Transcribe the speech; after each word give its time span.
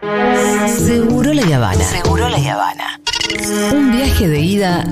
Seguro 0.00 1.32
la 1.32 1.56
Habana. 1.56 1.84
Seguro 1.84 2.28
la 2.28 2.36
Habana. 2.36 3.00
Un 3.72 3.90
viaje 3.92 4.28
de 4.28 4.40
ida 4.40 4.84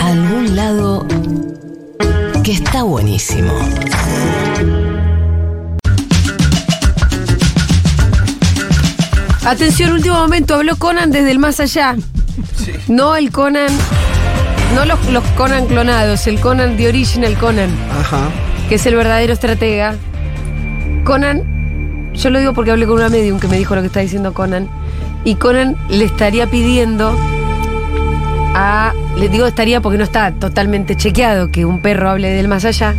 a 0.00 0.06
algún 0.06 0.54
lado 0.54 1.06
que 2.44 2.52
está 2.52 2.84
buenísimo. 2.84 3.52
Atención, 9.44 9.92
último 9.92 10.16
momento, 10.16 10.54
habló 10.54 10.76
Conan 10.76 11.10
desde 11.10 11.30
el 11.30 11.38
más 11.38 11.60
allá. 11.60 11.96
No 12.88 13.16
el 13.16 13.30
Conan, 13.32 13.70
no 14.74 14.84
los, 14.84 15.04
los 15.10 15.24
Conan 15.36 15.66
clonados, 15.66 16.26
el 16.26 16.38
Conan 16.40 16.76
de 16.76 16.88
Original 16.88 17.36
Conan, 17.38 17.70
Ajá. 17.98 18.28
que 18.68 18.74
es 18.76 18.86
el 18.86 18.94
verdadero 18.94 19.32
estratega. 19.32 19.96
Conan, 21.04 21.59
yo 22.20 22.28
lo 22.28 22.38
digo 22.38 22.52
porque 22.52 22.70
hablé 22.70 22.86
con 22.86 22.96
una 22.96 23.08
medium 23.08 23.40
que 23.40 23.48
me 23.48 23.56
dijo 23.56 23.74
lo 23.74 23.80
que 23.80 23.86
está 23.86 24.00
diciendo 24.00 24.34
Conan, 24.34 24.68
y 25.24 25.36
Conan 25.36 25.76
le 25.88 26.04
estaría 26.04 26.46
pidiendo 26.46 27.16
a, 28.54 28.92
les 29.16 29.30
digo 29.30 29.46
estaría 29.46 29.80
porque 29.80 29.96
no 29.96 30.04
está 30.04 30.32
totalmente 30.32 30.96
chequeado 30.96 31.50
que 31.50 31.64
un 31.64 31.80
perro 31.80 32.10
hable 32.10 32.30
del 32.30 32.46
más 32.46 32.66
allá, 32.66 32.94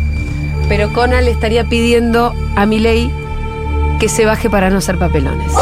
pero 0.68 0.92
Conan 0.92 1.24
le 1.24 1.30
estaría 1.30 1.64
pidiendo 1.64 2.34
a 2.56 2.66
Milei 2.66 3.12
que 4.00 4.08
se 4.08 4.26
baje 4.26 4.50
para 4.50 4.70
no 4.70 4.80
ser 4.80 4.98
papelones. 4.98 5.52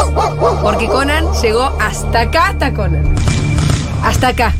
Porque 0.63 0.87
Conan 0.87 1.25
llegó 1.43 1.71
hasta 1.79 2.21
acá, 2.21 2.47
hasta 2.47 2.73
Conan. 2.73 3.03
Hasta 4.03 4.29
acá. 4.29 4.55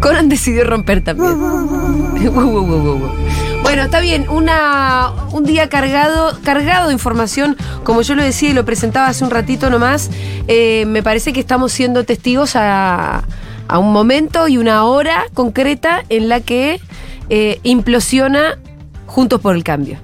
Conan 0.00 0.28
decidió 0.28 0.64
romper 0.64 1.02
también. 1.02 1.36
Bueno, 3.62 3.82
está 3.82 4.00
bien, 4.00 4.28
una, 4.28 5.12
un 5.32 5.44
día 5.44 5.68
cargado, 5.68 6.38
cargado 6.42 6.88
de 6.88 6.92
información, 6.92 7.56
como 7.84 8.02
yo 8.02 8.14
lo 8.14 8.22
decía 8.22 8.50
y 8.50 8.52
lo 8.52 8.64
presentaba 8.64 9.06
hace 9.06 9.22
un 9.22 9.30
ratito 9.30 9.70
nomás, 9.70 10.10
eh, 10.48 10.84
me 10.86 11.02
parece 11.02 11.32
que 11.32 11.40
estamos 11.40 11.70
siendo 11.72 12.04
testigos 12.04 12.56
a, 12.56 13.22
a 13.68 13.78
un 13.78 13.92
momento 13.92 14.48
y 14.48 14.58
una 14.58 14.84
hora 14.84 15.26
concreta 15.34 16.02
en 16.08 16.28
la 16.28 16.40
que 16.40 16.80
eh, 17.28 17.60
implosiona 17.62 18.58
Juntos 19.06 19.40
por 19.40 19.54
el 19.54 19.64
Cambio. 19.64 19.98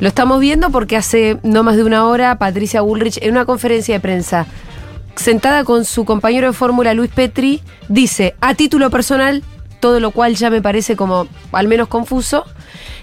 Lo 0.00 0.08
estamos 0.08 0.40
viendo 0.40 0.70
porque 0.70 0.96
hace 0.96 1.38
no 1.42 1.62
más 1.62 1.76
de 1.76 1.84
una 1.84 2.06
hora 2.06 2.38
Patricia 2.38 2.80
Bullrich 2.80 3.18
en 3.22 3.32
una 3.32 3.44
conferencia 3.44 3.94
de 3.94 4.00
prensa 4.00 4.46
sentada 5.16 5.64
con 5.64 5.84
su 5.84 6.04
compañero 6.04 6.48
de 6.48 6.52
fórmula 6.52 6.92
Luis 6.94 7.10
Petri 7.10 7.62
dice 7.88 8.34
a 8.40 8.54
título 8.54 8.90
personal 8.90 9.44
todo 9.84 10.00
lo 10.00 10.12
cual 10.12 10.34
ya 10.34 10.48
me 10.48 10.62
parece 10.62 10.96
como 10.96 11.28
al 11.52 11.68
menos 11.68 11.88
confuso 11.88 12.46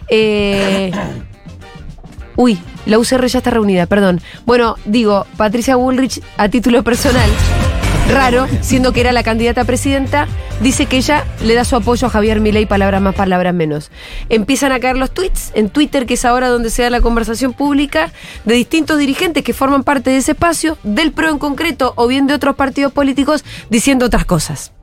eh, 0.08 0.90
uy 2.36 2.58
la 2.88 2.98
UCR 2.98 3.28
ya 3.28 3.38
está 3.38 3.52
reunida 3.52 3.86
perdón 3.86 4.20
bueno 4.48 4.78
digo 4.86 5.28
Patricia 5.38 5.76
Bullrich 5.76 6.24
a 6.38 6.50
título 6.50 6.82
personal 6.82 7.30
raro, 8.10 8.48
siendo 8.62 8.94
que 8.94 9.02
era 9.02 9.12
la 9.12 9.22
candidata 9.22 9.62
a 9.62 9.66
presidenta, 9.66 10.28
dice 10.60 10.88
que 10.88 10.98
ella 10.98 11.24
le 11.46 11.54
da 11.54 11.66
su 11.66 11.76
apoyo 11.76 12.08
a 12.08 12.10
Javier 12.10 12.40
Milei, 12.40 12.66
palabras 12.66 13.00
más, 13.00 13.14
palabras 13.14 13.54
menos. 13.54 13.92
Empiezan 14.28 14.72
a 14.72 14.80
caer 14.80 14.98
los 14.98 15.12
tweets 15.12 15.52
en 15.54 15.70
Twitter, 15.70 16.08
que 16.08 16.16
es 16.16 16.26
ahora 16.26 16.50
donde 16.50 16.72
se 16.72 16.82
da 16.82 16.90
la 16.90 17.02
conversación 17.02 17.54
pública, 17.54 18.12
de 18.44 18.56
distintos 18.56 18.98
dirigentes 18.98 19.44
que 19.44 19.54
forman 19.54 19.84
parte 19.84 20.10
de 20.10 20.18
ese 20.18 20.32
espacio, 20.32 20.80
del 20.82 21.12
PRO 21.12 21.30
en 21.30 21.38
concreto, 21.38 21.94
o 21.96 22.08
bien 22.08 22.26
de 22.26 22.34
otros 22.34 22.56
partidos 22.56 22.92
políticos, 22.92 23.46
diciendo 23.70 24.08
otras 24.08 24.26
cosas. 24.26 24.74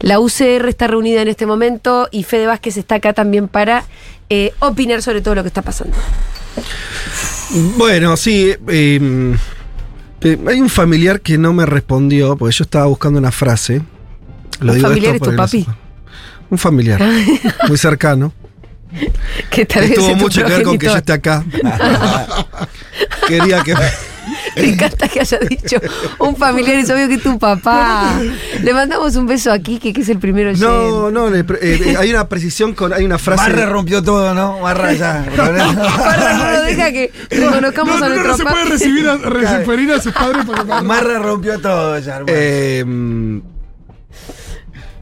La 0.00 0.20
UCR 0.20 0.68
está 0.68 0.86
reunida 0.86 1.22
en 1.22 1.28
este 1.28 1.46
momento 1.46 2.08
y 2.10 2.24
Fede 2.24 2.46
Vázquez 2.46 2.76
está 2.76 2.96
acá 2.96 3.12
también 3.12 3.48
para 3.48 3.84
eh, 4.30 4.52
opinar 4.60 5.02
sobre 5.02 5.20
todo 5.20 5.34
lo 5.34 5.42
que 5.42 5.48
está 5.48 5.62
pasando. 5.62 5.96
Bueno, 7.76 8.16
sí. 8.16 8.54
eh, 8.68 9.36
eh, 10.24 10.38
hay 10.46 10.60
un 10.60 10.68
familiar 10.68 11.20
que 11.20 11.36
no 11.36 11.52
me 11.52 11.66
respondió, 11.66 12.36
porque 12.36 12.54
yo 12.54 12.62
estaba 12.64 12.86
buscando 12.86 13.18
una 13.18 13.32
frase. 13.32 13.82
Lo 14.60 14.72
¿Un 14.72 14.78
digo 14.78 14.88
familiar 14.88 15.14
esto 15.16 15.30
es 15.30 15.30
tu 15.30 15.36
no 15.36 15.42
papi? 15.42 15.66
Un 16.50 16.58
familiar, 16.58 17.02
muy 17.68 17.78
cercano. 17.78 18.32
Que 19.50 19.64
tal 19.64 19.88
vez 19.88 19.94
Tuvo 19.94 20.14
mucho 20.16 20.44
que 20.44 20.50
ver 20.50 20.62
con 20.62 20.78
que 20.78 20.86
yo 20.86 20.96
esté 20.96 21.12
acá. 21.14 21.44
Quería 23.28 23.62
que. 23.62 23.74
Me 24.56 24.68
encanta 24.68 25.08
que 25.08 25.20
haya 25.20 25.38
dicho 25.38 25.76
un 26.18 26.36
familiar, 26.36 26.76
es 26.76 26.90
obvio 26.90 27.08
que 27.08 27.14
es 27.14 27.22
tu 27.22 27.38
papá. 27.38 28.20
Le 28.62 28.74
mandamos 28.74 29.16
un 29.16 29.26
beso 29.26 29.50
a 29.52 29.58
Kike, 29.58 29.92
que 29.92 30.00
es 30.02 30.08
el 30.08 30.18
primero 30.18 30.52
No, 30.56 31.10
no, 31.10 31.30
le 31.30 31.40
eh, 31.40 31.44
eh, 31.60 31.96
hay 31.98 32.10
una 32.10 32.28
precisión 32.28 32.74
con. 32.74 32.92
Hay 32.92 33.04
una 33.04 33.18
frase. 33.18 33.42
Barra 33.50 33.66
rompió 33.66 34.02
todo, 34.02 34.34
¿no? 34.34 34.60
Barra 34.60 34.92
ya. 34.92 35.24
Parra 35.36 35.72
no 36.34 36.50
lo 36.52 36.62
deja 36.62 36.92
que 36.92 37.12
reconozcamos 37.30 37.98
No, 38.00 38.06
a 38.06 38.08
no, 38.08 38.14
no, 38.16 38.22
nuestro 38.22 38.32
no 38.32 38.36
se 38.36 38.44
puede 38.44 38.64
recibir 38.64 39.08
a, 39.08 39.16
referir 39.18 39.92
a 39.92 40.00
sus 40.00 40.12
padres 40.12 40.44
porque 40.44 40.64
Marra 40.82 41.18
rompió 41.18 41.58
todo 41.60 41.98
ya, 41.98 42.16
hermano. 42.16 42.26
eh, 42.28 42.84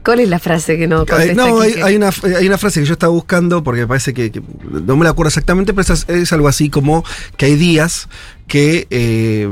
¿Cuál 0.03 0.19
es 0.21 0.29
la 0.29 0.39
frase 0.39 0.77
que 0.77 0.87
no 0.87 1.01
Hay- 1.01 1.05
contesta 1.05 1.33
no, 1.35 1.59
hay, 1.61 1.95
una, 1.95 2.09
hay 2.37 2.47
una 2.47 2.57
frase 2.57 2.79
que 2.79 2.85
yo 2.87 2.93
estaba 2.93 3.13
buscando 3.13 3.63
porque 3.63 3.81
me 3.81 3.87
parece 3.87 4.13
que, 4.13 4.31
que 4.31 4.41
no 4.69 4.95
me 4.97 5.03
la 5.03 5.11
acuerdo 5.11 5.27
exactamente, 5.29 5.73
pero 5.73 5.93
es, 5.93 6.09
es 6.09 6.33
algo 6.33 6.47
así 6.47 6.69
como 6.69 7.03
que 7.37 7.45
hay 7.45 7.55
días 7.55 8.07
que 8.47 8.87
eh, 8.89 9.47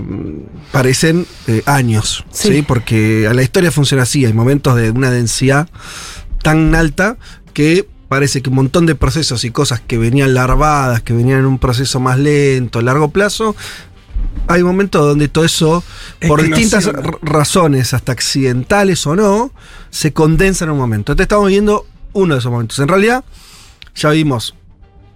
parecen 0.72 1.26
eh, 1.48 1.62
años, 1.66 2.26
Sí. 2.32 2.50
sí. 2.54 2.62
Porque 2.64 3.30
la 3.34 3.44
historia 3.44 3.72
funciona 3.72 4.04
así, 4.04 4.26
hay 4.26 4.34
momentos 4.34 4.76
de 4.76 4.90
una 4.92 5.12
densidad 5.12 5.70
tan 6.42 6.74
alta 6.76 7.18
que 7.54 7.88
parece 8.08 8.42
que 8.42 8.50
un 8.50 8.56
montón 8.56 8.88
de 8.88 8.96
procesos 8.96 9.44
y 9.46 9.52
cosas 9.52 9.82
que 9.82 9.98
venían 10.00 10.34
larvadas, 10.34 11.02
que 11.04 11.14
venían 11.14 11.40
en 11.40 11.46
un 11.46 11.60
proceso 11.60 12.00
más 12.00 12.18
lento, 12.18 12.80
a 12.80 12.82
largo 12.82 13.12
plazo, 13.12 13.56
hay 14.48 14.64
momentos 14.64 15.06
donde 15.06 15.28
todo 15.28 15.46
eso, 15.46 15.84
por 16.28 16.42
distintas 16.42 16.90
razones, 17.22 17.94
hasta 17.94 18.12
accidentales 18.12 19.06
o 19.06 19.16
no, 19.16 19.52
se 19.90 20.12
condensa 20.14 20.66
en 20.66 20.72
un 20.72 20.78
momento. 20.78 21.12
Entonces 21.12 21.26
estamos 21.26 21.50
viendo 21.50 21.86
uno 22.14 22.34
de 22.34 22.40
esos 22.40 22.52
momentos. 22.52 22.80
En 22.80 22.88
realidad, 22.88 23.24
ya 23.96 24.10
vimos 24.10 24.56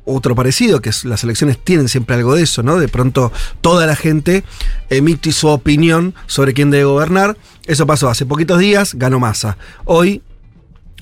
otro 0.06 0.36
parecido, 0.36 0.82
que 0.82 0.90
es 0.90 1.06
las 1.06 1.24
elecciones 1.24 1.58
tienen 1.58 1.88
siempre 1.88 2.16
algo 2.16 2.36
de 2.36 2.44
eso, 2.44 2.62
¿no? 2.62 2.78
De 2.78 2.88
pronto 2.88 3.32
toda 3.62 3.86
la 3.86 3.96
gente 3.96 4.44
emite 4.90 5.32
su 5.32 5.48
opinión 5.48 6.14
sobre 6.28 6.54
quién 6.54 6.72
debe 6.72 6.84
gobernar. 6.86 7.38
Eso 7.66 7.88
pasó 7.88 8.10
hace 8.10 8.26
poquitos 8.26 8.60
días, 8.60 8.96
ganó 8.96 9.20
Massa. 9.20 9.58
Hoy 9.86 10.22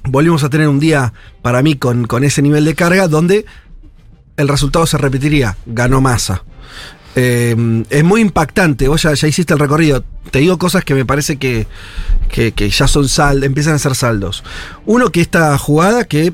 volvimos 0.04 0.44
a 0.44 0.50
tener 0.50 0.68
un 0.68 0.80
día, 0.80 1.14
para 1.42 1.62
mí, 1.62 1.76
con, 1.76 2.06
con 2.06 2.24
ese 2.24 2.42
nivel 2.42 2.66
de 2.66 2.76
carga, 2.76 3.08
donde 3.08 3.46
el 4.38 4.48
resultado 4.48 4.86
se 4.86 4.98
repetiría, 4.98 5.58
ganó 5.66 6.02
Massa. 6.02 6.44
Eh, 7.16 7.84
es 7.90 8.04
muy 8.04 8.22
impactante, 8.22 8.88
vos 8.88 9.02
ya, 9.02 9.14
ya 9.14 9.28
hiciste 9.28 9.54
el 9.54 9.60
recorrido. 9.60 10.04
Te 10.32 10.40
digo 10.40 10.58
cosas 10.58 10.86
que 10.86 10.94
me 10.94 11.06
parece 11.06 11.38
que, 11.38 11.68
que, 12.30 12.54
que 12.54 12.70
ya 12.70 12.88
son 12.88 13.10
sal, 13.10 13.44
empiezan 13.44 13.74
a 13.74 13.80
ser 13.80 13.96
saldos. 13.96 14.44
Uno 14.86 15.10
que 15.10 15.22
esta 15.22 15.58
jugada, 15.58 16.06
que, 16.06 16.34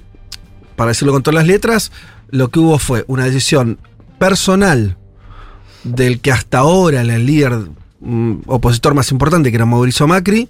para 0.76 0.90
decirlo 0.90 1.14
con 1.14 1.24
todas 1.24 1.36
las 1.36 1.48
letras, 1.48 1.92
lo 2.30 2.50
que 2.50 2.60
hubo 2.60 2.78
fue 2.78 3.06
una 3.08 3.26
decisión 3.26 3.80
personal 4.20 4.98
del 5.84 6.20
que 6.20 6.32
hasta 6.32 6.60
ahora 6.60 7.02
era 7.02 7.16
el 7.16 7.26
líder 7.26 7.70
mm, 8.00 8.42
opositor 8.46 8.94
más 8.94 9.12
importante, 9.12 9.50
que 9.50 9.56
era 9.56 9.66
Mauricio 9.66 10.08
Macri, 10.08 10.50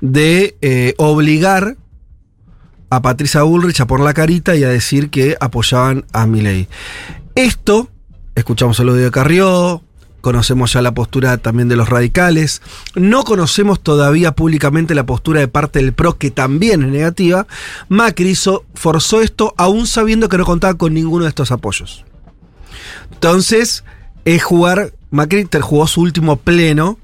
de 0.00 0.56
eh, 0.60 0.94
obligar 0.98 1.76
a 2.90 3.02
Patricia 3.02 3.42
Bullrich 3.42 3.80
a 3.80 3.86
poner 3.86 4.04
la 4.04 4.14
carita 4.14 4.54
y 4.54 4.64
a 4.64 4.68
decir 4.68 5.10
que 5.10 5.36
apoyaban 5.40 6.04
a 6.12 6.26
Milei. 6.26 6.68
Esto, 7.34 7.90
escuchamos 8.36 8.78
el 8.78 8.90
audio 8.90 9.04
de 9.04 9.10
Carrió, 9.10 9.82
conocemos 10.20 10.72
ya 10.72 10.82
la 10.82 10.92
postura 10.92 11.38
también 11.38 11.68
de 11.68 11.76
los 11.76 11.88
radicales, 11.88 12.62
no 12.94 13.24
conocemos 13.24 13.80
todavía 13.80 14.32
públicamente 14.32 14.94
la 14.94 15.06
postura 15.06 15.40
de 15.40 15.48
parte 15.48 15.80
del 15.80 15.94
PRO, 15.94 16.18
que 16.18 16.30
también 16.30 16.82
es 16.82 16.90
negativa. 16.90 17.46
Macri 17.88 18.28
hizo, 18.28 18.64
forzó 18.74 19.22
esto 19.22 19.54
aún 19.56 19.86
sabiendo 19.86 20.28
que 20.28 20.38
no 20.38 20.44
contaba 20.44 20.74
con 20.74 20.94
ninguno 20.94 21.24
de 21.24 21.30
estos 21.30 21.50
apoyos. 21.50 22.04
Entonces, 23.12 23.84
es 24.24 24.44
jugar, 24.44 24.92
Macri 25.10 25.48
jugó 25.62 25.86
su 25.86 26.02
último 26.02 26.36
pleno, 26.36 26.98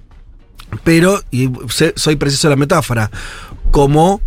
pero, 0.84 1.22
y 1.30 1.50
soy 1.96 2.16
preciso 2.16 2.50
la 2.50 2.56
metáfora, 2.56 3.10
como 3.70 4.20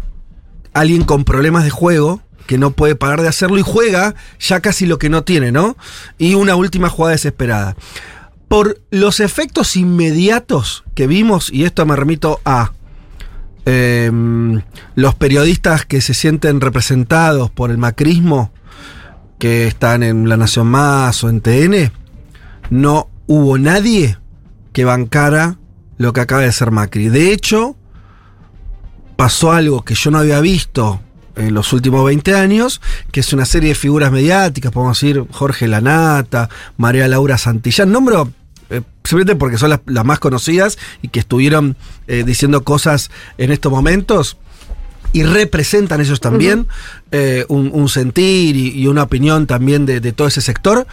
alguien 0.74 1.04
con 1.04 1.24
problemas 1.24 1.64
de 1.64 1.70
juego 1.70 2.22
que 2.46 2.58
no 2.58 2.72
puede 2.72 2.96
parar 2.96 3.22
de 3.22 3.28
hacerlo 3.28 3.58
y 3.58 3.64
juega 3.64 4.16
ya 4.40 4.60
casi 4.60 4.86
lo 4.86 5.00
que 5.00 5.10
no 5.10 5.24
tiene, 5.24 5.52
¿no? 5.52 5.78
Y 6.18 6.36
una 6.36 6.56
última 6.56 6.90
jugada 6.90 7.14
desesperada. 7.14 7.76
Por 8.48 8.82
los 8.92 9.20
efectos 9.20 9.76
inmediatos 9.76 10.84
que 10.94 11.08
vimos, 11.08 11.52
y 11.52 11.66
esto 11.66 11.86
me 11.86 11.96
remito 11.96 12.40
a 12.46 12.74
em, 13.66 14.62
los 14.96 15.16
periodistas 15.16 15.86
que 15.86 16.02
se 16.02 16.14
sienten 16.14 16.62
representados 16.62 17.50
por 17.50 17.72
el 17.72 17.78
macrismo, 17.78 18.52
que 19.40 19.68
están 19.68 20.04
en 20.04 20.30
La 20.30 20.38
Nación 20.38 20.68
Más 20.68 21.24
o 21.24 21.30
en 21.30 21.42
TN, 21.42 21.92
no 22.70 23.10
hubo 23.28 23.58
nadie 23.58 24.18
que 24.72 24.86
bancara 24.86 25.58
lo 25.98 26.14
que 26.14 26.22
acaba 26.22 26.42
de 26.42 26.52
ser 26.52 26.72
Macri. 26.72 27.10
De 27.10 27.32
hecho, 27.32 27.76
pasó 29.16 29.52
algo 29.52 29.84
que 29.84 29.96
yo 29.96 30.12
no 30.12 30.20
había 30.20 30.40
visto 30.42 31.02
en 31.36 31.54
los 31.54 31.72
últimos 31.74 32.06
20 32.06 32.34
años, 32.36 32.82
que 33.12 33.20
es 33.20 33.34
una 33.34 33.46
serie 33.46 33.70
de 33.70 33.76
figuras 33.76 34.12
mediáticas, 34.12 34.72
podemos 34.72 35.00
decir 35.00 35.24
Jorge 35.32 35.68
Lanata, 35.68 36.50
María 36.78 37.08
Laura 37.08 37.38
Santillán, 37.38 37.92
nombro 37.92 38.32
eh, 38.70 38.82
simplemente 39.04 39.36
porque 39.38 39.58
son 39.58 39.70
las, 39.70 39.82
las 39.86 40.04
más 40.06 40.20
conocidas 40.20 40.78
y 41.02 41.10
que 41.10 41.20
estuvieron 41.20 41.76
eh, 42.08 42.24
diciendo 42.26 42.64
cosas 42.64 43.12
en 43.38 43.52
estos 43.52 43.72
momentos. 43.72 44.38
Y 45.14 45.24
representan 45.24 46.02
ellos 46.02 46.20
también 46.20 46.68
eh, 47.12 47.46
un, 47.48 47.70
un 47.74 47.88
sentir 47.88 48.56
y, 48.58 48.72
y 48.72 48.88
una 48.88 49.04
opinión 49.04 49.48
también 49.48 49.86
de, 49.86 50.02
de 50.02 50.12
todo 50.12 50.28
ese 50.28 50.42
sector, 50.42 50.88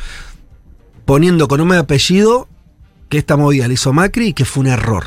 poniendo 1.04 1.48
con 1.48 1.60
y 1.60 1.72
apellido 1.76 2.46
que 3.08 3.18
esta 3.18 3.36
movida 3.36 3.66
la 3.66 3.74
hizo 3.74 3.92
Macri 3.92 4.28
y 4.28 4.32
que 4.32 4.44
fue 4.44 4.60
un 4.60 4.66
error. 4.68 5.04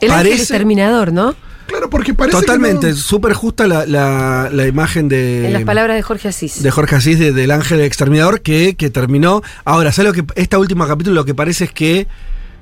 El 0.00 0.10
ángel 0.10 0.26
Parece- 0.26 0.42
exterminador, 0.42 1.12
¿no? 1.12 1.34
Claro, 1.66 1.88
porque 1.90 2.12
parece 2.14 2.38
Totalmente, 2.38 2.90
no- 2.90 2.96
súper 2.96 3.32
justa 3.32 3.66
la, 3.66 3.86
la- 3.86 4.50
la 4.52 4.66
imagen 4.66 5.08
de, 5.08 5.46
En 5.46 5.52
las 5.54 5.62
palabras 5.64 5.96
de 5.96 6.02
Jorge 6.02 6.28
Asís. 6.28 6.62
de 6.62 6.70
Jorge 6.70 6.96
Asís 6.96 7.18
de- 7.18 7.32
del 7.32 7.50
ángel 7.50 7.80
exterminador 7.80 8.42
que, 8.42 8.74
que 8.76 8.90
terminó. 8.90 9.42
Ahora, 9.64 9.90
¿sabes 9.92 10.14
lo 10.14 10.24
que 10.24 10.40
esta 10.40 10.58
última 10.58 10.86
capítulo 10.86 11.14
lo 11.14 11.24
que 11.24 11.34
parece 11.34 11.64
es 11.64 11.72
que 11.72 12.06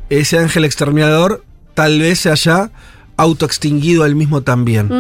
ese 0.09 0.39
ángel 0.39 0.65
exterminador 0.65 1.45
tal 1.75 1.99
vez 1.99 2.21
se 2.21 2.31
haya 2.31 2.71
autoextinguido 3.17 4.05
él 4.05 4.15
mismo 4.15 4.43
también? 4.43 4.91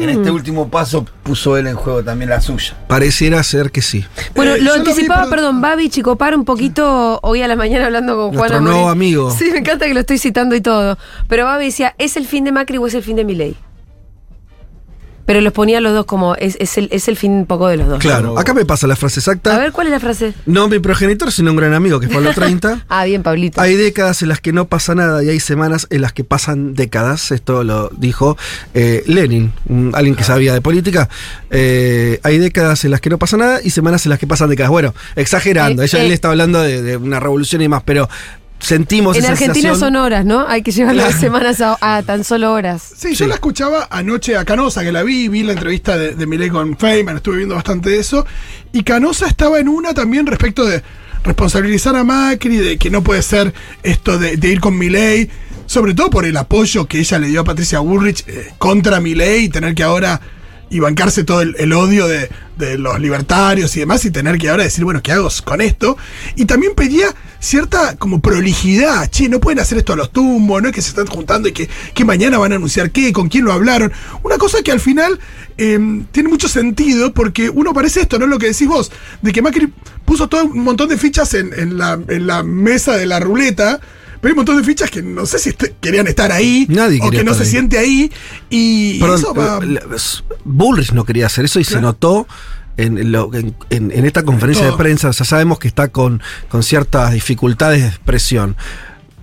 En 0.00 0.10
este 0.10 0.30
último 0.30 0.68
paso 0.68 1.06
puso 1.22 1.56
él 1.56 1.66
en 1.66 1.74
juego 1.74 2.02
también 2.04 2.28
la 2.30 2.40
suya. 2.40 2.76
Pareciera 2.86 3.42
ser 3.42 3.70
que 3.70 3.80
sí. 3.82 4.04
Bueno, 4.34 4.54
Eh, 4.54 4.58
lo 4.58 4.64
yo 4.64 4.76
lo 4.76 4.84
vi, 4.84 4.90
anticipaba, 4.90 5.28
perdón, 5.30 5.60
Babi 5.60 5.88
Chicopar 5.88 6.36
un 6.36 6.44
poquito 6.44 7.18
hoy 7.22 7.40
a 7.42 7.48
la 7.48 7.56
mañana 7.56 7.86
hablando 7.86 8.14
con 8.14 8.34
Nuestro 8.34 8.58
Juana 8.58 8.60
nuevo 8.60 8.88
amigo. 8.88 9.30
Sí, 9.38 9.48
me 9.52 9.58
encanta 9.58 9.86
que 9.86 9.94
lo 9.94 10.00
estoy 10.00 10.18
citando 10.18 10.54
y 10.54 10.60
todo. 10.60 10.98
Pero 11.28 11.44
Babi 11.46 11.66
decía, 11.66 11.94
¿es 11.98 12.16
el 12.16 12.26
fin 12.26 12.44
de 12.44 12.52
Macri 12.52 12.76
o 12.78 12.86
es 12.86 12.94
el 12.94 13.02
fin 13.02 13.16
de 13.16 13.24
Milei? 13.24 13.56
Pero 15.26 15.40
los 15.40 15.52
ponía 15.52 15.80
los 15.80 15.92
dos 15.92 16.06
como, 16.06 16.36
es, 16.36 16.56
es 16.60 16.78
el, 16.78 16.88
es 16.92 17.08
el 17.08 17.16
fin 17.16 17.32
un 17.32 17.46
poco 17.46 17.66
de 17.68 17.76
los 17.76 17.88
dos. 17.88 17.98
Claro, 17.98 18.38
acá 18.38 18.54
me 18.54 18.64
pasa 18.64 18.86
la 18.86 18.94
frase 18.96 19.20
exacta. 19.20 19.54
A 19.54 19.58
ver, 19.58 19.72
¿cuál 19.72 19.88
es 19.88 19.92
la 19.92 20.00
frase? 20.00 20.32
No 20.46 20.68
mi 20.68 20.78
progenitor, 20.78 21.32
sino 21.32 21.50
un 21.50 21.56
gran 21.56 21.74
amigo 21.74 21.98
que 22.00 22.08
fue 22.08 22.18
a 22.18 22.20
los 22.20 22.34
30. 22.36 22.84
Ah, 22.88 23.04
bien, 23.04 23.22
Pablito. 23.24 23.60
Hay 23.60 23.74
décadas 23.74 24.22
en 24.22 24.28
las 24.28 24.40
que 24.40 24.52
no 24.52 24.66
pasa 24.68 24.94
nada 24.94 25.22
y 25.24 25.28
hay 25.28 25.40
semanas 25.40 25.88
en 25.90 26.00
las 26.02 26.12
que 26.12 26.22
pasan 26.24 26.74
décadas. 26.74 27.32
Esto 27.32 27.64
lo 27.64 27.90
dijo 27.96 28.38
eh, 28.74 29.02
Lenin, 29.06 29.52
un- 29.68 29.90
alguien 29.94 30.14
que 30.14 30.22
sabía 30.24 30.54
de 30.54 30.60
política. 30.60 31.08
Eh, 31.50 32.20
hay 32.22 32.38
décadas 32.38 32.84
en 32.84 32.92
las 32.92 33.00
que 33.00 33.10
no 33.10 33.18
pasa 33.18 33.36
nada 33.36 33.60
y 33.62 33.70
semanas 33.70 34.06
en 34.06 34.10
las 34.10 34.18
que 34.20 34.26
pasan 34.26 34.48
décadas. 34.48 34.70
Bueno, 34.70 34.94
exagerando. 35.16 35.82
Eh, 35.82 35.86
Ella 35.86 36.02
eh. 36.02 36.06
él 36.06 36.12
está 36.12 36.28
hablando 36.30 36.62
de, 36.62 36.82
de 36.82 36.96
una 36.96 37.18
revolución 37.18 37.62
y 37.62 37.68
más, 37.68 37.82
pero 37.84 38.08
sentimos 38.58 39.16
En 39.16 39.22
esa 39.22 39.32
Argentina 39.32 39.70
sensación. 39.70 39.94
son 39.94 39.96
horas, 39.96 40.24
¿no? 40.24 40.46
Hay 40.48 40.62
que 40.62 40.70
llevar 40.72 40.94
las 40.96 41.14
semanas 41.20 41.60
a, 41.60 41.76
a 41.80 42.02
tan 42.02 42.24
solo 42.24 42.52
horas. 42.52 42.82
Sí, 42.96 43.14
yo 43.14 43.26
la 43.26 43.34
escuchaba 43.34 43.86
anoche 43.90 44.36
a 44.36 44.44
Canosa, 44.44 44.82
que 44.82 44.92
la 44.92 45.02
vi, 45.02 45.28
vi 45.28 45.42
la 45.42 45.52
entrevista 45.52 45.96
de, 45.96 46.14
de 46.14 46.26
Milei 46.26 46.48
con 46.50 46.76
Feynman, 46.76 47.16
estuve 47.16 47.36
viendo 47.38 47.54
bastante 47.54 47.90
de 47.90 47.98
eso. 47.98 48.26
Y 48.72 48.82
Canosa 48.82 49.26
estaba 49.26 49.58
en 49.58 49.68
una 49.68 49.94
también 49.94 50.26
respecto 50.26 50.64
de 50.64 50.82
responsabilizar 51.24 51.96
a 51.96 52.04
Macri, 52.04 52.56
de 52.56 52.78
que 52.78 52.90
no 52.90 53.02
puede 53.02 53.22
ser 53.22 53.52
esto 53.82 54.18
de, 54.18 54.36
de 54.36 54.48
ir 54.48 54.60
con 54.60 54.76
Milei, 54.78 55.28
sobre 55.66 55.94
todo 55.94 56.10
por 56.10 56.24
el 56.24 56.36
apoyo 56.36 56.86
que 56.86 57.00
ella 57.00 57.18
le 57.18 57.26
dio 57.28 57.40
a 57.40 57.44
Patricia 57.44 57.80
Bullrich 57.80 58.24
eh, 58.28 58.52
contra 58.58 59.00
Milei 59.00 59.44
y 59.44 59.48
tener 59.48 59.74
que 59.74 59.82
ahora 59.82 60.20
y 60.68 60.80
bancarse 60.80 61.24
todo 61.24 61.42
el, 61.42 61.72
odio 61.72 62.08
de, 62.08 62.28
de 62.58 62.78
los 62.78 62.98
libertarios 63.00 63.76
y 63.76 63.80
demás 63.80 64.04
y 64.04 64.10
tener 64.10 64.38
que 64.38 64.48
ahora 64.48 64.64
decir, 64.64 64.84
bueno, 64.84 65.02
¿qué 65.02 65.12
hago 65.12 65.28
con 65.44 65.60
esto? 65.60 65.96
Y 66.34 66.46
también 66.46 66.74
pedía 66.74 67.14
cierta 67.38 67.96
como 67.96 68.20
prolijidad, 68.20 69.08
che, 69.10 69.28
no 69.28 69.38
pueden 69.38 69.60
hacer 69.60 69.78
esto 69.78 69.92
a 69.92 69.96
los 69.96 70.10
tumbos, 70.10 70.60
no 70.60 70.68
es 70.68 70.74
que 70.74 70.82
se 70.82 70.88
están 70.88 71.06
juntando 71.06 71.48
y 71.48 71.52
que, 71.52 71.68
que 71.94 72.04
mañana 72.04 72.38
van 72.38 72.52
a 72.52 72.56
anunciar 72.56 72.90
qué, 72.90 73.12
con 73.12 73.28
quién 73.28 73.44
lo 73.44 73.52
hablaron. 73.52 73.92
Una 74.24 74.38
cosa 74.38 74.62
que 74.62 74.72
al 74.72 74.80
final 74.80 75.20
eh, 75.56 76.04
tiene 76.10 76.28
mucho 76.28 76.48
sentido 76.48 77.12
porque 77.12 77.48
uno 77.48 77.72
parece 77.72 78.00
esto, 78.00 78.18
¿no? 78.18 78.26
Lo 78.26 78.38
que 78.38 78.46
decís 78.46 78.66
vos, 78.66 78.90
de 79.22 79.32
que 79.32 79.42
Macri 79.42 79.72
puso 80.04 80.28
todo 80.28 80.44
un 80.44 80.64
montón 80.64 80.88
de 80.88 80.98
fichas 80.98 81.34
en, 81.34 81.52
en 81.54 81.78
la, 81.78 81.98
en 82.08 82.26
la 82.26 82.42
mesa 82.42 82.96
de 82.96 83.06
la 83.06 83.20
ruleta. 83.20 83.80
Pero 84.20 84.28
hay 84.28 84.32
un 84.32 84.36
montón 84.36 84.56
de 84.58 84.64
fichas 84.64 84.90
que 84.90 85.02
no 85.02 85.26
sé 85.26 85.38
si 85.38 85.50
est- 85.50 85.72
querían 85.80 86.06
estar 86.06 86.32
ahí 86.32 86.66
Nadie 86.68 86.98
o 87.02 87.10
que 87.10 87.22
no 87.24 87.34
se 87.34 87.42
ahí. 87.44 87.48
siente 87.48 87.78
ahí. 87.78 88.10
Y 88.50 88.98
Perdón, 88.98 89.18
eso 89.18 89.34
va. 89.34 89.60
Bullrich 90.44 90.92
no 90.92 91.04
quería 91.04 91.26
hacer 91.26 91.44
eso 91.44 91.60
y 91.60 91.64
se 91.64 91.80
notó 91.80 92.26
en, 92.76 93.10
lo- 93.12 93.32
en- 93.34 93.54
en- 93.70 93.90
en 93.92 94.04
esta 94.06 94.22
conferencia 94.22 94.66
de 94.66 94.72
prensa. 94.76 95.10
Ya 95.10 95.24
sabemos 95.24 95.58
que 95.58 95.68
está 95.68 95.88
con, 95.88 96.22
con 96.48 96.62
ciertas 96.62 97.12
dificultades 97.12 97.82
de 97.82 97.88
expresión. 97.88 98.56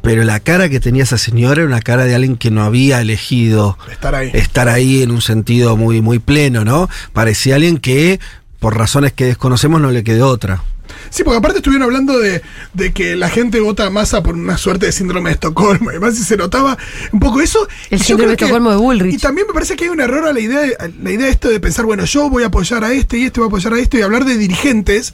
Pero 0.02 0.24
la 0.26 0.42
cara 0.42 0.68
que 0.68 0.82
tenía 0.82 1.04
esa 1.04 1.18
señora 1.18 1.62
era 1.62 1.66
una 1.68 1.80
cara 1.82 2.04
de 2.04 2.14
alguien 2.14 2.36
que 2.36 2.52
no 2.52 2.64
había 2.64 3.00
elegido 3.00 3.78
Estar 3.90 4.14
ahí. 4.16 4.32
estar 4.34 4.68
ahí 4.68 5.02
en 5.02 5.12
un 5.12 5.22
sentido 5.22 5.78
muy, 5.78 6.02
muy 6.02 6.20
pleno, 6.20 6.66
¿no? 6.66 6.90
Parecía 7.14 7.56
alguien 7.56 7.78
que, 7.78 8.20
por 8.60 8.78
razones 8.78 9.14
que 9.14 9.24
desconocemos, 9.26 9.80
no 9.80 9.92
le 9.92 10.04
quedó 10.04 10.28
otra. 10.28 10.62
Sí, 11.10 11.24
porque 11.24 11.38
aparte 11.38 11.58
estuvieron 11.60 11.84
hablando 11.84 12.18
de, 12.20 12.42
de 12.74 12.92
que 12.94 13.16
la 13.16 13.30
gente 13.30 13.60
vota 13.60 13.86
a 13.86 13.90
masa 13.90 14.24
por 14.24 14.36
una 14.36 14.58
suerte 14.58 14.88
de 14.88 14.92
síndrome 14.92 15.30
de 15.30 15.34
Estocolmo. 15.36 15.90
Además, 15.90 16.16
si 16.16 16.24
se 16.24 16.38
notaba 16.38 16.78
un 17.12 17.20
poco 17.20 17.42
eso. 17.42 17.68
El 17.90 18.02
síndrome 18.02 18.32
de 18.32 18.38
que- 18.38 18.46
Estocolmo 18.46 18.72
de 18.72 18.78
Bullrich. 18.78 19.14
Y 19.14 19.18
también 19.18 19.48
me 19.48 19.54
parece 19.54 19.76
que 19.76 19.86
hay 19.86 19.90
un 19.90 20.02
error 20.02 20.26
a 20.28 20.34
la 20.34 20.40
idea, 20.40 20.60
de- 20.62 20.76
a 20.80 20.88
la 21.02 21.12
idea 21.12 21.28
esto 21.28 21.50
de 21.50 21.60
pensar, 21.60 21.86
bueno, 21.86 22.06
yo 22.06 22.30
voy 22.30 22.44
a 22.44 22.48
apoyar 22.48 22.84
a 22.84 22.92
este 22.94 23.18
y 23.18 23.26
este 23.26 23.40
va 23.40 23.46
a 23.46 23.50
apoyar 23.50 23.74
a 23.74 23.80
esto 23.80 23.98
y 23.98 24.02
hablar 24.02 24.26
de 24.26 24.38
dirigentes. 24.38 25.14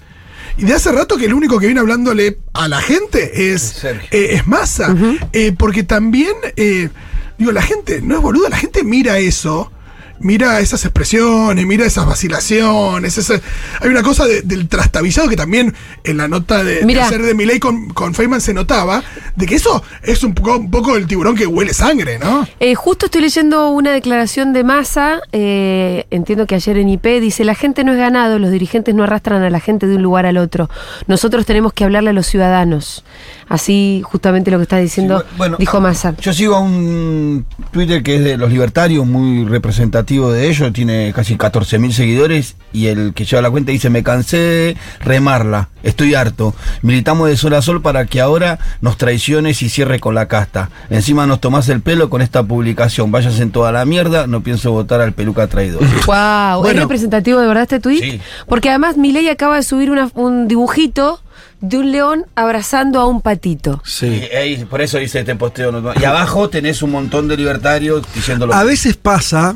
Y 0.58 0.64
de 0.66 0.74
hace 0.74 0.92
rato 0.92 1.16
que 1.18 1.26
el 1.26 1.34
único 1.34 1.60
que 1.60 1.68
viene 1.68 1.80
hablándole 1.80 2.38
a 2.54 2.68
la 2.68 2.82
gente 2.82 3.54
es, 3.54 3.72
eh, 4.12 4.30
es 4.36 4.48
Massa. 4.48 4.96
Eh, 5.32 5.54
porque 5.58 5.84
también, 5.84 6.34
eh, 6.58 6.90
digo, 7.38 7.52
la 7.52 7.62
gente, 7.62 8.02
no 8.02 8.16
es 8.16 8.22
boluda, 8.22 8.50
la 8.50 8.58
gente 8.58 8.84
mira 8.84 9.20
eso. 9.20 9.72
Mira 10.22 10.60
esas 10.60 10.84
expresiones, 10.86 11.66
mira 11.66 11.86
esas 11.86 12.06
vacilaciones. 12.06 13.18
ese- 13.18 13.42
hay 13.82 13.90
una 13.90 14.04
cosa 14.04 14.26
de- 14.26 14.42
del 14.42 14.68
trastabillado 14.68 15.30
que 15.30 15.36
también 15.36 15.74
en 16.04 16.18
la 16.18 16.28
nota 16.28 16.64
de, 16.64 16.82
de 16.82 17.02
hacer 17.02 17.22
de 17.24 17.34
Milei 17.34 17.60
con, 17.60 17.90
con 17.90 18.14
Feynman 18.14 18.42
se 18.42 18.54
notaba, 18.54 19.04
de 19.36 19.46
que 19.46 19.56
eso 19.56 19.82
es 20.04 20.24
un 20.24 20.34
poco, 20.34 20.58
un 20.58 20.70
poco 20.72 20.96
el 20.98 21.08
tiburón 21.08 21.36
que 21.36 21.46
huele 21.48 21.74
sangre, 21.74 22.20
¿no? 22.20 22.48
Eh, 22.60 22.76
justo 22.76 23.06
estoy 23.06 23.22
leyendo 23.22 23.70
una 23.70 23.92
declaración 23.92 24.52
de 24.54 24.64
Massa, 24.64 25.22
eh, 25.32 26.06
entiendo 26.12 26.46
que 26.48 26.56
ayer 26.56 26.78
en 26.78 26.90
IP, 26.90 27.20
dice, 27.22 27.44
la 27.46 27.56
gente 27.56 27.84
no 27.84 27.94
es 27.94 27.98
ganado, 27.98 28.40
los 28.40 28.52
dirigentes 28.52 28.94
no 28.96 29.04
arrastran 29.04 29.42
a 29.44 29.50
la 29.50 29.60
gente 29.60 29.88
de 29.88 29.96
un 29.96 30.02
lugar 30.04 30.26
al 30.26 30.38
otro. 30.38 30.70
Nosotros 31.08 31.46
tenemos 31.46 31.74
que 31.74 31.84
hablarle 31.84 32.10
a 32.10 32.14
los 32.14 32.28
ciudadanos. 32.28 33.04
Así 33.48 34.02
justamente 34.04 34.52
lo 34.52 34.58
que 34.58 34.64
está 34.64 34.78
diciendo, 34.78 35.20
Sí, 35.22 35.36
bueno, 35.38 35.58
dijo 35.58 35.78
ah, 35.78 35.82
Massa. 35.82 36.16
Yo 36.22 36.34
sigo 36.34 36.56
a 36.56 36.60
un 36.60 37.46
Twitter 37.72 38.04
que 38.04 38.18
es 38.18 38.24
de 38.24 38.38
los 38.38 38.52
libertarios, 38.52 39.06
muy 39.08 39.46
representativo 39.46 40.09
de 40.18 40.50
ellos, 40.50 40.74
tiene 40.74 41.14
casi 41.16 41.36
14.000 41.38 41.92
seguidores 41.92 42.56
y 42.74 42.88
el 42.88 43.14
que 43.14 43.26
lleva 43.26 43.42
la 43.42 43.52
cuenta 43.52 43.72
dice, 43.72 43.90
me 43.90 44.04
cansé 44.04 44.38
de 44.38 44.78
remarla, 45.02 45.70
estoy 45.84 46.16
harto, 46.16 46.54
militamos 46.82 47.30
de 47.30 47.38
sol 47.38 47.54
a 47.54 47.62
sol 47.62 47.82
para 47.82 48.06
que 48.06 48.20
ahora 48.22 48.60
nos 48.82 48.98
traiciones 48.98 49.62
y 49.62 49.70
cierre 49.70 50.00
con 50.00 50.16
la 50.16 50.28
casta. 50.28 50.70
Encima 50.90 51.26
nos 51.28 51.40
tomás 51.40 51.70
el 51.70 51.82
pelo 51.82 52.10
con 52.10 52.22
esta 52.22 52.44
publicación, 52.44 53.12
vayas 53.12 53.40
en 53.40 53.52
toda 53.52 53.72
la 53.72 53.86
mierda, 53.86 54.28
no 54.28 54.42
pienso 54.42 54.72
votar 54.72 55.02
al 55.02 55.14
peluca 55.14 55.48
traidor. 55.48 55.82
Wow, 56.06 56.58
¿es 56.58 56.62
Bueno. 56.64 56.82
representativo 56.82 57.40
de 57.40 57.48
verdad 57.48 57.64
este 57.64 57.80
tuit? 57.80 58.04
Sí. 58.04 58.22
Porque 58.48 58.70
además 58.70 58.98
Milei 58.98 59.30
acaba 59.30 59.56
de 59.56 59.64
subir 59.64 59.92
una- 59.92 60.10
un 60.16 60.48
dibujito 60.48 61.22
de 61.62 61.78
un 61.78 61.92
león 61.92 62.26
abrazando 62.36 63.00
a 63.02 63.06
un 63.08 63.22
patito. 63.22 63.82
Sí. 63.86 64.24
Y 64.48 64.64
por 64.66 64.82
eso 64.82 64.98
dice 64.98 65.20
este 65.20 65.36
posteo. 65.36 65.72
no- 65.74 65.92
Y 66.00 66.06
abajo 66.06 66.50
tenés 66.50 66.82
un 66.82 66.92
montón 66.92 67.28
de 67.28 67.36
libertarios 67.38 68.04
diciéndolo. 68.16 68.54
A 68.54 68.64
veces 68.64 68.96
pasa, 68.96 69.56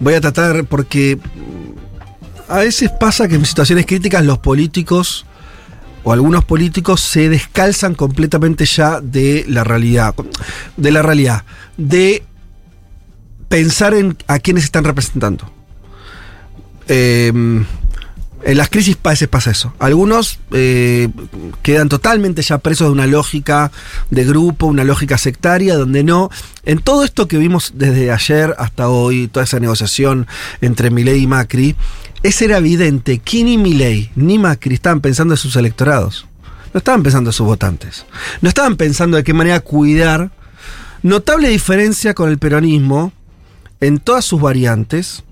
voy 0.00 0.14
a 0.14 0.20
tratar 0.20 0.64
porque 0.64 1.18
a 2.48 2.58
veces 2.58 2.90
pasa 2.98 3.28
que 3.28 3.34
en 3.34 3.44
situaciones 3.44 3.86
críticas 3.86 4.24
los 4.24 4.38
políticos 4.38 5.26
o 6.04 6.12
algunos 6.12 6.44
políticos 6.44 7.00
se 7.00 7.28
descalzan 7.28 7.94
completamente 7.94 8.64
ya 8.64 9.00
de 9.00 9.44
la 9.48 9.64
realidad, 9.64 10.14
de 10.76 10.90
la 10.90 11.02
realidad, 11.02 11.44
de 11.76 12.22
pensar 13.48 13.94
en 13.94 14.16
a 14.26 14.38
quiénes 14.38 14.64
están 14.64 14.84
representando. 14.84 15.50
Eh, 16.86 17.32
en 18.44 18.56
las 18.56 18.68
crisis 18.68 18.96
a 19.02 19.10
veces 19.10 19.28
pasa 19.28 19.50
eso. 19.50 19.72
Algunos 19.78 20.38
eh, 20.52 21.08
quedan 21.62 21.88
totalmente 21.88 22.42
ya 22.42 22.58
presos 22.58 22.88
de 22.88 22.92
una 22.92 23.06
lógica 23.06 23.72
de 24.10 24.24
grupo, 24.24 24.66
una 24.66 24.84
lógica 24.84 25.18
sectaria, 25.18 25.76
donde 25.76 26.04
no. 26.04 26.30
En 26.64 26.78
todo 26.78 27.04
esto 27.04 27.26
que 27.26 27.38
vimos 27.38 27.72
desde 27.74 28.12
ayer 28.12 28.54
hasta 28.58 28.88
hoy, 28.88 29.28
toda 29.28 29.44
esa 29.44 29.60
negociación 29.60 30.26
entre 30.60 30.90
Milei 30.90 31.22
y 31.22 31.26
Macri, 31.26 31.74
ese 32.22 32.46
era 32.46 32.58
evidente 32.58 33.18
que 33.18 33.44
ni 33.44 33.58
Milei 33.58 34.10
ni 34.14 34.38
Macri 34.38 34.74
estaban 34.74 35.00
pensando 35.00 35.34
en 35.34 35.38
sus 35.38 35.56
electorados. 35.56 36.26
No 36.72 36.78
estaban 36.78 37.02
pensando 37.02 37.30
en 37.30 37.34
sus 37.34 37.46
votantes. 37.46 38.06
No 38.40 38.48
estaban 38.48 38.76
pensando 38.76 39.16
de 39.16 39.24
qué 39.24 39.32
manera 39.32 39.60
cuidar. 39.60 40.30
Notable 41.02 41.48
diferencia 41.48 42.14
con 42.14 42.28
el 42.28 42.38
peronismo 42.38 43.12
en 43.80 43.98
todas 43.98 44.24
sus 44.24 44.40
variantes 44.40 45.24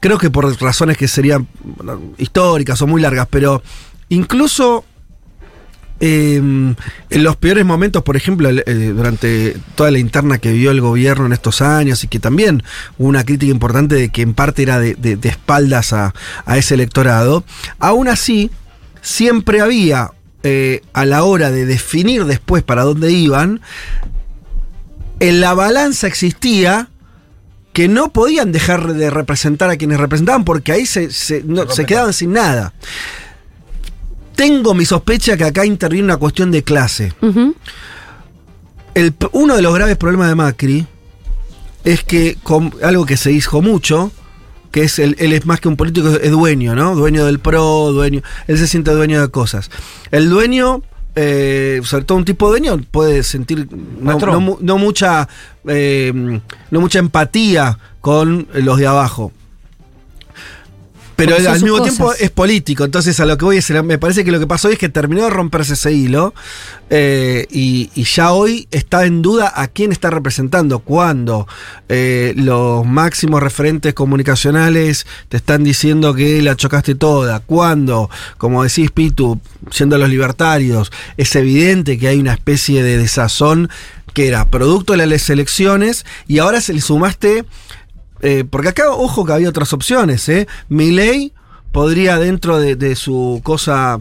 creo 0.00 0.18
que 0.18 0.30
por 0.30 0.60
razones 0.60 0.96
que 0.96 1.08
serían 1.08 1.46
históricas 2.18 2.80
o 2.82 2.86
muy 2.86 3.00
largas, 3.00 3.26
pero 3.30 3.62
incluso 4.08 4.84
eh, 6.00 6.36
en 6.36 6.76
los 7.10 7.36
peores 7.36 7.64
momentos, 7.64 8.02
por 8.02 8.16
ejemplo, 8.16 8.48
eh, 8.50 8.92
durante 8.94 9.56
toda 9.74 9.90
la 9.90 9.98
interna 9.98 10.38
que 10.38 10.52
vivió 10.52 10.70
el 10.70 10.80
gobierno 10.80 11.26
en 11.26 11.32
estos 11.32 11.60
años 11.60 12.04
y 12.04 12.08
que 12.08 12.20
también 12.20 12.62
hubo 12.98 13.08
una 13.08 13.24
crítica 13.24 13.50
importante 13.50 13.96
de 13.96 14.08
que 14.10 14.22
en 14.22 14.34
parte 14.34 14.62
era 14.62 14.78
de 14.78 15.18
espaldas 15.22 15.92
a, 15.92 16.14
a 16.44 16.58
ese 16.58 16.74
electorado, 16.74 17.44
aún 17.78 18.08
así 18.08 18.50
siempre 19.02 19.60
había 19.60 20.12
eh, 20.44 20.82
a 20.92 21.04
la 21.04 21.24
hora 21.24 21.50
de 21.50 21.66
definir 21.66 22.24
después 22.24 22.62
para 22.62 22.84
dónde 22.84 23.10
iban, 23.10 23.60
en 25.18 25.40
la 25.40 25.52
balanza 25.52 26.06
existía 26.06 26.90
que 27.78 27.86
no 27.86 28.12
podían 28.12 28.50
dejar 28.50 28.92
de 28.94 29.08
representar 29.08 29.70
a 29.70 29.76
quienes 29.76 30.00
representaban 30.00 30.44
porque 30.44 30.72
ahí 30.72 30.84
se, 30.84 31.12
se- 31.12 31.44
no- 31.44 31.64
quedaban 31.86 32.12
sin 32.12 32.32
nada. 32.32 32.72
Tengo 34.34 34.74
mi 34.74 34.84
sospecha 34.84 35.36
que 35.36 35.44
acá 35.44 35.64
interviene 35.64 36.06
una 36.06 36.16
cuestión 36.16 36.50
de 36.50 36.64
clase. 36.64 37.12
El 38.94 39.14
uno 39.30 39.54
de 39.54 39.62
los 39.62 39.72
graves 39.72 39.96
problemas 39.96 40.28
de 40.28 40.34
Macri 40.34 40.86
es 41.84 42.02
que, 42.02 42.36
con 42.42 42.74
algo 42.82 43.06
que 43.06 43.16
se 43.16 43.30
dijo 43.30 43.62
mucho, 43.62 44.10
que 44.72 44.82
es 44.82 44.98
él, 44.98 45.14
él 45.20 45.32
es 45.32 45.46
más 45.46 45.60
que 45.60 45.68
un 45.68 45.76
político, 45.76 46.08
es 46.08 46.32
dueño, 46.32 46.74
¿no? 46.74 46.96
Dueño 46.96 47.26
del 47.26 47.38
PRO, 47.38 47.92
dueño. 47.92 48.22
Él 48.48 48.58
se 48.58 48.66
siente 48.66 48.90
dueño 48.90 49.20
de 49.20 49.28
cosas. 49.28 49.70
El 50.10 50.30
dueño, 50.30 50.82
eh, 51.20 51.80
sobre 51.82 52.04
todo 52.04 52.16
un 52.16 52.24
tipo 52.24 52.46
de 52.46 52.60
dueño, 52.60 52.80
puede 52.92 53.24
sentir 53.24 53.66
no, 53.72 54.58
no 54.60 54.78
mucha, 54.78 55.28
eh, 55.66 56.12
no 56.70 56.80
mucha 56.80 57.00
empatía 57.00 57.76
con 58.00 58.46
los 58.54 58.78
de 58.78 58.86
abajo. 58.86 59.32
Pero 61.18 61.34
al 61.34 61.60
mismo 61.60 61.78
cosas. 61.78 61.96
tiempo 61.96 62.14
es 62.14 62.30
político, 62.30 62.84
entonces 62.84 63.18
a 63.18 63.26
lo 63.26 63.36
que 63.36 63.44
voy 63.44 63.56
es, 63.56 63.68
me 63.82 63.98
parece 63.98 64.24
que 64.24 64.30
lo 64.30 64.38
que 64.38 64.46
pasó 64.46 64.68
hoy 64.68 64.74
es 64.74 64.78
que 64.78 64.88
terminó 64.88 65.24
de 65.24 65.30
romperse 65.30 65.72
ese 65.72 65.92
hilo 65.92 66.32
eh, 66.90 67.44
y, 67.50 67.90
y 67.96 68.04
ya 68.04 68.30
hoy 68.30 68.68
está 68.70 69.04
en 69.04 69.20
duda 69.20 69.52
a 69.56 69.66
quién 69.66 69.90
está 69.90 70.10
representando, 70.10 70.78
cuando 70.78 71.48
eh, 71.88 72.34
los 72.36 72.86
máximos 72.86 73.42
referentes 73.42 73.94
comunicacionales 73.94 75.08
te 75.28 75.38
están 75.38 75.64
diciendo 75.64 76.14
que 76.14 76.40
la 76.40 76.54
chocaste 76.54 76.94
toda, 76.94 77.40
cuando, 77.40 78.08
como 78.36 78.62
decís 78.62 78.92
Pitu, 78.92 79.40
siendo 79.72 79.98
los 79.98 80.08
libertarios, 80.08 80.92
es 81.16 81.34
evidente 81.34 81.98
que 81.98 82.06
hay 82.06 82.20
una 82.20 82.34
especie 82.34 82.84
de 82.84 82.96
desazón 82.96 83.68
que 84.14 84.28
era 84.28 84.44
producto 84.46 84.92
de 84.94 85.04
las 85.04 85.30
elecciones 85.30 86.06
y 86.28 86.38
ahora 86.38 86.60
se 86.60 86.74
le 86.74 86.80
sumaste 86.80 87.44
eh, 88.20 88.44
porque 88.48 88.68
acá, 88.68 88.90
ojo 88.90 89.24
que 89.24 89.32
había 89.32 89.48
otras 89.48 89.72
opciones, 89.72 90.28
¿eh? 90.28 90.46
Milei 90.68 91.32
podría, 91.72 92.18
dentro 92.18 92.58
de, 92.58 92.76
de 92.76 92.96
su 92.96 93.40
cosa 93.44 94.00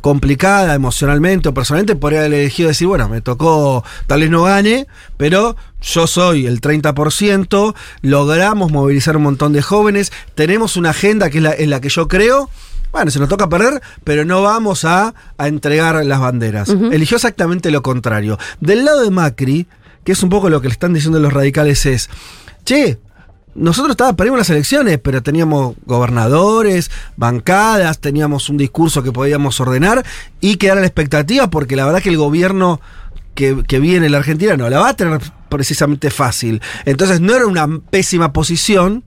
complicada 0.00 0.74
emocionalmente 0.74 1.48
o 1.48 1.54
personalmente, 1.54 1.96
podría 1.96 2.20
haber 2.20 2.34
elegido 2.34 2.68
decir, 2.68 2.86
bueno, 2.86 3.08
me 3.08 3.20
tocó, 3.20 3.84
tal 4.06 4.20
vez 4.20 4.30
no 4.30 4.42
gane, 4.42 4.86
pero 5.16 5.56
yo 5.80 6.06
soy 6.06 6.46
el 6.46 6.60
30%, 6.60 7.74
logramos 8.02 8.72
movilizar 8.72 9.16
un 9.16 9.24
montón 9.24 9.52
de 9.52 9.62
jóvenes, 9.62 10.12
tenemos 10.34 10.76
una 10.76 10.90
agenda 10.90 11.30
que 11.30 11.38
es 11.38 11.44
la, 11.44 11.54
en 11.54 11.70
la 11.70 11.80
que 11.80 11.88
yo 11.88 12.08
creo. 12.08 12.50
Bueno, 12.92 13.10
se 13.10 13.18
nos 13.18 13.28
toca 13.28 13.48
perder, 13.48 13.82
pero 14.04 14.24
no 14.24 14.42
vamos 14.42 14.84
a, 14.84 15.14
a 15.36 15.48
entregar 15.48 16.04
las 16.06 16.20
banderas. 16.20 16.68
Eligió 16.68 17.16
exactamente 17.16 17.72
lo 17.72 17.82
contrario. 17.82 18.38
Del 18.60 18.84
lado 18.84 19.02
de 19.02 19.10
Macri, 19.10 19.66
que 20.04 20.12
es 20.12 20.22
un 20.22 20.28
poco 20.28 20.48
lo 20.48 20.60
que 20.60 20.68
le 20.68 20.74
están 20.74 20.94
diciendo 20.94 21.18
los 21.18 21.32
radicales, 21.32 21.86
es, 21.86 22.08
che, 22.64 23.00
nosotros 23.54 23.92
estaba, 23.92 24.14
perdimos 24.14 24.38
las 24.38 24.50
elecciones, 24.50 24.98
pero 24.98 25.22
teníamos 25.22 25.76
gobernadores, 25.86 26.90
bancadas, 27.16 27.98
teníamos 28.00 28.48
un 28.48 28.56
discurso 28.56 29.02
que 29.02 29.12
podíamos 29.12 29.60
ordenar 29.60 30.04
y 30.40 30.56
quedar 30.56 30.78
a 30.78 30.80
la 30.80 30.86
expectativa, 30.86 31.48
porque 31.48 31.76
la 31.76 31.86
verdad 31.86 32.02
que 32.02 32.10
el 32.10 32.16
gobierno 32.16 32.80
que, 33.34 33.54
viene 33.80 34.06
en 34.06 34.12
la 34.12 34.18
Argentina 34.18 34.56
no 34.56 34.68
la 34.68 34.80
va 34.80 34.90
a 34.90 34.96
tener 34.96 35.20
precisamente 35.48 36.10
fácil. 36.10 36.62
Entonces 36.84 37.20
no 37.20 37.34
era 37.34 37.46
una 37.46 37.66
pésima 37.90 38.32
posición 38.32 39.04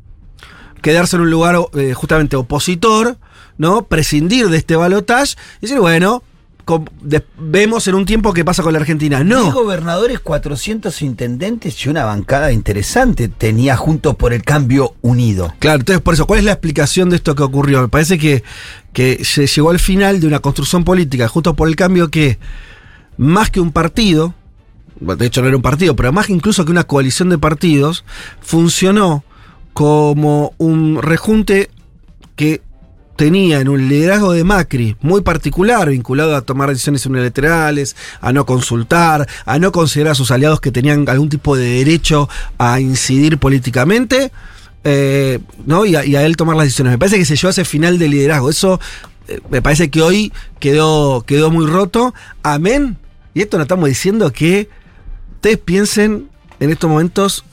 quedarse 0.82 1.16
en 1.16 1.24
un 1.24 1.32
lugar 1.32 1.58
eh, 1.74 1.94
justamente 1.94 2.36
opositor, 2.36 3.18
¿no? 3.58 3.84
Prescindir 3.88 4.50
de 4.50 4.58
este 4.58 4.76
balotaje 4.76 5.36
y 5.60 5.62
decir, 5.62 5.80
bueno, 5.80 6.24
vemos 7.38 7.88
en 7.88 7.96
un 7.96 8.06
tiempo 8.06 8.34
qué 8.34 8.44
pasa 8.44 8.64
con 8.64 8.74
la 8.74 8.80
Argentina. 8.80 9.24
No. 9.24 9.52
gobernadores, 9.52 10.20
400 10.20 11.02
intendentes 11.02 11.86
y 11.86 11.90
una 11.90 12.06
bancada 12.06 12.52
interesante 12.52 13.28
tenía 13.28 13.78
Juntos 13.78 14.16
por 14.16 14.34
el 14.34 14.44
Cambio 14.44 14.96
unido. 15.02 15.54
Claro, 15.60 15.80
entonces 15.80 16.02
por 16.02 16.14
eso, 16.14 16.28
¿cuál 16.28 16.40
es 16.40 16.46
la 16.46 16.52
explicación 16.52 17.10
de 17.10 17.18
esto 17.18 17.36
que 17.36 17.44
ocurrió? 17.44 17.82
Me 17.82 17.88
parece 17.88 18.18
que, 18.18 18.44
que 18.94 19.24
se 19.24 19.48
llegó 19.48 19.70
al 19.70 19.80
final 19.80 20.20
de 20.20 20.28
una 20.28 20.40
construcción 20.40 20.84
política, 20.84 21.28
justo 21.28 21.56
por 21.56 21.68
el 21.68 21.76
cambio 21.76 22.10
que, 22.10 22.38
más 23.18 23.50
que 23.50 23.60
un 23.60 23.72
partido, 23.72 24.34
de 25.00 25.26
hecho 25.26 25.42
no 25.42 25.48
era 25.48 25.58
un 25.58 25.64
partido, 25.64 25.96
pero 25.96 26.12
más 26.12 26.28
que 26.28 26.34
incluso 26.34 26.66
que 26.66 26.72
una 26.72 26.84
coalición 26.84 27.30
de 27.30 27.38
partidos, 27.38 28.04
funcionó 28.42 29.24
como 29.74 30.54
un 30.58 31.02
rejunte 31.02 31.70
que 32.36 32.62
tenía 33.18 33.60
en 33.60 33.68
un 33.68 33.90
liderazgo 33.90 34.32
de 34.32 34.46
Macri 34.46 34.96
muy 35.02 35.22
particular, 35.22 35.90
vinculado 35.90 36.36
a 36.36 36.42
tomar 36.44 36.70
decisiones 36.70 37.06
unilaterales, 37.06 37.96
a 38.22 38.32
no 38.32 38.46
consultar, 38.46 39.28
a 39.46 39.60
no 39.60 39.74
considerar 39.74 40.12
a 40.12 40.16
sus 40.16 40.32
aliados 40.32 40.62
que 40.62 40.72
tenían 40.72 41.10
algún 41.10 41.28
tipo 41.28 41.58
de 41.58 41.66
derecho 41.66 42.30
a 42.58 42.80
incidir 42.80 43.40
políticamente, 43.40 44.32
eh, 44.84 45.40
¿no? 45.66 45.86
Y 45.86 45.96
a, 45.96 46.04
él 46.24 46.38
tomar 46.38 46.56
las 46.56 46.68
decisiones. 46.68 46.94
Me 46.94 47.00
parece 47.00 47.18
que 47.18 47.26
se 47.26 47.36
llevó 47.36 47.48
a 47.48 47.52
ese 47.52 47.66
final 47.66 48.00
de 48.00 48.08
liderazgo. 48.08 48.50
Eso 48.50 48.80
eh, 49.28 49.42
me 49.50 49.62
parece 49.62 49.90
que 49.90 50.02
hoy 50.02 50.32
quedó, 50.60 51.24
quedó 51.26 51.52
muy 51.52 51.66
roto. 51.66 52.14
Amén. 52.44 52.98
Y 53.34 53.42
esto 53.42 53.58
no 53.58 53.64
estamos 53.64 53.90
diciendo 53.90 54.32
que 54.32 54.70
ustedes 55.36 55.58
piensen 55.58 56.30
en 56.60 56.70
estos 56.70 56.90
momentos 56.90 57.44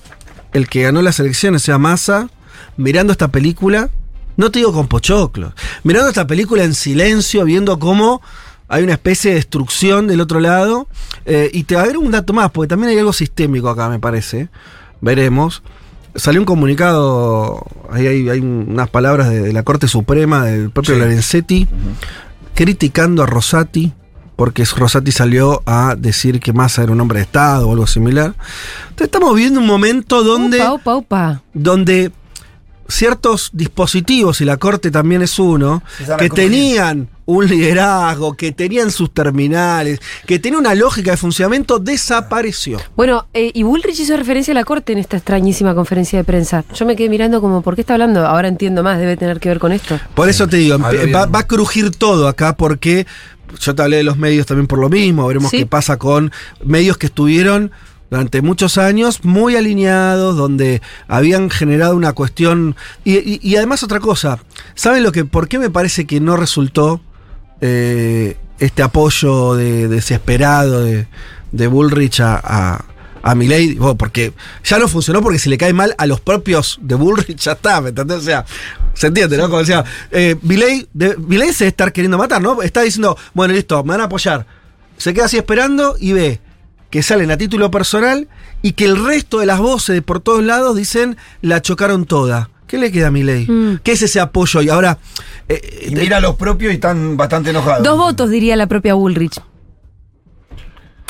el 0.53 0.69
que 0.69 0.83
ganó 0.83 1.03
las 1.03 1.19
elecciones 1.19 1.63
sea 1.63 1.79
Massa, 1.79 2.29
mirando 2.77 3.13
esta 3.13 3.29
película, 3.29 3.91
no 4.37 4.51
te 4.51 4.59
digo 4.61 4.73
con 4.73 4.89
pochoclos, 4.89 5.53
mirando 5.83 6.09
esta 6.09 6.27
película 6.27 6.65
en 6.65 6.75
silencio, 6.75 7.45
viendo 7.45 7.79
cómo 7.79 8.21
hay 8.69 8.83
una 8.83 8.95
especie 8.95 9.31
de 9.31 9.37
destrucción 9.37 10.07
del 10.07 10.21
otro 10.21 10.41
lado. 10.41 10.89
eh, 11.27 11.51
y 11.53 11.65
te 11.65 11.75
va 11.75 11.83
a 11.83 11.85
haber 11.85 11.97
un 11.99 12.11
dato 12.11 12.33
más, 12.33 12.51
porque 12.51 12.69
también 12.69 12.91
hay 12.91 12.99
algo 12.99 13.13
sistémico 13.13 13.69
acá, 13.69 13.89
me 13.89 13.99
parece. 13.99 14.49
Veremos. 15.01 15.63
Salió 16.17 16.41
un 16.41 16.45
comunicado, 16.47 17.65
ahí 17.91 18.07
hay, 18.07 18.29
hay 18.29 18.41
unas 18.41 18.89
palabras 18.89 19.29
de, 19.31 19.41
de 19.43 19.53
la 19.53 19.63
Corte 19.65 19.89
Suprema, 19.89 20.45
del 20.45 20.71
propio 20.71 20.95
Sí. 20.95 21.01
Lorenzetti, 21.01 21.69
criticando 22.55 23.23
a 23.23 23.27
Rosati, 23.27 23.93
porque 24.37 24.65
Rosati 24.65 25.13
salió 25.13 25.63
a 25.67 25.95
decir 25.97 26.41
que 26.41 26.53
Massa 26.53 26.83
era 26.83 26.93
un 26.93 27.01
hombre 27.01 27.19
de 27.19 27.25
Estado 27.25 27.69
o 27.69 27.73
algo 27.73 27.87
similar. 27.87 28.35
Entonces 28.85 29.07
estamos 29.07 29.35
viviendo 29.35 29.61
un 29.61 29.67
momento 29.67 30.23
donde 30.25 30.59
Upa, 30.59 30.73
upa, 30.75 30.97
upa. 30.97 31.43
donde 31.53 32.13
ciertos 32.89 33.51
dispositivos, 33.53 34.41
y 34.41 34.45
la 34.45 34.57
Corte 34.57 34.91
también 34.91 35.23
es 35.23 35.39
uno, 35.39 35.83
que 36.19 36.29
tenían 36.31 37.09
un 37.27 37.47
liderazgo, 37.47 38.35
que 38.35 38.53
tenían 38.53 38.91
sus 38.91 39.13
terminales, 39.13 40.01
que 40.27 40.39
tenían 40.39 40.61
una 40.61 40.75
lógica 40.75 41.13
de 41.13 41.17
funcionamiento, 41.17 41.79
desapareció. 41.79 42.79
Bueno, 42.97 43.27
eh, 43.33 43.51
y 43.55 43.63
Bullrich 43.63 43.99
hizo 44.01 44.17
referencia 44.17 44.53
a 44.53 44.55
la 44.55 44.65
corte 44.65 44.93
en 44.93 44.99
esta 44.99 45.17
extrañísima 45.17 45.75
conferencia 45.75 46.19
de 46.19 46.25
prensa. 46.25 46.65
Yo 46.75 46.85
me 46.85 46.97
quedé 46.97 47.09
mirando 47.09 47.41
como, 47.41 47.63
¿por 47.63 47.75
qué 47.75 47.81
está 47.81 47.95
hablando? 47.95 48.27
Ahora 48.27 48.49
entiendo 48.49 48.83
más, 48.83 48.99
debe 48.99 49.17
tener 49.17 49.41
que 49.41 49.49
ver 49.49 49.59
con 49.59 49.73
esto. 49.73 49.99
Por 50.15 50.29
eso 50.29 50.47
te 50.49 50.59
digo, 50.59 50.79
va, 50.79 51.27
va 51.27 51.39
a 51.39 51.47
crujir 51.47 51.91
todo 51.93 52.29
acá 52.29 52.57
porque 52.57 53.07
yo 53.61 53.75
te 53.75 53.83
hablé 53.83 53.99
de 53.99 54.05
los 54.05 54.19
medios 54.19 54.47
también 54.47 54.67
por 54.67 54.79
lo 54.79 54.89
mismo, 54.91 55.27
veremos 55.27 55.51
Sí. 55.51 55.59
qué 55.59 55.67
pasa 55.67 55.97
con 55.97 56.31
medios 56.65 56.99
que 56.99 57.07
estuvieron 57.07 57.71
durante 58.15 58.43
muchos 58.43 58.79
años 58.79 59.25
muy 59.25 59.57
alineados, 59.57 60.37
donde 60.37 60.81
habían 61.09 61.51
generado 61.51 61.97
una 61.97 62.13
cuestión... 62.13 62.77
Y, 63.05 63.57
además 63.57 63.83
otra 63.83 63.99
cosa, 63.99 64.39
¿saben 64.77 65.03
lo 65.03 65.11
que, 65.11 65.25
por 65.25 65.49
qué 65.49 65.59
me 65.59 65.69
parece 65.69 66.07
que 66.07 66.21
no 66.21 66.37
resultó 66.37 67.01
eh, 67.61 68.37
este 68.61 68.85
apoyo 68.85 69.57
de- 69.57 69.89
desesperado 69.89 70.85
de, 70.85 71.09
de 71.51 71.67
Bullrich 71.67 72.21
a... 72.21 72.85
a 73.21 73.35
Milei, 73.35 73.75
bueno, 73.75 73.97
porque 73.97 74.33
ya 74.63 74.79
no 74.79 74.87
funcionó 74.87 75.21
porque 75.21 75.41
si 75.41 75.51
le 75.51 75.59
cae 75.59 75.73
mal 75.73 75.93
a 75.99 76.07
los 76.07 76.21
propios 76.21 76.79
de 76.83 76.95
Bullrich, 76.95 77.39
ya 77.41 77.53
está, 77.53 77.81
¿me 77.81 77.89
entendés? 77.89 78.19
O 78.19 78.23
sea, 78.23 78.45
se 78.93 79.09
entiende, 79.09 79.37
¿no? 79.39 79.49
Como 79.49 79.59
decía, 79.59 79.85
eh, 80.13 80.37
Milei 80.43 80.87
se 81.53 81.65
debe 81.65 81.69
estar 81.69 81.93
queriendo 81.93 82.17
matar, 82.17 82.41
¿no? 82.41 82.63
Está 82.63 82.83
diciendo, 82.83 83.19
bueno, 83.33 83.55
listo, 83.55 83.83
me 83.83 83.95
van 83.95 84.03
a 84.03 84.05
apoyar. 84.05 84.47
Se 84.99 85.13
queda 85.13 85.25
así 85.25 85.37
esperando 85.37 85.97
y 85.99 86.13
ve 86.13 86.44
que 86.95 87.03
salen 87.03 87.33
a 87.33 87.37
título 87.37 87.73
personal 87.73 88.29
y 88.63 88.75
que 88.75 88.85
el 88.85 89.05
resto 89.05 89.41
de 89.41 89.47
las 89.47 89.59
voces 89.59 89.97
de 89.97 90.01
por 90.01 90.21
todos 90.21 90.45
lados 90.45 90.77
dicen, 90.77 91.17
la 91.43 91.61
chocaron 91.61 92.05
toda. 92.07 92.51
¿Qué 92.69 92.79
le 92.79 92.93
queda 92.93 93.09
a 93.09 93.11
Milei? 93.11 93.49
Mm. 93.51 93.81
¿Qué 93.83 93.91
es 93.91 94.03
ese 94.03 94.21
apoyo? 94.21 94.63
Y 94.63 94.69
ahora... 94.69 94.99
eh, 95.49 95.89
Y 95.91 95.97
mira 95.97 96.19
a 96.19 96.21
los 96.21 96.37
propios 96.37 96.71
y 96.71 96.77
están 96.77 97.17
bastante 97.17 97.51
enojados. 97.51 97.83
Dos 97.83 97.99
votos, 97.99 98.31
diría 98.31 98.55
la 98.55 98.69
propia 98.69 98.95
Bullrich. 98.95 99.41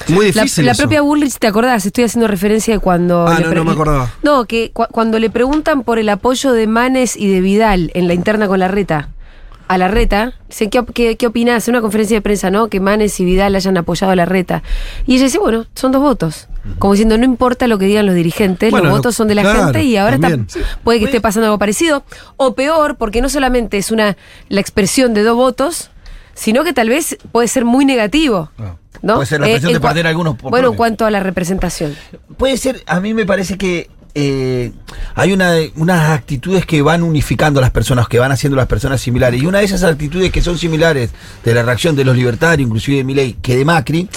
muy 0.08 0.32
La, 0.32 0.44
difícil 0.44 0.64
la 0.64 0.72
eso. 0.72 0.84
propia 0.84 1.02
Bullrich, 1.02 1.34
¿te 1.38 1.48
acordás? 1.48 1.84
Estoy 1.84 2.04
haciendo 2.04 2.28
referencia 2.28 2.72
de 2.72 2.80
cuando... 2.80 3.26
Ah, 3.28 3.38
no, 3.40 3.52
no 3.52 3.64
me 3.66 3.72
acordaba. 3.72 4.10
No, 4.22 4.46
que 4.46 4.70
cu- 4.72 4.86
cuando 4.90 5.18
le 5.18 5.28
preguntan 5.28 5.82
por 5.82 5.98
el 5.98 6.08
apoyo 6.08 6.52
de 6.54 6.66
Manes 6.66 7.14
y 7.14 7.28
de 7.30 7.42
Vidal 7.42 7.90
en 7.92 8.08
la 8.08 8.14
interna 8.14 8.48
con 8.48 8.58
la 8.58 8.68
reta, 8.68 9.10
a 9.66 9.78
la 9.78 9.88
reta, 9.88 10.34
dicen, 10.48 10.68
¿qué, 10.70 10.84
qué, 10.92 11.16
qué 11.16 11.26
opinás? 11.26 11.66
En 11.68 11.74
una 11.74 11.80
conferencia 11.80 12.16
de 12.16 12.20
prensa, 12.20 12.50
¿no? 12.50 12.68
Que 12.68 12.80
Manes 12.80 13.18
y 13.20 13.24
Vidal 13.24 13.54
hayan 13.54 13.76
apoyado 13.78 14.12
a 14.12 14.16
la 14.16 14.24
reta. 14.26 14.62
Y 15.06 15.14
ella 15.16 15.24
dice, 15.24 15.38
bueno, 15.38 15.66
son 15.74 15.90
dos 15.92 16.02
votos. 16.02 16.48
Como 16.78 16.92
diciendo, 16.94 17.16
no 17.18 17.24
importa 17.24 17.66
lo 17.66 17.78
que 17.78 17.86
digan 17.86 18.06
los 18.06 18.14
dirigentes, 18.14 18.70
Bueno, 18.70 18.88
los 18.88 18.96
votos 18.98 19.14
son 19.16 19.28
de 19.28 19.34
la 19.34 19.42
claro, 19.42 19.64
gente 19.64 19.82
y 19.84 19.96
ahora 19.96 20.16
está- 20.16 20.38
puede 20.82 20.98
que 20.98 21.04
esté 21.06 21.20
pasando 21.20 21.46
algo 21.46 21.58
parecido. 21.58 22.04
O 22.36 22.54
peor, 22.54 22.96
porque 22.96 23.20
no 23.20 23.28
solamente 23.28 23.76
es 23.78 23.90
una 23.90 24.16
la 24.48 24.60
expresión 24.60 25.12
de 25.14 25.22
dos 25.22 25.36
votos, 25.36 25.90
sino 26.34 26.64
que 26.64 26.72
tal 26.72 26.88
vez 26.88 27.16
puede 27.32 27.48
ser 27.48 27.64
muy 27.64 27.84
negativo. 27.84 28.50
Ah. 28.58 28.76
¿no? 29.02 29.14
Puede 29.16 29.26
ser 29.26 29.40
la 29.40 29.48
Eh, 29.50 29.60
de 29.60 29.80
perder 29.80 30.06
algunos 30.06 30.36
por 30.36 30.50
Bueno, 30.50 30.68
en 30.70 30.74
cuanto 30.76 31.04
a 31.04 31.10
la 31.10 31.20
representación. 31.20 31.94
Puede 32.38 32.56
ser, 32.56 32.82
a 32.86 33.00
mí 33.00 33.12
me 33.12 33.26
parece 33.26 33.58
que 33.58 33.90
eh, 34.14 34.72
hay 35.16 35.32
una, 35.32 35.54
unas 35.76 36.10
actitudes 36.10 36.64
que 36.66 36.82
van 36.82 37.02
unificando 37.02 37.58
a 37.58 37.62
las 37.62 37.70
personas, 37.70 38.08
que 38.08 38.18
van 38.18 38.32
haciendo 38.32 38.56
las 38.56 38.66
personas 38.66 39.00
similares. 39.00 39.42
Y 39.42 39.46
una 39.46 39.58
de 39.58 39.64
esas 39.64 39.82
actitudes 39.82 40.30
que 40.30 40.40
son 40.40 40.56
similares 40.56 41.10
de 41.44 41.54
la 41.54 41.62
reacción 41.62 41.96
de 41.96 42.04
los 42.04 42.16
libertarios, 42.16 42.66
inclusive 42.66 42.98
de 42.98 43.04
Milei, 43.04 43.32
que 43.34 43.56
de 43.56 43.64
Macri, 43.64 44.08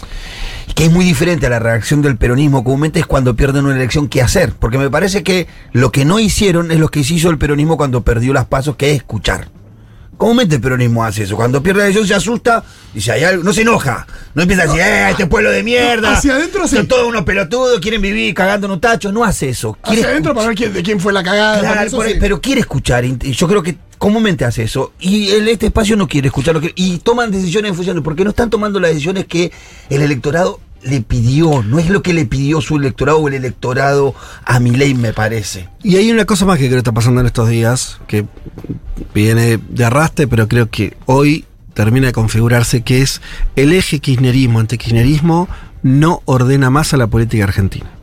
que 0.75 0.85
es 0.85 0.91
muy 0.91 1.03
diferente 1.03 1.47
a 1.47 1.49
la 1.49 1.59
reacción 1.59 2.01
del 2.01 2.17
peronismo 2.17 2.63
comúnmente, 2.63 2.99
es 2.99 3.05
cuando 3.07 3.35
pierden 3.35 3.65
una 3.65 3.75
elección, 3.75 4.07
¿qué 4.07 4.21
hacer? 4.21 4.53
Porque 4.53 4.77
me 4.77 4.89
parece 4.89 5.23
que 5.23 5.47
lo 5.71 5.91
que 5.91 6.05
no 6.05 6.19
hicieron 6.19 6.71
es 6.71 6.79
lo 6.79 6.89
que 6.89 6.99
hizo 6.99 7.29
el 7.29 7.37
peronismo 7.37 7.77
cuando 7.77 8.03
perdió 8.03 8.33
las 8.33 8.45
pasos, 8.45 8.75
que 8.75 8.91
es 8.91 8.97
escuchar. 8.97 9.49
Comúnmente 10.17 10.55
el 10.55 10.61
peronismo 10.61 11.03
hace 11.05 11.23
eso. 11.23 11.35
Cuando 11.35 11.61
pierde 11.61 11.79
la 11.79 11.85
elección 11.85 12.07
se 12.07 12.15
asusta, 12.15 12.63
dice, 12.93 13.11
hay 13.11 13.23
algo, 13.23 13.43
no 13.43 13.53
se 13.53 13.61
enoja. 13.61 14.07
No 14.33 14.41
empieza 14.41 14.63
a 14.63 14.65
decir, 14.65 14.81
eh, 14.81 15.09
este 15.11 15.27
pueblo 15.27 15.51
de 15.51 15.61
mierda. 15.61 16.13
Hacia 16.17 16.33
adentro 16.33 16.67
sí. 16.67 16.75
Son 16.75 16.87
todos 16.87 17.07
unos 17.07 17.23
pelotudos, 17.23 17.79
quieren 17.79 18.01
vivir 18.01 18.33
cagando 18.33 18.65
en 18.65 18.73
un 18.73 18.79
tacho. 18.81 19.11
No 19.11 19.23
hace 19.23 19.49
eso. 19.49 19.77
Quiere 19.83 20.01
Hacia 20.01 20.11
adentro 20.11 20.33
para 20.33 20.47
ver 20.47 20.57
quién- 20.57 20.73
de 20.73 20.81
quién 20.81 20.99
fue 20.99 21.13
la 21.13 21.21
cagada. 21.23 21.59
Claro, 21.59 21.75
para 21.75 21.85
eso 21.87 21.97
por 21.97 22.05
ahí, 22.07 22.13
sí. 22.13 22.17
pero 22.19 22.41
quiere 22.41 22.61
escuchar. 22.61 23.05
y 23.05 23.15
yo 23.31 23.47
creo 23.47 23.61
que 23.61 23.77
comúnmente 23.99 24.43
hace 24.43 24.63
eso. 24.63 24.93
Y 24.99 25.29
el, 25.29 25.47
este 25.49 25.67
espacio 25.67 25.95
no 25.95 26.07
quiere 26.07 26.27
escuchar 26.29 26.55
lo 26.55 26.61
que. 26.61 26.71
Y 26.75 26.97
toman 26.99 27.29
decisiones 27.31 27.69
en 27.69 27.75
función 27.75 27.95
de. 27.95 28.01
Porque 28.01 28.23
no 28.23 28.31
están 28.31 28.49
tomando 28.49 28.79
las 28.79 28.89
decisiones 28.91 29.25
que 29.25 29.51
el 29.89 30.01
electorado 30.01 30.59
le 30.83 31.01
pidió. 31.01 31.63
No 31.63 31.79
es 31.79 31.89
lo 31.89 32.01
que 32.01 32.13
le 32.13 32.25
pidió 32.25 32.61
su 32.61 32.77
electorado 32.77 33.19
o 33.19 33.27
el 33.27 33.33
electorado 33.33 34.15
a 34.45 34.59
mi 34.59 34.71
ley, 34.71 34.93
me 34.93 35.13
parece. 35.13 35.69
Y 35.83 35.97
hay 35.97 36.11
una 36.11 36.25
cosa 36.25 36.45
más 36.45 36.57
que 36.57 36.65
creo 36.65 36.75
que 36.75 36.79
está 36.79 36.91
pasando 36.91 37.21
en 37.21 37.27
estos 37.27 37.49
días, 37.49 37.99
que 38.07 38.25
viene 39.13 39.57
de 39.57 39.85
arrastre, 39.85 40.27
pero 40.27 40.47
creo 40.47 40.69
que 40.69 40.95
hoy 41.05 41.45
termina 41.73 42.07
de 42.07 42.13
configurarse, 42.13 42.81
que 42.81 43.01
es 43.01 43.21
el 43.55 43.73
eje 43.73 43.99
kirchnerismo, 43.99 44.59
antikirchnerismo, 44.59 45.47
no 45.83 46.21
ordena 46.25 46.69
más 46.69 46.93
a 46.93 46.97
la 46.97 47.07
política 47.07 47.43
argentina. 47.43 47.96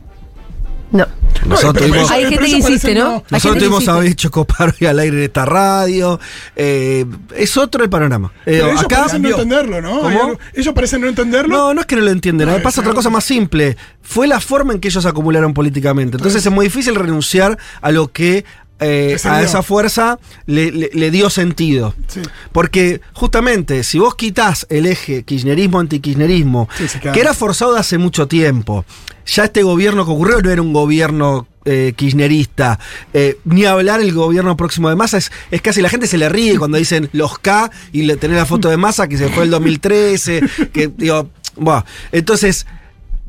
No. 0.95 1.05
Nosotros 1.45 1.87
tuvimos, 1.87 2.09
Hay 2.09 2.25
gente 2.27 2.45
que 2.45 2.57
insiste, 2.57 2.95
¿no? 2.95 3.23
nosotros 3.29 3.59
tuvimos 3.59 3.87
a 3.87 3.97
Becho 3.99 4.31
Coparo 4.31 4.73
y 4.79 4.85
al 4.85 4.97
aire 4.99 5.17
de 5.17 5.25
esta 5.25 5.45
radio. 5.45 6.19
eh, 6.55 7.05
es 7.35 7.57
otro 7.57 7.83
el 7.83 7.89
panorama. 7.89 8.31
Eh, 8.39 8.57
Pero 8.59 8.69
ellos 8.69 8.83
acá 8.83 8.97
parecen 8.99 9.21
no 9.21 9.29
entenderlo, 9.29 9.81
¿no? 9.81 10.37
Ellos 10.53 10.73
parecen 10.73 11.01
no 11.01 11.07
entenderlo. 11.07 11.55
No, 11.55 11.73
no 11.73 11.81
es 11.81 11.87
que 11.87 11.95
no 11.97 12.01
lo 12.03 12.11
entiendan. 12.11 12.47
No, 12.47 12.53
me 12.55 12.61
pasa 12.61 12.81
otra 12.81 12.93
cosa 12.93 13.09
más 13.09 13.25
simple. 13.25 13.75
Fue 14.01 14.27
la 14.27 14.39
forma 14.39 14.73
en 14.73 14.79
que 14.79 14.87
ellos 14.87 15.05
acumularon 15.05 15.53
políticamente. 15.53 16.17
Entonces 16.17 16.45
es 16.45 16.51
muy 16.51 16.67
difícil 16.67 16.95
renunciar 16.95 17.57
a 17.81 17.91
lo 17.91 18.11
que 18.11 18.45
eh, 18.79 19.17
a 19.23 19.41
esa 19.41 19.63
fuerza 19.63 20.19
le, 20.45 20.71
le- 20.71 20.89
le 20.93 21.11
dio 21.11 21.29
sentido. 21.29 21.93
Sí. 22.07 22.21
Porque 22.51 22.99
justamente 23.13 23.83
si 23.83 23.99
vos 23.99 24.15
quitas 24.15 24.65
el 24.69 24.85
eje 24.85 25.23
kirchnerismo-antikirchnerismo, 25.23 26.67
Sí, 26.77 26.87
sí, 26.87 26.99
claro. 26.99 27.13
que 27.13 27.21
era 27.21 27.33
forzado 27.33 27.73
de 27.73 27.79
hace 27.79 27.97
mucho 27.97 28.27
tiempo, 28.27 28.85
ya 29.25 29.45
este 29.45 29.63
gobierno 29.63 30.05
que 30.05 30.11
ocurrió 30.11 30.41
no 30.41 30.49
era 30.51 30.61
un 30.61 30.73
gobierno 30.73 31.47
eh, 31.65 31.93
kirchnerista, 31.95 32.79
eh, 33.13 33.37
ni 33.45 33.65
hablar 33.65 33.99
el 34.01 34.13
gobierno 34.13 34.55
próximo 34.55 34.89
de 34.89 34.95
Massa, 34.95 35.17
es, 35.17 35.31
es 35.51 35.61
casi 35.61 35.81
la 35.81 35.89
gente 35.89 36.05
se 36.05 36.17
le 36.17 36.29
ríe 36.29 36.57
cuando 36.59 36.77
dicen 36.77 37.09
los 37.11 37.39
K 37.39 37.71
y 37.91 38.03
le 38.03 38.17
tenés 38.17 38.37
la 38.37 38.45
foto 38.45 38.69
de 38.69 38.77
Massa 38.77 39.07
que 39.07 39.17
se 39.17 39.29
fue 39.29 39.45
el 39.45 39.49
2013, 39.51 40.41
que 40.71 40.89
digo, 40.95 41.29
bueno, 41.55 41.83
entonces, 42.11 42.67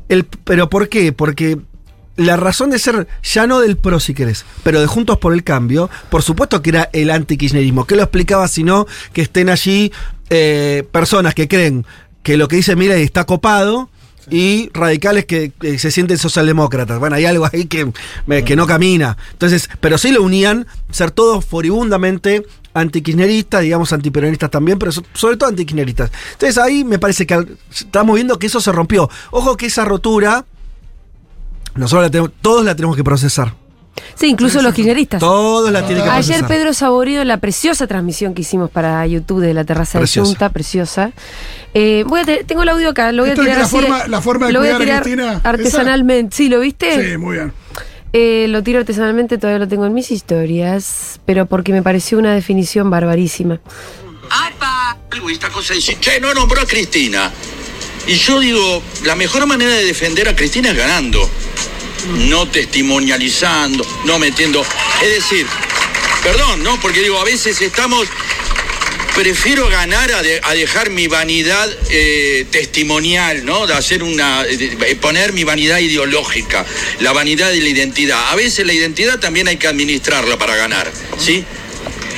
el, 0.09 0.25
¿pero 0.25 0.69
por 0.69 0.87
qué? 0.89 1.13
Porque 1.13 1.57
la 2.17 2.35
razón 2.35 2.69
de 2.71 2.79
ser, 2.79 3.07
ya 3.23 3.47
no 3.47 3.59
del 3.61 3.77
PRO 3.77 3.99
si 3.99 4.13
querés, 4.13 4.43
pero 4.63 4.81
de 4.81 4.87
Juntos 4.87 5.17
por 5.19 5.33
el 5.33 5.43
Cambio, 5.43 5.89
por 6.09 6.23
supuesto 6.23 6.61
que 6.61 6.71
era 6.71 6.89
el 6.91 7.11
antikirchnerismo. 7.11 7.85
¿Qué 7.85 7.95
lo 7.95 8.01
explicaba 8.03 8.47
si 8.47 8.63
no 8.63 8.85
que 9.13 9.21
estén 9.21 9.49
allí 9.49 9.91
eh, 10.29 10.83
personas 10.91 11.33
que 11.35 11.47
creen 11.47 11.85
que 12.23 12.35
lo 12.35 12.47
que 12.47 12.55
dice 12.57 12.75
Milei 12.75 13.03
está 13.03 13.23
copado 13.25 13.89
y 14.29 14.69
radicales 14.73 15.25
que, 15.25 15.53
se 15.77 15.91
sienten 15.91 16.17
socialdemócratas? 16.17 16.99
Bueno, 16.99 17.15
hay 17.15 17.25
algo 17.25 17.47
ahí 17.53 17.65
que, 17.65 17.91
que 18.43 18.55
no 18.55 18.65
camina. 18.67 19.15
Entonces, 19.33 19.69
pero 19.79 19.97
sí 19.97 20.11
lo 20.11 20.23
unían, 20.23 20.65
ser 20.91 21.11
todos 21.11 21.45
furibundamente 21.45 22.45
antikirchneristas, 22.73 23.61
digamos 23.61 23.93
antiperonistas 23.93 24.49
también, 24.51 24.79
pero 24.79 24.91
so- 24.91 25.03
sobre 25.13 25.37
todo 25.37 25.49
antikirchneristas. 25.49 26.11
Entonces 26.33 26.57
ahí 26.57 26.83
me 26.83 26.99
parece 26.99 27.25
que 27.27 27.45
estamos 27.71 28.15
viendo 28.15 28.37
que 28.39 28.47
eso 28.47 28.59
se 28.59 28.71
rompió. 28.71 29.09
Ojo 29.31 29.55
que 29.55 29.67
esa 29.67 29.85
rotura... 29.85 30.45
Nosotros 31.77 32.03
la 32.03 32.09
tenemos, 32.09 32.31
todos 32.41 32.65
la 32.65 32.75
tenemos 32.75 32.95
que 32.95 33.03
procesar. 33.03 33.53
Sí, 34.15 34.27
incluso 34.27 34.61
los 34.61 34.73
kirchneristas. 34.73 35.19
Todos 35.19 35.71
la 35.71 35.85
tienen 35.85 36.03
que 36.03 36.09
procesar. 36.09 36.35
Ayer 36.35 36.47
Pedro 36.47 36.73
Saborío 36.73 37.21
en 37.21 37.27
la 37.27 37.37
preciosa 37.37 37.87
transmisión 37.87 38.33
que 38.35 38.41
hicimos 38.41 38.69
para 38.69 39.05
YouTube 39.07 39.41
de 39.41 39.53
la 39.55 39.63
terraza 39.63 39.97
Preciosa. 39.99 40.27
de 40.27 40.33
Junta, 40.35 40.49
preciosa. 40.49 41.11
Eh, 41.73 42.03
voy 42.07 42.19
a 42.21 42.23
te- 42.25 42.43
tengo 42.43 42.61
el 42.63 42.69
audio 42.69 42.89
acá, 42.89 43.11
lo 43.11 43.23
voy 43.23 43.29
a 43.31 43.33
Esto 43.33 43.41
tirar 43.43 43.55
que 43.55 43.59
la 43.61 43.65
así, 43.65 43.75
forma- 43.75 44.07
la 44.07 44.21
forma 44.21 44.47
de 44.47 44.53
lo 44.53 44.59
voy 44.59 44.69
a 44.69 44.77
tirar 44.77 45.03
artesanalmente. 45.43 46.35
Sí, 46.35 46.47
¿lo 46.49 46.59
viste? 46.59 47.11
Sí, 47.11 47.17
muy 47.17 47.37
bien. 47.37 47.53
Eh, 48.13 48.45
lo 48.49 48.63
tiro 48.63 48.79
artesanalmente, 48.79 49.37
todavía 49.37 49.59
lo 49.59 49.67
tengo 49.67 49.85
en 49.85 49.93
mis 49.93 50.11
historias, 50.11 51.19
pero 51.25 51.45
porque 51.47 51.71
me 51.73 51.81
pareció 51.83 52.17
una 52.19 52.33
definición 52.33 52.89
barbarísima. 52.89 53.59
algo 55.11 55.29
y 55.29 55.33
esta 55.33 55.49
cosa 55.49 55.73
decir, 55.73 55.97
che, 55.99 56.19
no 56.19 56.33
nombró 56.33 56.61
a 56.61 56.65
Cristina. 56.65 57.31
Y 58.07 58.15
yo 58.15 58.39
digo, 58.39 58.81
la 59.03 59.15
mejor 59.15 59.45
manera 59.47 59.71
de 59.75 59.83
defender 59.85 60.27
a 60.29 60.35
Cristina 60.35 60.69
es 60.71 60.77
ganando, 60.77 61.29
no 62.29 62.47
testimonializando, 62.47 63.85
no 64.05 64.17
metiendo. 64.19 64.65
Es 65.03 65.09
decir, 65.09 65.45
perdón, 66.23 66.63
¿no? 66.63 66.79
Porque 66.79 67.01
digo, 67.01 67.19
a 67.19 67.23
veces 67.25 67.61
estamos. 67.61 68.07
Prefiero 69.15 69.67
ganar 69.67 70.11
a, 70.13 70.21
de- 70.21 70.39
a 70.43 70.53
dejar 70.53 70.91
mi 70.91 71.07
vanidad 71.07 71.67
eh, 71.89 72.45
testimonial, 72.51 73.43
¿no? 73.45 73.65
De 73.65 73.73
hacer 73.73 74.03
una. 74.03 74.43
de 74.43 74.95
poner 75.01 75.33
mi 75.33 75.43
vanidad 75.43 75.79
ideológica, 75.79 76.63
la 76.99 77.13
vanidad 77.13 77.49
de 77.49 77.59
la 77.59 77.67
identidad. 77.69 78.29
A 78.31 78.35
veces 78.35 78.65
la 78.67 78.73
identidad 78.73 79.19
también 79.19 79.47
hay 79.47 79.57
que 79.57 79.67
administrarla 79.67 80.37
para 80.37 80.55
ganar, 80.55 80.91
¿sí? 81.17 81.43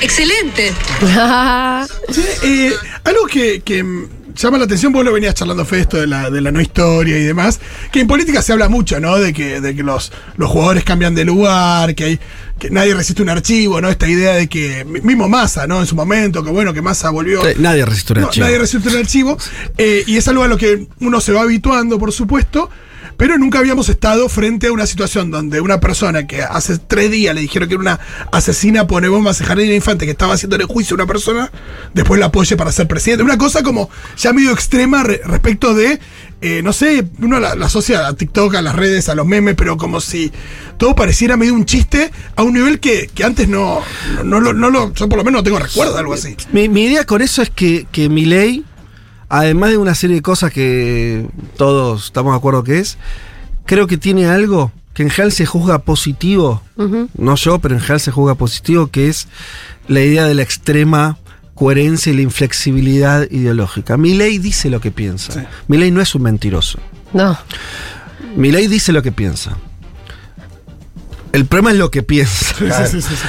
Excelente. 0.01 0.73
Sí, 2.11 2.23
eh, 2.43 2.73
algo 3.03 3.27
que, 3.27 3.61
que, 3.61 3.85
llama 4.47 4.57
la 4.57 4.65
atención, 4.65 4.91
vos 4.93 5.03
lo 5.05 5.11
venías 5.13 5.33
charlando, 5.35 5.65
Fe, 5.65 5.79
esto 5.81 5.97
de 5.97 6.07
la, 6.07 6.29
de 6.29 6.41
la 6.41 6.51
no 6.51 6.61
historia 6.61 7.17
y 7.17 7.23
demás, 7.23 7.59
que 7.91 7.99
en 7.99 8.07
política 8.07 8.41
se 8.41 8.53
habla 8.53 8.69
mucho, 8.69 8.99
¿no? 8.99 9.17
De 9.17 9.33
que, 9.33 9.59
de 9.61 9.75
que 9.75 9.83
los, 9.83 10.11
los 10.37 10.49
jugadores 10.49 10.83
cambian 10.83 11.15
de 11.15 11.25
lugar, 11.25 11.95
que 11.95 12.03
hay 12.03 12.19
que 12.57 12.69
nadie 12.69 12.93
resiste 12.93 13.21
un 13.21 13.29
archivo, 13.29 13.79
¿no? 13.79 13.87
Esta 13.89 14.07
idea 14.09 14.33
de 14.35 14.47
que, 14.49 14.83
mi- 14.83 14.99
mismo 15.01 15.29
Massa, 15.29 15.65
¿no? 15.65 15.79
En 15.79 15.85
su 15.87 15.95
momento, 15.95 16.43
que 16.43 16.49
bueno, 16.51 16.73
que 16.73 16.81
Massa 16.81 17.09
volvió... 17.09 17.41
Nadie 17.57 17.85
resiste 17.85 18.11
un 18.13 18.19
No, 18.21 18.27
archivo. 18.27 18.45
nadie 18.45 18.59
resiste 18.59 18.89
un 18.89 18.97
archivo. 18.97 19.37
eh, 19.77 20.03
y 20.05 20.17
es 20.17 20.27
algo 20.27 20.43
a 20.43 20.47
lo 20.49 20.57
que 20.57 20.87
uno 20.99 21.21
se 21.21 21.31
va 21.31 21.41
habituando, 21.43 21.97
por 21.97 22.11
supuesto. 22.11 22.69
Pero 23.19 23.37
nunca 23.37 23.59
habíamos 23.59 23.89
estado 23.89 24.29
frente 24.29 24.67
a 24.67 24.71
una 24.71 24.87
situación 24.87 25.29
donde 25.29 25.59
una 25.59 25.81
persona 25.81 26.25
que 26.25 26.41
hace 26.41 26.77
tres 26.77 27.11
días 27.11 27.35
le 27.35 27.41
dijeron 27.41 27.67
que 27.67 27.75
era 27.75 27.81
una 27.81 27.99
asesina 28.31 28.87
pone 28.87 29.09
bombas 29.09 29.41
en 29.41 29.47
Jardín 29.47 29.71
Infante 29.73 30.05
que 30.05 30.11
estaba 30.11 30.33
haciendo 30.35 30.55
el 30.55 30.63
juicio 30.63 30.93
a 30.93 30.95
una 30.95 31.05
persona, 31.05 31.51
después 31.93 32.17
la 32.17 32.27
apoye 32.27 32.55
para 32.55 32.71
ser 32.71 32.87
presidente. 32.87 33.23
Una 33.23 33.37
cosa 33.37 33.61
como 33.61 33.89
ya 34.17 34.31
medio 34.31 34.51
extrema 34.51 35.03
re- 35.03 35.19
respecto 35.25 35.73
de, 35.75 35.99
eh, 36.41 36.61
no 36.63 36.71
sé, 36.71 37.05
uno 37.21 37.41
la, 37.41 37.49
asocia 37.65 38.07
a 38.07 38.13
TikTok, 38.13 38.55
a 38.55 38.61
las 38.61 38.75
redes, 38.77 39.09
a 39.09 39.15
los 39.15 39.27
memes, 39.27 39.55
pero 39.55 39.75
como 39.75 39.99
si 39.99 40.31
todo 40.77 40.95
pareciera 40.95 41.35
medio 41.35 41.53
un 41.55 41.65
chiste 41.65 42.11
a 42.37 42.43
un 42.43 42.53
nivel 42.53 42.79
que, 42.79 43.09
que 43.13 43.25
antes 43.25 43.49
no, 43.49 43.81
no, 44.15 44.23
no 44.23 44.39
lo, 44.39 44.53
no 44.53 44.69
lo- 44.69 44.93
yo 44.93 45.09
por 45.09 45.17
lo 45.17 45.25
menos 45.25 45.39
no 45.39 45.43
tengo 45.43 45.59
recuerdo 45.59 45.97
algo 45.97 46.13
así. 46.13 46.37
Mi, 46.53 46.69
mi 46.69 46.85
idea 46.85 47.05
con 47.05 47.21
eso 47.21 47.41
es 47.41 47.49
que, 47.49 47.85
que 47.91 48.07
mi 48.07 48.23
ley, 48.23 48.63
además 49.29 49.69
de 49.69 49.77
una 49.77 49.95
serie 49.95 50.17
de 50.17 50.21
cosas 50.21 50.51
que 50.51 51.27
todos 51.55 52.05
estamos 52.05 52.33
de 52.33 52.37
acuerdo 52.37 52.63
que 52.63 52.79
es, 52.79 52.97
creo 53.65 53.87
que 53.87 53.97
tiene 53.97 54.25
algo 54.25 54.71
que 54.93 55.03
en 55.03 55.09
general 55.09 55.31
se 55.31 55.45
juzga 55.45 55.79
positivo, 55.79 56.61
no 57.15 57.35
yo, 57.35 57.59
pero 57.59 57.75
en 57.75 57.79
general 57.79 57.99
se 58.01 58.11
juzga 58.11 58.35
positivo, 58.35 58.87
que 58.87 59.07
es 59.07 59.27
la 59.87 60.01
idea 60.01 60.25
de 60.25 60.33
la 60.33 60.41
extrema 60.41 61.17
coherencia 61.55 62.11
y 62.11 62.15
la 62.15 62.21
inflexibilidad 62.21 63.29
ideológica. 63.29 63.97
Mi 63.97 64.13
ley 64.13 64.39
dice 64.39 64.69
lo 64.69 64.81
que 64.81 64.91
piensa. 64.91 65.33
Sí. 65.33 65.39
Mi 65.67 65.77
ley 65.77 65.91
no 65.91 66.01
es 66.01 66.15
un 66.15 66.23
mentiroso. 66.23 66.79
No. 67.13 67.37
Mi 68.35 68.51
ley 68.51 68.67
dice 68.67 68.91
lo 68.91 69.01
que 69.01 69.11
piensa. 69.11 69.57
El 71.31 71.45
problema 71.45 71.71
es 71.71 71.77
lo 71.77 71.91
que 71.91 72.01
piensa. 72.01 72.55
Sí, 72.57 72.65
sí, 72.65 72.85
sí, 72.85 73.01
sí, 73.01 73.15
sí. 73.15 73.27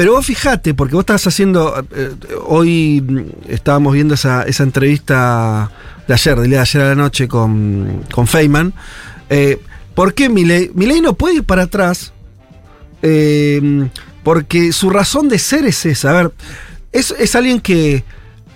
Pero 0.00 0.14
vos 0.14 0.24
fijate, 0.24 0.72
porque 0.72 0.94
vos 0.94 1.02
estás 1.02 1.26
haciendo. 1.26 1.86
eh, 1.94 2.14
hoy 2.46 3.04
estábamos 3.48 3.92
viendo 3.92 4.14
esa, 4.14 4.44
esa 4.44 4.62
entrevista 4.62 5.70
de 6.08 6.14
ayer, 6.14 6.38
de 6.38 6.58
ayer 6.58 6.80
a 6.80 6.88
la 6.88 6.94
noche 6.94 7.28
con, 7.28 8.02
con 8.10 8.26
Feynman. 8.26 8.72
Eh, 9.28 9.60
¿Por 9.94 10.14
qué 10.14 10.30
Milei? 10.30 10.70
Milei 10.72 11.02
no 11.02 11.12
puede 11.12 11.34
ir 11.34 11.44
para 11.44 11.64
atrás. 11.64 12.14
eh, 13.02 13.90
porque 14.22 14.72
su 14.72 14.88
razón 14.88 15.28
de 15.28 15.38
ser 15.38 15.66
es 15.66 15.84
esa. 15.84 16.08
A 16.08 16.22
ver, 16.22 16.32
es, 16.92 17.14
es 17.18 17.34
alguien 17.34 17.60
que. 17.60 18.02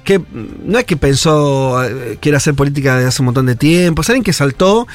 que 0.02 0.22
no 0.64 0.78
es 0.78 0.86
que 0.86 0.96
pensó 0.96 1.76
que 2.22 2.28
era 2.30 2.38
hacer 2.38 2.54
política 2.54 2.94
desde 2.94 3.08
hace 3.08 3.20
un 3.20 3.26
montón 3.26 3.44
de 3.44 3.54
tiempo, 3.54 4.00
es 4.00 4.08
alguien 4.08 4.24
que 4.24 4.32
saltó. 4.32 4.88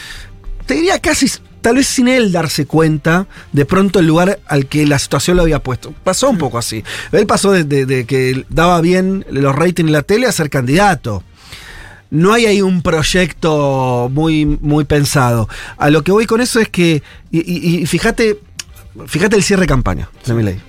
Te 0.66 0.74
diría 0.74 0.98
casi 0.98 1.28
tal 1.62 1.76
vez 1.76 1.88
sin 1.88 2.08
él 2.08 2.32
darse 2.32 2.66
cuenta, 2.66 3.28
de 3.52 3.66
pronto 3.66 4.00
el 4.00 4.08
lugar 4.08 4.40
al 4.48 4.66
que 4.68 4.86
la 4.86 5.00
situación 5.00 5.38
lo 5.38 5.44
había 5.44 5.62
puesto. 5.62 5.94
Pasó 6.04 6.30
un 6.30 6.38
poco 6.38 6.58
así. 6.58 6.84
Él 7.12 7.26
pasó 7.28 7.52
de, 7.52 7.64
de- 7.64 7.86
de 7.86 8.06
que 8.06 8.46
daba 8.50 8.80
bien 8.82 9.26
los 9.32 9.56
ratings 9.56 9.88
en 9.88 9.94
la 9.94 10.02
tele 10.04 10.28
a 10.28 10.32
ser 10.32 10.50
candidato. 10.50 11.24
No 12.12 12.34
hay 12.34 12.48
ahí 12.48 12.62
un 12.62 12.82
proyecto 12.82 14.10
muy, 14.12 14.46
muy 14.46 14.84
pensado. 14.86 15.48
A 15.78 15.90
lo 15.90 16.04
que 16.04 16.12
voy 16.12 16.26
con 16.26 16.42
eso 16.42 16.60
es 16.60 16.68
que, 16.70 17.04
y, 17.32 17.40
y- 17.40 17.82
y 17.82 17.86
fíjate, 17.86 18.40
fíjate 19.08 19.36
el 19.36 19.44
cierre 19.44 19.62
de 19.62 19.68
campaña 19.68 20.10
de 20.26 20.34
Milei. 20.34 20.60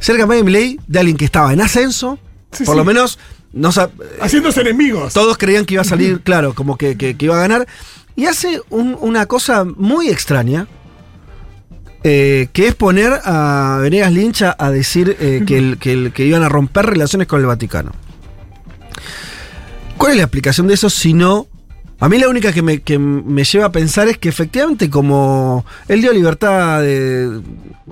Cierre 0.00 0.16
de 0.18 0.22
campaña 0.22 0.38
de 0.38 0.44
Milei 0.44 0.80
de 0.86 0.98
alguien 0.98 1.16
que 1.16 1.24
estaba 1.26 1.52
en 1.52 1.60
ascenso, 1.60 2.18
Sí, 2.52 2.64
por 2.64 2.74
sí. 2.74 2.78
lo 2.78 2.84
menos 2.86 3.18
no 3.52 3.70
Haciéndose 4.20 4.60
enemigos. 4.62 5.12
todos 5.12 5.36
creían 5.36 5.64
que 5.66 5.74
iba 5.74 5.82
a 5.82 5.84
salir, 5.84 6.20
claro, 6.22 6.54
como 6.54 6.76
que, 6.78 6.96
que- 6.96 7.16
que 7.16 7.24
iba 7.26 7.36
a 7.36 7.40
ganar. 7.40 7.66
Y 8.18 8.26
hace 8.26 8.60
un- 8.70 8.98
una 9.00 9.26
cosa 9.26 9.62
muy 9.64 10.08
extraña, 10.08 10.66
eh, 12.02 12.48
que 12.52 12.66
es 12.66 12.74
poner 12.74 13.12
a 13.24 13.78
Venegas 13.80 14.12
Lynch 14.12 14.42
a, 14.42 14.70
decir 14.72 15.16
eh, 15.20 15.44
que, 15.46 16.10
que 16.12 16.24
iban 16.26 16.42
a 16.42 16.48
romper 16.48 16.86
relaciones 16.86 17.28
con 17.28 17.38
el 17.38 17.46
Vaticano. 17.46 17.92
¿Cuál 19.96 20.10
es 20.12 20.16
la 20.16 20.24
explicación 20.24 20.66
de 20.66 20.74
eso 20.74 20.90
si 20.90 21.14
no... 21.14 21.46
A 22.00 22.08
mí 22.08 22.18
la 22.18 22.28
única 22.28 22.52
que 22.52 22.62
me, 22.62 22.80
que 22.80 22.98
me 22.98 23.42
lleva 23.44 23.66
a 23.66 23.72
pensar 23.72 24.06
es 24.08 24.18
que 24.18 24.28
efectivamente 24.28 24.88
como 24.88 25.64
él 25.88 26.00
dio 26.00 26.12
libertad 26.12 26.80
de- 26.82 27.40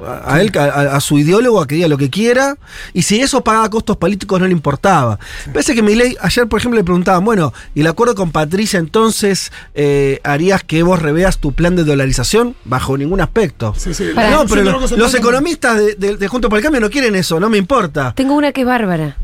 a, 0.06 0.34
a 0.34 0.40
él, 0.42 0.52
a, 0.58 0.62
a 0.96 1.00
su 1.00 1.18
ideólogo, 1.18 1.60
a 1.60 1.66
que 1.66 1.74
diga 1.76 1.88
lo 1.88 1.96
que 1.98 2.10
quiera, 2.10 2.56
y 2.92 3.02
si 3.02 3.20
eso 3.20 3.42
pagaba 3.42 3.68
costos 3.70 3.96
políticos 3.96 4.38
no 4.38 4.46
le 4.46 4.52
importaba. 4.52 5.18
Parece 5.46 5.74
que 5.74 5.82
Milei, 5.82 6.16
ayer 6.20 6.46
por 6.46 6.60
ejemplo 6.60 6.76
le 6.78 6.84
preguntaban, 6.84 7.24
bueno, 7.24 7.52
¿y 7.74 7.80
el 7.80 7.86
acuerdo 7.86 8.14
con 8.14 8.30
Patricia 8.30 8.78
entonces 8.78 9.50
eh, 9.74 10.20
harías 10.22 10.62
que 10.62 10.82
vos 10.82 11.00
reveas 11.00 11.38
tu 11.38 11.52
plan 11.52 11.74
de 11.76 11.82
dolarización? 11.84 12.54
Bajo 12.64 12.96
ningún 12.98 13.20
aspecto. 13.22 13.74
Sí, 13.76 13.92
sí. 13.94 14.04
Para- 14.14 14.30
No, 14.30 14.46
pero 14.46 14.62
los 14.64 14.92
no, 14.96 15.06
economistas 15.18 15.78
de, 15.78 15.94
de- 15.94 16.16
de 16.16 16.28
Juntos 16.28 16.48
por 16.50 16.58
el 16.58 16.62
Cambio 16.62 16.80
no 16.80 16.90
quieren 16.90 17.14
eso, 17.16 17.40
no 17.40 17.48
me 17.48 17.58
importa. 17.58 18.12
Tengo 18.14 18.34
una 18.34 18.52
que 18.52 18.60
es 18.60 18.66
bárbara, 18.66 19.16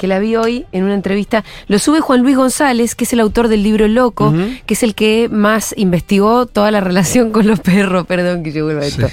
que 0.00 0.06
la 0.06 0.18
vi 0.18 0.34
hoy 0.34 0.64
en 0.72 0.84
una 0.84 0.94
entrevista. 0.94 1.44
Lo 1.68 1.78
sube 1.78 2.00
Juan 2.00 2.22
Luis 2.22 2.34
González, 2.34 2.94
que 2.94 3.04
es 3.04 3.12
el 3.12 3.20
autor 3.20 3.48
del 3.48 3.62
libro 3.62 3.86
Loco, 3.86 4.32
que 4.64 4.72
es 4.72 4.82
el 4.82 4.94
que 4.94 5.28
más 5.30 5.74
investigó 5.76 6.46
toda 6.46 6.70
la 6.70 6.80
relación 6.80 7.32
con 7.32 7.46
los 7.46 7.60
perros. 7.60 8.06
Perdón 8.08 8.42
que 8.42 8.50
yo 8.50 8.64
vuelva 8.64 8.80
a 8.80 8.86
esto. 8.86 9.08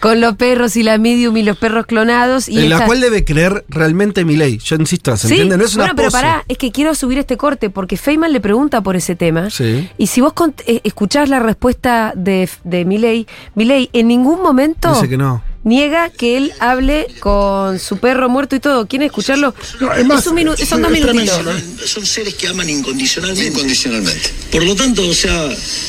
Con 0.00 0.20
los 0.20 0.36
perros 0.36 0.76
y 0.76 0.84
la 0.84 0.98
medium 0.98 1.36
y 1.36 1.42
los 1.42 1.58
perros 1.58 1.84
clonados. 1.86 2.48
Y 2.48 2.60
en 2.60 2.70
la 2.70 2.86
cual 2.86 3.00
debe 3.00 3.24
creer 3.24 3.64
realmente 3.68 4.24
Milei. 4.24 4.58
Yo 4.58 4.76
insisto, 4.76 5.16
¿se 5.16 5.26
Sí, 5.26 5.34
entiende? 5.34 5.58
No 5.58 5.64
es 5.64 5.74
una 5.74 5.84
bueno, 5.86 5.96
pero 5.96 6.10
pose. 6.10 6.22
pará, 6.22 6.44
es 6.46 6.56
que 6.58 6.70
quiero 6.70 6.94
subir 6.94 7.18
este 7.18 7.36
corte 7.36 7.68
porque 7.68 7.96
Feynman 7.96 8.32
le 8.32 8.40
pregunta 8.40 8.82
por 8.82 8.94
ese 8.94 9.16
tema. 9.16 9.50
Sí. 9.50 9.90
Y 9.98 10.06
si 10.06 10.20
vos 10.20 10.32
eh, 10.66 10.80
escuchás 10.84 11.28
la 11.28 11.40
respuesta 11.40 12.12
de, 12.14 12.48
de 12.62 12.84
Milei, 12.84 13.26
Milei 13.56 13.90
en 13.92 14.06
ningún 14.06 14.40
momento 14.42 14.94
Dice 14.94 15.08
que 15.08 15.16
no. 15.18 15.42
Niega 15.62 16.08
que 16.10 16.36
él 16.36 16.52
hable 16.58 17.06
con 17.20 17.78
su 17.78 17.98
perro 17.98 18.28
muerto 18.28 18.56
y 18.56 18.60
todo. 18.60 18.86
¿Quieren 18.86 19.06
escucharlo? 19.06 19.54
No, 19.80 19.92
es 20.18 20.26
un 20.26 20.36
minu- 20.36 20.56
son 20.56 20.82
dos 20.82 20.92
es 20.92 21.00
minutitos. 21.00 21.36
Son, 21.36 21.78
son 21.86 22.06
seres 22.06 22.34
que 22.34 22.48
aman 22.48 22.68
incondicionalmente. 22.70 23.46
Incondicionalmente. 23.50 24.30
Por 24.50 24.62
lo 24.64 24.74
tanto, 24.74 25.06
o 25.06 25.14
sea, 25.14 25.48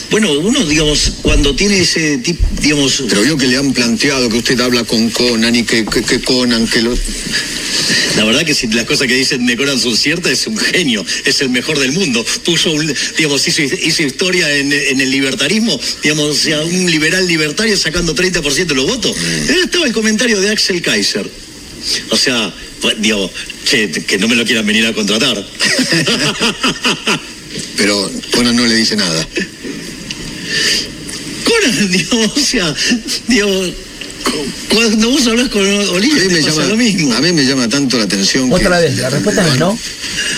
bueno, 0.09 0.31
uno, 0.33 0.63
digamos, 0.65 1.13
cuando 1.21 1.55
tiene 1.55 1.79
ese 1.79 2.17
tipo, 2.17 2.45
digamos. 2.61 3.03
Pero 3.07 3.21
vio 3.21 3.37
que 3.37 3.47
le 3.47 3.57
han 3.57 3.73
planteado 3.73 4.29
que 4.29 4.37
usted 4.37 4.59
habla 4.59 4.83
con 4.83 5.09
Conan 5.11 5.55
y 5.55 5.63
que, 5.63 5.85
que, 5.85 6.03
que 6.03 6.21
Conan, 6.21 6.67
que 6.67 6.81
lo... 6.81 6.93
La 8.17 8.25
verdad 8.25 8.43
que 8.45 8.53
si 8.53 8.67
las 8.67 8.85
cosas 8.85 9.07
que 9.07 9.15
dicen 9.15 9.45
de 9.45 9.55
Conan 9.55 9.79
son 9.79 9.95
ciertas, 9.95 10.33
es 10.33 10.45
un 10.47 10.57
genio, 10.57 11.05
es 11.25 11.39
el 11.41 11.49
mejor 11.49 11.79
del 11.79 11.93
mundo. 11.93 12.25
Puso, 12.43 12.71
un, 12.71 12.93
digamos, 13.17 13.47
hizo, 13.47 13.61
hizo 13.61 14.03
historia 14.03 14.53
en, 14.57 14.71
en 14.73 14.99
el 14.99 15.09
libertarismo, 15.09 15.79
digamos, 16.03 16.25
o 16.25 16.33
sea, 16.33 16.59
un 16.61 16.91
liberal 16.91 17.25
libertario 17.25 17.77
sacando 17.77 18.13
30% 18.13 18.65
de 18.65 18.75
los 18.75 18.85
votos. 18.85 19.15
Eh, 19.17 19.60
Estaba 19.63 19.85
el 19.85 19.93
comentario 19.93 20.39
de 20.39 20.49
Axel 20.49 20.81
Kaiser. 20.81 21.29
O 22.09 22.17
sea, 22.17 22.53
pues, 22.81 22.95
digo, 22.99 23.31
que 23.69 24.17
no 24.19 24.27
me 24.27 24.35
lo 24.35 24.43
quieran 24.45 24.65
venir 24.65 24.85
a 24.85 24.93
contratar. 24.93 25.37
Pero 27.77 28.11
Conan 28.31 28.55
no 28.55 28.65
le 28.65 28.75
dice 28.75 28.95
nada. 28.95 29.27
Conan, 31.43 31.91
digamos, 31.91 32.37
o 32.37 32.39
sea, 32.39 32.73
cu- 34.23 34.45
cuando 34.69 35.09
vos 35.09 35.27
hablas 35.27 35.49
con 35.49 35.65
A 35.65 35.91
Olivia, 35.91 36.15
mí, 36.23 36.27
te 36.27 36.33
me 36.33 36.41
llama, 36.41 36.65
lo 36.65 36.77
mismo. 36.77 37.13
a 37.13 37.21
mí 37.21 37.31
me 37.33 37.43
llama 37.45 37.67
tanto 37.67 37.97
la 37.97 38.03
atención 38.05 38.49
que... 38.49 38.55
Otra 38.55 38.79
vez, 38.79 38.97
la 38.97 39.09
respuesta 39.09 39.47
es 39.47 39.59
no. 39.59 39.77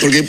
Porque 0.00 0.24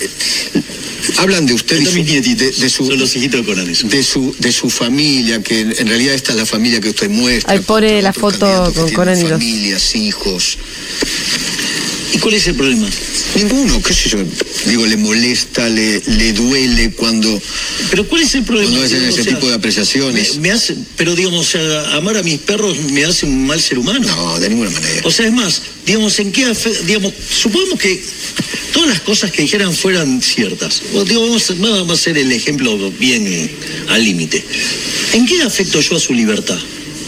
hablan 1.17 1.45
de 1.45 1.53
usted 1.53 1.79
y 1.79 1.85
su, 1.85 2.03
de, 2.03 2.51
de 2.51 2.69
su, 2.69 2.85
son 2.87 2.99
los 2.99 3.15
hijitos 3.15 3.45
de 3.89 4.03
su 4.03 4.35
de 4.39 4.51
su 4.51 4.69
familia, 4.69 5.41
que 5.41 5.61
en 5.61 5.75
en 5.77 5.87
realidad 5.87 6.13
esta 6.15 6.31
es 6.31 6.37
la 6.37 6.45
familia 6.45 6.79
que 6.81 6.89
usted 6.89 7.09
muestra. 7.09 7.53
Ahí 7.53 7.59
pone 7.59 8.01
la 8.01 8.13
foto 8.13 8.71
con 8.75 8.89
Conan 8.91 9.17
y 9.19 9.21
los- 9.23 9.31
Familias, 9.31 9.95
hijos. 9.95 10.57
¿Y 12.13 12.17
cuál 12.19 12.33
es 12.35 12.47
el 12.47 12.55
problema? 12.55 12.87
Ninguno, 13.35 13.81
qué 13.81 13.93
sé 13.93 14.09
yo. 14.09 14.17
Digo, 14.67 14.85
le 14.85 14.97
molesta, 14.97 15.67
le, 15.67 15.99
le 16.05 16.33
duele 16.33 16.91
cuando, 16.91 17.41
Pero 17.89 18.07
¿cuál 18.07 18.21
es 18.21 18.35
el 18.35 18.43
problema? 18.43 18.69
cuando 18.69 18.85
hacen 18.85 19.03
ese 19.03 19.21
o 19.21 19.23
sea, 19.23 19.33
tipo 19.35 19.47
de 19.49 19.55
apreciaciones. 19.55 20.35
Me, 20.35 20.41
me 20.41 20.51
hace, 20.51 20.75
pero 20.95 21.15
digamos, 21.15 21.47
o 21.47 21.49
sea, 21.51 21.95
amar 21.95 22.17
a 22.17 22.23
mis 22.23 22.39
perros 22.39 22.77
me 22.91 23.03
hace 23.03 23.25
un 23.25 23.45
mal 23.45 23.61
ser 23.61 23.77
humano. 23.79 23.99
No, 24.07 24.39
de 24.39 24.49
ninguna 24.49 24.69
manera. 24.69 25.01
O 25.05 25.11
sea, 25.11 25.25
es 25.25 25.33
más, 25.33 25.61
digamos, 25.85 26.17
en 26.19 26.31
qué 26.31 26.45
digamos, 26.85 27.13
supongamos 27.29 27.79
que 27.79 28.01
todas 28.73 28.89
las 28.89 29.01
cosas 29.01 29.31
que 29.31 29.41
dijeran 29.41 29.73
fueran 29.73 30.21
ciertas. 30.21 30.81
O, 30.93 31.03
digo, 31.03 31.21
vamos, 31.21 31.49
a- 31.49 31.53
vamos 31.55 31.89
a 31.89 31.93
hacer 31.93 32.17
el 32.17 32.31
ejemplo 32.31 32.77
bien 32.91 33.51
al 33.89 34.03
límite. 34.03 34.43
¿En 35.13 35.25
qué 35.25 35.41
afecto 35.41 35.81
yo 35.81 35.97
a 35.97 35.99
su 35.99 36.13
libertad? 36.13 36.57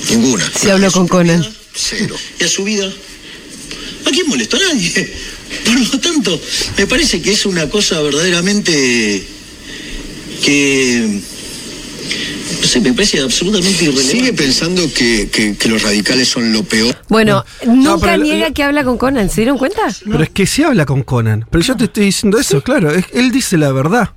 Ninguna. 0.10 0.52
Si 0.60 0.70
hablo 0.70 0.92
con 0.92 1.08
Conan. 1.08 1.48
Cero. 1.76 2.16
¿Y 2.40 2.44
a 2.44 2.48
su 2.48 2.64
vida? 2.64 2.92
¿A 4.08 4.12
quién 4.12 4.28
molesto? 4.28 4.58
A 4.58 4.60
nadie. 4.60 5.14
Por 5.66 5.80
lo 5.94 6.00
tanto, 6.00 6.42
me 6.78 6.88
parece 6.88 7.22
que 7.22 7.32
es 7.32 7.46
una 7.46 7.70
cosa 7.70 8.02
verdaderamente 8.02 9.24
que 10.44 11.20
no 12.62 12.68
sé, 12.68 12.80
me 12.80 12.94
parece 12.94 13.20
absolutamente 13.22 13.84
irrelevante. 13.84 14.12
Sigue 14.12 14.34
pensando 14.34 14.82
que, 14.94 15.30
que- 15.32 15.56
que 15.56 15.70
los 15.70 15.82
radicales 15.84 16.28
son 16.28 16.52
lo 16.54 16.64
peor. 16.64 16.98
Bueno, 17.10 17.44
No, 17.66 17.74
nunca 17.76 18.18
niega 18.18 18.52
que 18.52 18.64
habla 18.64 18.84
con 18.84 18.98
Conan. 18.98 19.30
¿Se 19.30 19.42
dieron 19.42 19.58
cuenta? 19.58 19.82
Pero 20.06 20.24
es 20.24 20.30
que 20.30 20.46
sí 20.46 20.64
habla 20.64 20.86
con 20.86 21.04
Conan. 21.04 21.46
Pero 21.52 21.64
yo 21.64 21.76
te 21.78 21.86
estoy 21.86 22.06
diciendo 22.06 22.40
eso, 22.40 22.62
claro. 22.64 22.92
es- 22.92 23.06
él 23.14 23.32
dice 23.32 23.58
la 23.58 23.72
verdad. 23.72 24.10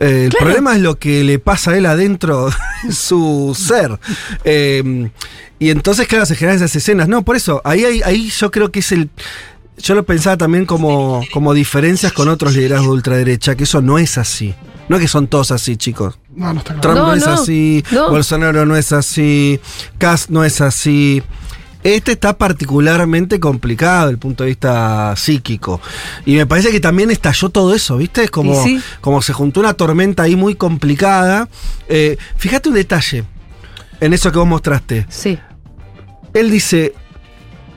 Eh, 0.00 0.24
el 0.30 0.36
problema 0.36 0.74
es 0.74 0.80
lo 0.82 0.98
que 0.98 1.22
le 1.24 1.38
pasa 1.38 1.72
a 1.72 1.76
él 1.76 1.86
adentro 1.86 2.50
de 2.84 2.92
su 2.92 3.56
ser. 3.58 3.98
Eh, 4.44 5.10
y 5.58 5.70
entonces, 5.70 6.08
claro, 6.08 6.24
se 6.26 6.34
generan 6.36 6.56
esas 6.56 6.74
escenas. 6.74 7.06
No, 7.08 7.22
por 7.22 7.36
eso, 7.36 7.60
ahí, 7.64 7.84
hay- 7.84 8.02
ahí 8.02 8.30
yo 8.30 8.50
creo 8.50 8.70
que 8.72 8.80
es 8.80 8.92
el. 8.92 9.10
Yo 9.78 9.94
lo 9.94 10.04
pensaba 10.04 10.36
también 10.36 10.66
como, 10.66 11.22
como 11.32 11.54
diferencias 11.54 12.12
con 12.12 12.28
otros 12.28 12.54
liderazgos 12.54 12.88
de 12.88 12.92
ultraderecha, 12.94 13.54
que 13.56 13.64
eso 13.64 13.80
no 13.80 13.98
es 13.98 14.18
así. 14.18 14.54
No 14.88 14.96
es 14.96 15.02
que 15.02 15.08
son 15.08 15.26
todos 15.28 15.50
así, 15.52 15.76
chicos. 15.76 16.18
No, 16.34 16.52
no 16.52 16.58
está 16.60 16.74
claro. 16.74 16.80
Trump 16.80 16.96
no, 16.98 17.06
No, 17.06 17.14
es 17.14 17.26
no, 17.26 17.32
así, 17.32 17.84
no. 17.92 18.10
Bolsonaro 18.10 18.66
no 18.66 18.76
es 18.76 18.92
así, 18.92 19.58
Kass 19.98 20.28
no 20.30 20.44
es 20.44 20.60
así. 20.60 21.22
Este 21.82 22.12
está 22.12 22.36
particularmente 22.36 23.40
complicado 23.40 24.02
desde 24.02 24.12
el 24.12 24.18
punto 24.18 24.44
de 24.44 24.48
vista 24.48 25.14
psíquico. 25.16 25.80
Y 26.26 26.34
me 26.34 26.46
parece 26.46 26.70
que 26.70 26.80
también 26.80 27.10
estalló 27.10 27.48
todo 27.48 27.74
eso, 27.74 27.96
¿viste? 27.96 28.24
Es 28.24 28.30
como, 28.30 28.62
sí. 28.62 28.80
como 29.00 29.22
se 29.22 29.32
juntó 29.32 29.60
una 29.60 29.74
tormenta 29.74 30.24
ahí 30.24 30.36
muy 30.36 30.56
complicada. 30.56 31.48
Eh, 31.88 32.18
fíjate 32.36 32.68
un 32.68 32.74
detalle 32.74 33.24
en 34.00 34.12
eso 34.12 34.30
que 34.30 34.38
vos 34.38 34.46
mostraste. 34.46 35.06
Sí. 35.08 35.38
Él 36.34 36.50
dice, 36.50 36.94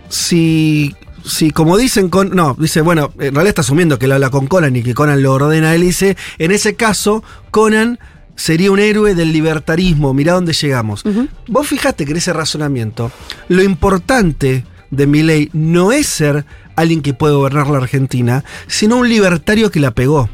si, 0.09 0.95
si 1.25 1.51
como 1.51 1.77
dicen 1.77 2.09
con... 2.09 2.35
No, 2.35 2.55
dice, 2.59 2.81
bueno, 2.81 3.11
en 3.15 3.33
realidad 3.33 3.47
está 3.47 3.61
asumiendo 3.61 3.97
que 3.97 4.05
él 4.05 4.11
habla 4.11 4.29
con 4.29 4.47
Conan 4.47 4.75
y 4.75 4.83
que 4.83 4.93
Conan 4.93 5.23
lo 5.23 5.33
ordena. 5.33 5.73
Él 5.73 5.81
dice, 5.81 6.17
en 6.39 6.51
ese 6.51 6.75
caso, 6.75 7.23
Conan 7.51 7.99
sería 8.35 8.71
un 8.71 8.79
héroe 8.79 9.15
del 9.15 9.31
libertarismo. 9.31 10.13
Mirá 10.13 10.33
dónde 10.33 10.53
llegamos. 10.53 11.03
Vos 11.47 11.67
fijate 11.67 12.05
que 12.05 12.11
en 12.11 12.17
ese 12.17 12.33
razonamiento, 12.33 13.11
lo 13.47 13.63
importante 13.63 14.65
de 14.91 15.07
Milei 15.07 15.49
no 15.53 15.91
es 15.91 16.07
ser 16.07 16.45
alguien 16.75 17.01
que 17.01 17.13
puede 17.13 17.35
gobernar 17.35 17.67
la 17.67 17.77
Argentina, 17.77 18.43
sino 18.67 18.97
un 18.97 19.09
libertario 19.09 19.71
que 19.71 19.79
la 19.79 19.91
pegó. 19.91 20.29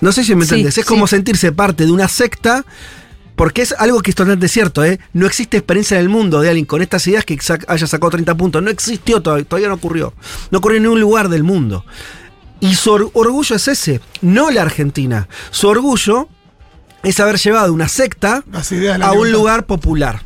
No 0.00 0.12
sé 0.12 0.24
si 0.24 0.34
me 0.34 0.44
Sí, 0.44 0.54
entendés. 0.54 0.78
Es 0.78 0.84
sí. 0.84 0.88
como 0.88 1.06
sentirse 1.06 1.52
parte 1.52 1.84
de 1.86 1.92
una 1.92 2.08
secta 2.08 2.64
porque 3.34 3.62
es 3.62 3.72
algo 3.78 4.00
que 4.00 4.10
es 4.10 4.16
totalmente 4.16 4.48
cierto, 4.48 4.84
¿eh? 4.84 4.98
No 5.12 5.26
existe 5.26 5.56
experiencia 5.56 5.96
en 5.96 6.02
el 6.02 6.08
mundo 6.08 6.40
de 6.40 6.48
alguien 6.48 6.66
con 6.66 6.82
estas 6.82 7.06
ideas 7.06 7.24
que 7.24 7.38
haya 7.68 7.86
sacado 7.86 8.10
30 8.10 8.36
puntos. 8.36 8.62
No 8.62 8.70
existió 8.70 9.22
todavía, 9.22 9.44
todavía 9.44 9.68
no 9.68 9.74
ocurrió. 9.74 10.12
No 10.50 10.58
ocurrió 10.58 10.78
en 10.78 10.82
ningún 10.84 11.00
lugar 11.00 11.28
del 11.28 11.44
mundo. 11.44 11.84
Y 12.60 12.74
su 12.74 12.90
or- 12.90 13.10
orgullo 13.14 13.54
es 13.54 13.68
ese, 13.68 14.00
no 14.22 14.50
la 14.50 14.62
Argentina. 14.62 15.28
Su 15.52 15.68
orgullo 15.68 16.28
es 17.08 17.20
haber 17.20 17.36
llevado 17.38 17.72
una 17.72 17.88
secta 17.88 18.42
a 19.02 19.12
un 19.12 19.32
lugar 19.32 19.66
popular. 19.66 20.22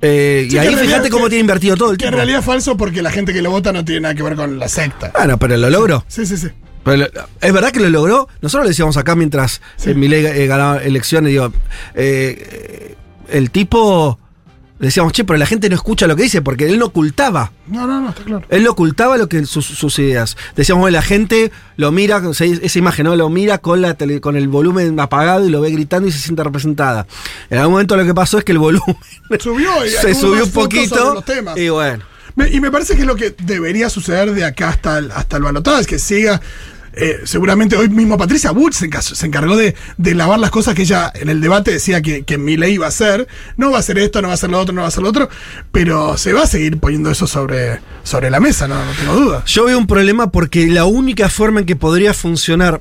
Eh, 0.00 0.46
Sí, 0.48 0.54
y 0.54 0.58
ahí 0.58 0.68
realidad- 0.68 0.82
fíjate 0.86 1.10
cómo 1.10 1.24
que- 1.24 1.30
tiene 1.30 1.40
invertido 1.40 1.76
todo 1.76 1.90
el 1.90 1.96
Que 1.98 2.04
en 2.04 2.10
tiempo. 2.10 2.16
realidad 2.18 2.40
es 2.40 2.46
falso 2.46 2.76
porque 2.76 3.02
la 3.02 3.10
gente 3.10 3.32
que 3.32 3.42
lo 3.42 3.50
vota 3.50 3.72
no 3.72 3.84
tiene 3.84 4.02
nada 4.02 4.14
que 4.14 4.22
ver 4.22 4.36
con 4.36 4.58
la 4.58 4.68
secta. 4.68 5.10
Bueno, 5.16 5.38
pero 5.38 5.56
lo 5.56 5.70
logró. 5.70 6.04
Sí, 6.08 6.24
sí, 6.24 6.36
sí. 6.36 6.48
Pero 6.84 7.06
es 7.40 7.52
verdad 7.52 7.72
que 7.72 7.80
lo 7.80 7.90
logró. 7.90 8.28
Nosotros 8.40 8.64
lo 8.64 8.68
decíamos 8.68 8.96
acá 8.96 9.14
mientras 9.16 9.60
Sí. 9.76 9.90
eh, 9.90 9.94
Milei 9.94 10.24
eh, 10.24 10.46
ganaba 10.46 10.78
elecciones. 10.78 11.30
Digo, 11.32 11.52
eh, 11.94 12.94
el 13.28 13.50
tipo. 13.50 14.18
Decíamos, 14.78 15.12
che, 15.12 15.24
pero 15.24 15.36
la 15.38 15.46
gente 15.46 15.68
no 15.68 15.74
escucha 15.74 16.06
lo 16.06 16.14
que 16.14 16.22
dice 16.22 16.40
porque 16.40 16.66
él 16.66 16.78
no 16.78 16.86
ocultaba. 16.86 17.50
No, 17.66 17.86
no, 17.86 18.00
no, 18.00 18.10
está 18.10 18.22
claro. 18.22 18.44
Él 18.48 18.62
no 18.62 18.70
ocultaba 18.70 19.16
lo 19.18 19.28
que 19.28 19.44
sus, 19.44 19.66
sus 19.66 19.98
ideas. 19.98 20.36
Decíamos, 20.54 20.82
bueno, 20.82 20.96
la 20.96 21.02
gente 21.02 21.50
lo 21.76 21.90
mira, 21.90 22.18
o 22.18 22.32
sea, 22.32 22.46
esa 22.46 22.78
imagen, 22.78 23.06
¿no? 23.06 23.16
Lo 23.16 23.28
mira 23.28 23.58
con, 23.58 23.82
la 23.82 23.96
tele- 23.98 24.20
con 24.20 24.36
el 24.36 24.46
volumen 24.46 25.00
apagado 25.00 25.44
y 25.46 25.50
lo 25.50 25.60
ve 25.60 25.70
gritando 25.72 26.08
y 26.08 26.12
se 26.12 26.18
siente 26.20 26.44
representada. 26.44 27.06
En 27.50 27.58
algún 27.58 27.72
momento 27.72 27.96
lo 27.96 28.04
que 28.04 28.14
pasó 28.14 28.38
es 28.38 28.44
que 28.44 28.52
el 28.52 28.58
volumen 28.58 28.96
Subió 29.40 29.84
y 29.84 29.90
se 30.00 30.14
subió 30.14 30.44
un 30.44 30.50
poquito. 30.52 30.94
sobre 30.96 31.14
los 31.14 31.24
temas. 31.24 31.58
Y 31.58 31.68
bueno. 31.70 32.04
Me- 32.36 32.48
y 32.48 32.60
me 32.60 32.70
parece 32.70 32.94
que 32.94 33.00
es 33.00 33.06
lo 33.06 33.16
que 33.16 33.34
debería 33.42 33.90
suceder 33.90 34.32
de 34.32 34.44
acá 34.44 34.68
hasta 34.68 34.98
el, 34.98 35.10
hasta 35.10 35.38
el 35.38 35.42
balotado, 35.42 35.78
es 35.78 35.88
que 35.88 35.98
siga. 35.98 36.40
Eh, 37.00 37.20
seguramente 37.24 37.76
hoy 37.76 37.88
mismo 37.88 38.18
Patricia 38.18 38.50
Bull 38.50 38.72
se, 38.72 38.90
enca- 38.90 39.02
se 39.02 39.26
encargó 39.26 39.56
de, 39.56 39.74
lavar 40.14 40.38
las 40.38 40.50
cosas 40.50 40.74
que 40.74 40.82
ella 40.82 41.12
en 41.14 41.28
el 41.28 41.40
debate 41.40 41.70
decía 41.72 42.02
que, 42.02 42.24
que 42.24 42.38
Milei 42.38 42.74
iba 42.74 42.86
a 42.86 42.88
hacer. 42.88 43.28
No 43.56 43.70
va 43.70 43.76
a 43.76 43.80
hacer 43.80 43.98
esto, 43.98 44.20
no 44.20 44.28
va 44.28 44.32
a 44.32 44.34
hacer 44.34 44.50
lo 44.50 44.58
otro, 44.58 44.74
no 44.74 44.80
va 44.82 44.86
a 44.86 44.88
hacer 44.88 45.02
lo 45.02 45.08
otro. 45.08 45.28
Pero 45.72 46.16
se 46.16 46.32
va 46.32 46.42
a 46.42 46.46
seguir 46.46 46.78
poniendo 46.78 47.10
eso 47.10 47.26
sobre, 47.26 47.80
sobre 48.02 48.30
la 48.30 48.40
mesa, 48.40 48.66
no, 48.68 48.84
no 48.84 48.90
tengo 48.92 49.14
duda. 49.14 49.42
Yo 49.46 49.64
veo 49.64 49.78
un 49.78 49.86
problema 49.86 50.30
porque 50.30 50.66
la 50.66 50.84
única 50.84 51.28
forma 51.28 51.60
en 51.60 51.66
que 51.66 51.76
podría 51.76 52.14
funcionar, 52.14 52.80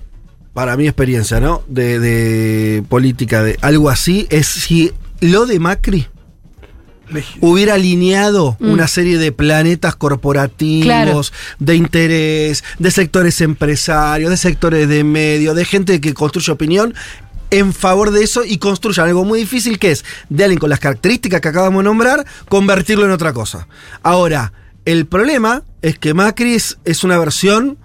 para 0.54 0.76
mi 0.76 0.88
experiencia, 0.88 1.40
¿no? 1.40 1.64
De, 1.68 2.84
política, 2.90 3.44
de 3.44 3.60
algo 3.62 3.92
así, 3.92 4.26
es 4.32 4.48
si 4.48 4.92
lo 5.20 5.46
de 5.46 5.60
Macri 5.60 6.08
hubiera 7.42 7.76
alineado 7.76 8.58
una 8.60 8.88
serie 8.88 9.18
de 9.18 9.32
planetas 9.32 9.96
corporativos, 9.96 10.86
Claro. 10.86 11.22
de 11.60 11.76
interés, 11.76 12.64
de 12.80 12.92
sectores 12.92 13.42
empresarios, 13.42 14.30
de 14.30 14.38
sectores 14.38 14.88
de 14.90 15.04
medio, 15.04 15.54
de 15.54 15.66
gente 15.66 16.02
que 16.02 16.14
construye 16.14 16.52
opinión 16.52 16.94
en 17.50 17.74
favor 17.74 18.12
de 18.12 18.24
eso 18.24 18.44
y 18.44 18.58
construya 18.58 19.04
algo 19.04 19.24
muy 19.24 19.40
difícil 19.40 19.80
que 19.80 19.92
es 19.92 20.04
de 20.30 20.44
alguien 20.44 20.60
con 20.60 20.70
las 20.70 20.80
características 20.80 21.40
que 21.40 21.48
acabamos 21.48 21.80
de 21.80 21.86
nombrar, 21.86 22.26
convertirlo 22.50 23.06
en 23.06 23.12
otra 23.12 23.32
cosa. 23.32 23.68
Ahora, 24.04 24.52
el 24.84 25.06
problema 25.06 25.64
es 25.82 25.98
que 25.98 26.14
Macri 26.14 26.56
es, 26.56 26.78
es 26.84 27.04
una 27.06 27.18
versión 27.18 27.78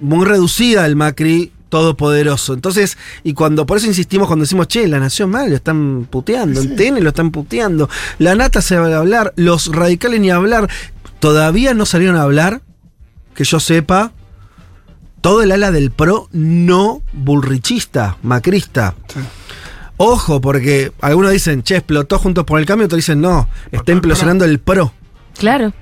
muy 0.00 0.26
reducida 0.26 0.82
del 0.82 0.96
Macri 0.96 1.50
todopoderoso. 1.76 2.54
Entonces, 2.54 2.96
y 3.22 3.34
cuando 3.34 3.66
por 3.66 3.76
eso 3.76 3.86
insistimos 3.86 4.28
cuando 4.28 4.44
decimos, 4.44 4.66
che, 4.66 4.88
la 4.88 4.98
nación 4.98 5.28
mal, 5.28 5.50
lo 5.50 5.56
están 5.56 6.06
puteando, 6.08 6.62
en 6.62 6.74
TN 6.74 7.04
lo 7.04 7.10
están 7.10 7.30
puteando, 7.30 7.90
la 8.18 8.34
nata 8.34 8.62
se 8.62 8.78
va 8.78 8.88
a 8.88 8.98
hablar, 8.98 9.34
los 9.36 9.66
radicales 9.66 10.20
ni 10.20 10.30
a 10.30 10.36
hablar, 10.36 10.70
todavía 11.18 11.74
no 11.74 11.84
salieron 11.84 12.16
a 12.16 12.22
hablar, 12.22 12.62
que 13.34 13.44
yo 13.44 13.60
sepa, 13.60 14.12
todo 15.20 15.42
el 15.42 15.52
ala 15.52 15.70
del 15.70 15.90
pro 15.90 16.30
no 16.32 17.02
bullrichista, 17.12 18.16
macrista. 18.22 18.94
Ojo, 19.98 20.40
porque 20.40 20.92
algunos 21.02 21.32
dicen, 21.32 21.62
che, 21.62 21.76
explotó 21.76 22.18
juntos 22.18 22.44
por 22.44 22.58
el 22.58 22.64
cambio, 22.64 22.86
otros 22.86 23.00
dicen, 23.00 23.20
no, 23.20 23.50
está 23.70 23.92
implosionando 23.92 24.46
el 24.46 24.60
pro. 24.60 24.94
Claro. 25.36 25.74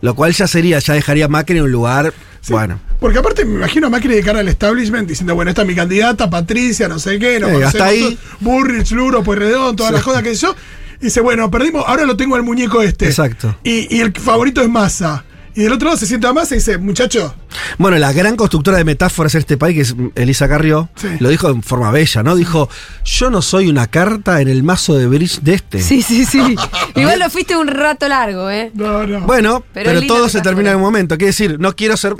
Lo 0.00 0.16
cual 0.16 0.32
ya 0.32 0.48
sería, 0.48 0.80
ya 0.80 0.94
dejaría 0.94 1.26
a 1.26 1.28
Macri 1.28 1.58
en 1.58 1.64
un 1.64 1.72
lugar, 1.72 2.12
bueno. 2.52 2.80
Porque 3.00 3.18
aparte 3.18 3.44
me 3.44 3.54
imagino 3.56 3.88
a 3.88 3.90
Macri 3.90 4.14
de 4.14 4.22
cara 4.22 4.40
al 4.40 4.48
establishment 4.48 5.08
diciendo, 5.08 5.34
bueno, 5.34 5.50
esta 5.50 5.62
es 5.62 5.68
mi 5.68 5.74
candidata, 5.74 6.30
Patricia, 6.30 6.88
no 6.88 6.98
sé 6.98 7.18
qué, 7.18 7.38
no 7.40 7.48
Eh, 7.48 7.64
hasta 7.64 7.86
ahí. 7.86 8.18
Burrich, 8.40 8.90
Luro, 8.92 9.22
Pueyrredón, 9.22 9.76
todas 9.76 9.92
las 9.92 10.02
cosas 10.02 10.22
que 10.22 10.34
yo. 10.34 10.54
Y 11.00 11.06
dice, 11.06 11.20
bueno, 11.20 11.50
perdimos, 11.50 11.84
ahora 11.86 12.04
lo 12.06 12.16
tengo 12.16 12.36
al 12.36 12.42
muñeco 12.42 12.82
este. 12.82 13.06
Exacto. 13.06 13.56
Y, 13.64 13.94
y 13.94 14.00
el 14.00 14.12
favorito 14.12 14.62
es 14.62 14.68
Massa. 14.68 15.24
Y 15.56 15.62
del 15.62 15.72
otro 15.72 15.86
lado 15.88 15.98
se 15.98 16.06
sienta 16.06 16.32
Massa 16.34 16.54
y 16.54 16.58
dice, 16.58 16.76
muchacho, 16.76 17.34
Bueno, 17.78 17.96
la 17.96 18.12
gran 18.12 18.36
constructora 18.36 18.76
de 18.76 18.84
metáforas 18.84 19.34
en 19.34 19.38
este 19.40 19.56
país, 19.56 19.74
que 19.74 19.80
es 19.82 19.94
Elisa 20.14 20.48
Carrió, 20.48 20.90
Sí. 20.96 21.08
lo 21.18 21.30
dijo 21.30 21.48
en 21.48 21.62
forma 21.62 21.90
bella, 21.90 22.22
¿no? 22.22 22.36
Dijo, 22.36 22.68
yo 23.04 23.30
no 23.30 23.40
soy 23.40 23.68
una 23.68 23.86
carta 23.86 24.42
en 24.42 24.48
el 24.48 24.62
mazo 24.62 24.94
de 24.96 25.06
bridge 25.06 25.40
de 25.40 25.54
este. 25.54 25.80
Sí, 25.80 26.02
sí, 26.02 26.26
sí. 26.26 26.56
Igual 26.94 27.18
lo 27.20 27.30
fuiste 27.30 27.56
un 27.56 27.68
rato 27.68 28.06
largo, 28.06 28.50
¿eh? 28.50 28.70
no, 28.74 29.06
no. 29.06 29.20
Bueno, 29.22 29.64
Pero 29.72 30.02
todo 30.06 30.28
se 30.28 30.42
termina 30.42 30.70
en 30.70 30.76
un 30.76 30.82
momento. 30.82 31.16
Quiere 31.16 31.28
decir, 31.30 31.58
no 31.58 31.74
quiero 31.74 31.96
ser. 31.96 32.14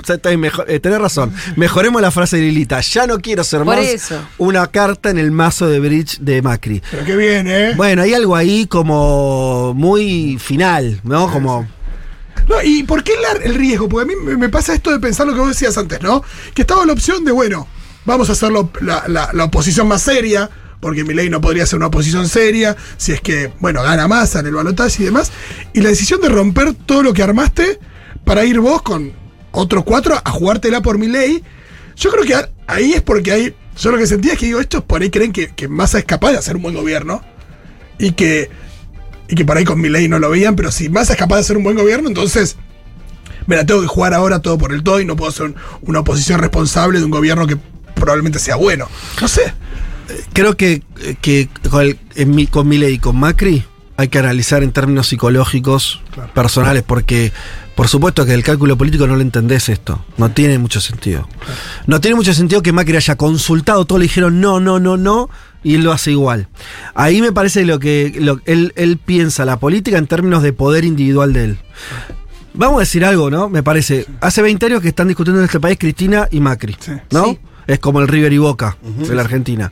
eh, 0.67 0.79
tenés 0.79 0.99
razón. 0.99 1.31
Mejoremos 1.55 2.01
la 2.01 2.09
frase 2.09 2.37
de 2.37 2.43
Lilita. 2.43 2.81
Ya 2.81 3.05
no 3.05 3.19
quiero 3.19 3.43
ser 3.43 3.59
Por 3.59 3.75
más 3.75 3.85
eso. 3.85 4.19
una 4.39 4.65
carta 4.67 5.11
en 5.11 5.19
el 5.19 5.29
mazo 5.31 5.67
de 5.67 5.79
bridge 5.79 6.17
de 6.19 6.41
Macri. 6.41 6.81
Pero 6.89 7.05
qué 7.05 7.15
bien, 7.15 7.47
¿eh? 7.47 7.73
Bueno, 7.75 8.01
hay 8.01 8.13
algo 8.15 8.35
ahí 8.35 8.65
como 8.65 9.73
muy 9.75 10.37
final, 10.39 10.99
¿no? 11.03 11.31
Como. 11.31 11.67
No, 12.47 12.61
¿Y 12.63 12.83
por 12.83 13.03
qué 13.03 13.13
el 13.43 13.55
riesgo? 13.55 13.89
Porque 13.89 14.11
a 14.11 14.15
mí 14.15 14.37
me, 14.37 14.49
pasa 14.49 14.73
esto 14.73 14.91
de 14.91 14.99
pensar 14.99 15.27
lo 15.27 15.33
que 15.33 15.39
vos 15.39 15.49
decías 15.49 15.77
antes, 15.77 16.01
¿no? 16.01 16.23
Que 16.53 16.61
estaba 16.61 16.85
la 16.85 16.93
opción 16.93 17.25
de, 17.25 17.31
bueno, 17.31 17.67
vamos 18.05 18.29
a 18.29 18.33
hacer 18.33 18.51
la, 18.51 19.03
la- 19.07 19.29
la 19.33 19.43
oposición 19.43 19.87
más 19.87 20.01
seria, 20.01 20.49
porque 20.79 21.03
Milei 21.03 21.29
no 21.29 21.41
podría 21.41 21.65
ser 21.65 21.77
una 21.77 21.87
oposición 21.87 22.29
seria, 22.29 22.77
si 22.97 23.11
es 23.11 23.19
que, 23.21 23.51
bueno, 23.59 23.83
gana 23.83 24.07
más 24.07 24.35
en 24.35 24.45
el 24.45 24.53
balotaje 24.53 25.01
y 25.03 25.05
demás. 25.07 25.31
Y 25.73 25.81
la 25.81 25.89
decisión 25.89 26.21
de 26.21 26.29
romper 26.29 26.73
todo 26.73 27.03
lo 27.03 27.13
que 27.13 27.23
armaste 27.23 27.79
para 28.23 28.45
ir 28.45 28.59
vos 28.59 28.81
con 28.81 29.11
otros 29.51 29.83
cuatro 29.83 30.15
a 30.23 30.29
jugártela 30.31 30.81
por 30.81 30.97
Milei. 30.97 31.43
Yo 31.95 32.11
creo 32.11 32.23
que 32.23 32.49
ahí 32.67 32.93
es 32.93 33.01
porque 33.01 33.31
hay. 33.31 33.55
Yo 33.77 33.91
lo 33.91 33.97
que 33.97 34.07
sentía 34.07 34.33
es 34.33 34.39
que 34.39 34.45
digo, 34.47 34.59
estos 34.59 34.83
por 34.83 35.01
ahí 35.01 35.09
creen 35.09 35.31
que, 35.33 35.49
que 35.53 35.67
Massa 35.67 35.99
es 35.99 36.05
capaz 36.05 36.31
de 36.31 36.37
hacer 36.37 36.55
un 36.55 36.61
buen 36.61 36.75
gobierno. 36.75 37.21
Y 37.99 38.11
que 38.11 38.49
y 39.27 39.35
que 39.35 39.45
por 39.45 39.57
ahí 39.57 39.63
con 39.65 39.79
mi 39.81 39.89
ley 39.89 40.07
no 40.07 40.19
lo 40.19 40.29
veían, 40.29 40.55
pero 40.55 40.71
si 40.71 40.89
Massa 40.89 41.13
es 41.13 41.19
capaz 41.19 41.35
de 41.35 41.41
hacer 41.41 41.57
un 41.57 41.63
buen 41.63 41.75
gobierno, 41.77 42.07
entonces 42.07 42.55
me 43.45 43.55
la 43.55 43.65
tengo 43.65 43.81
que 43.81 43.87
jugar 43.87 44.13
ahora 44.13 44.39
todo 44.39 44.57
por 44.57 44.73
el 44.73 44.83
todo 44.83 44.99
y 44.99 45.05
no 45.05 45.15
puedo 45.15 45.31
ser 45.31 45.47
un- 45.47 45.55
una 45.83 45.99
oposición 45.99 46.39
responsable 46.39 46.99
de 46.99 47.05
un 47.05 47.11
gobierno 47.11 47.47
que 47.47 47.57
probablemente 47.95 48.39
sea 48.39 48.55
bueno. 48.55 48.87
No 49.21 49.27
sé. 49.27 49.53
Creo 50.33 50.55
que, 50.55 50.83
que 51.21 51.49
con, 51.69 51.81
el- 51.81 51.99
en 52.15 52.31
mi, 52.31 52.47
con 52.47 52.67
Milei 52.67 52.93
y 52.95 52.99
con 52.99 53.17
Macri 53.17 53.63
hay 53.97 54.09
que 54.09 54.19
analizar 54.19 54.63
en 54.63 54.71
términos 54.71 55.07
psicológicos, 55.07 56.01
personales, 56.35 56.83
porque 56.85 57.31
por 57.75 57.87
supuesto 57.87 58.25
que 58.25 58.33
el 58.33 58.43
cálculo 58.43 58.77
político 58.77 59.07
no 59.07 59.15
lo 59.15 59.21
entendés 59.21 59.69
esto. 59.69 60.03
No 60.17 60.31
tiene 60.31 60.57
mucho 60.59 60.81
sentido. 60.81 61.27
No 61.87 61.99
tiene 61.99 62.15
mucho 62.15 62.33
sentido 62.33 62.61
que 62.61 62.71
Macri 62.73 62.95
haya 62.95 63.15
consultado, 63.15 63.85
todos 63.85 63.99
le 63.99 64.03
dijeron 64.03 64.39
no, 64.39 64.59
no, 64.59 64.79
no, 64.79 64.97
no, 64.97 65.29
y 65.67 65.75
él 65.75 65.83
lo 65.83 65.91
hace 65.91 66.11
igual. 66.11 66.47
Ahí 66.95 67.21
me 67.21 67.31
parece 67.31 67.65
lo 67.65 67.79
que 67.79 68.13
lo- 68.19 68.39
él, 68.45 68.73
él 68.75 68.97
piensa 68.97 69.43
la 69.45 69.59
política 69.59 69.97
en 69.97 70.07
términos 70.07 70.43
de 70.43 70.53
poder 70.53 70.85
individual 70.85 71.33
de 71.33 71.43
él. 71.43 71.57
Vamos 72.53 72.77
a 72.77 72.79
decir 72.81 73.03
algo, 73.05 73.29
¿no? 73.29 73.49
Me 73.49 73.61
parece. 73.63 74.05
Hace 74.21 74.41
20 74.41 74.65
años 74.65 74.81
que 74.81 74.87
están 74.87 75.07
discutiendo 75.07 75.39
en 75.41 75.45
este 75.45 75.59
país 75.59 75.77
Cristina 75.79 76.27
y 76.31 76.39
Macri, 76.39 76.75
Sí. 76.79 76.91
¿no? 77.11 77.25
Sí. 77.25 77.39
Es 77.67 77.79
como 77.79 77.99
el 78.01 78.07
River 78.07 78.31
y 78.33 78.37
Boca 78.37 78.77
de 78.81 79.13
la 79.13 79.21
Argentina. 79.21 79.71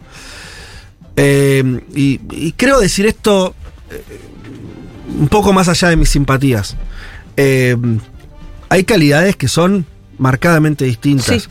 Eh, 1.16 1.80
y, 1.96 2.20
y 2.32 2.52
creo 2.54 2.80
decir 2.80 3.06
esto 3.06 3.56
eh, 3.90 4.04
un 5.20 5.30
poco 5.30 5.54
más 5.54 5.68
allá 5.70 5.90
de 5.90 5.96
mis 5.96 6.10
simpatías. 6.10 6.76
Eh, 7.38 7.78
hay 8.70 8.84
calidades 8.84 9.36
que 9.36 9.48
son 9.48 9.86
marcadamente 10.18 10.86
distintas. 10.86 11.44
Sí. 11.44 11.50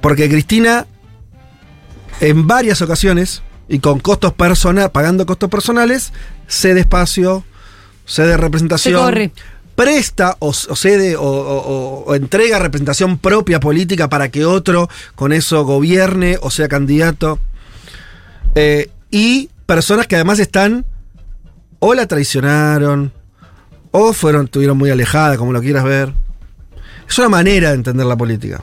Porque 0.00 0.28
Cristina, 0.28 0.86
en 2.20 2.46
varias 2.46 2.82
ocasiones, 2.82 3.42
y 3.68 3.78
con 3.80 3.98
costos 4.00 4.32
personales, 4.32 4.90
pagando 4.90 5.26
costos 5.26 5.50
personales, 5.50 6.12
cede 6.46 6.80
espacio, 6.80 7.44
cede 8.04 8.36
representación. 8.36 8.94
Se 8.94 9.00
corre. 9.04 9.32
Presta 9.74 10.36
o, 10.38 10.48
o 10.48 10.76
cede 10.76 11.16
o, 11.16 11.22
o- 11.22 12.04
o 12.06 12.14
entrega 12.14 12.58
representación 12.58 13.18
propia 13.18 13.60
política 13.60 14.08
para 14.08 14.30
que 14.30 14.46
otro 14.46 14.88
con 15.14 15.32
eso 15.34 15.64
gobierne 15.64 16.38
o 16.40 16.50
sea 16.50 16.66
candidato. 16.68 17.38
Eh, 18.54 18.90
y 19.10 19.50
personas 19.66 20.06
que 20.06 20.14
además 20.14 20.38
están 20.38 20.86
o 21.78 21.92
la 21.92 22.06
traicionaron 22.06 23.12
o 23.90 24.14
fueron, 24.14 24.46
estuvieron 24.46 24.78
muy 24.78 24.88
alejadas, 24.90 25.36
como 25.36 25.52
lo 25.52 25.60
quieras 25.60 25.84
ver. 25.84 26.12
Es 27.06 27.18
una 27.18 27.28
manera 27.28 27.68
de 27.70 27.74
entender 27.74 28.06
la 28.06 28.16
política. 28.16 28.62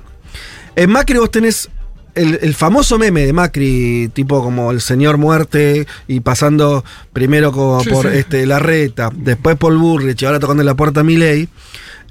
En 0.76 0.90
Macri 0.90 1.20
vos 1.20 1.30
tenés 1.30 1.70
el, 2.16 2.40
el 2.42 2.54
famoso 2.54 2.98
meme 2.98 3.26
de 3.26 3.34
Macri, 3.34 4.10
tipo 4.14 4.44
como 4.44 4.72
el 4.72 4.82
señor 4.82 5.18
muerte, 5.18 5.88
y 6.08 6.20
pasando 6.20 6.84
primero 7.12 7.52
como 7.52 7.82
Sí, 7.84 7.90
por 7.90 8.12
sí. 8.12 8.18
este 8.18 8.46
Larreta, 8.46 9.10
después 9.14 9.56
por 9.58 9.76
Burrich, 9.78 10.22
y 10.22 10.26
ahora 10.26 10.40
tocando 10.40 10.62
en 10.62 10.68
la 10.68 10.76
puerta 10.76 11.00
a 11.02 11.04
Milei. 11.04 11.48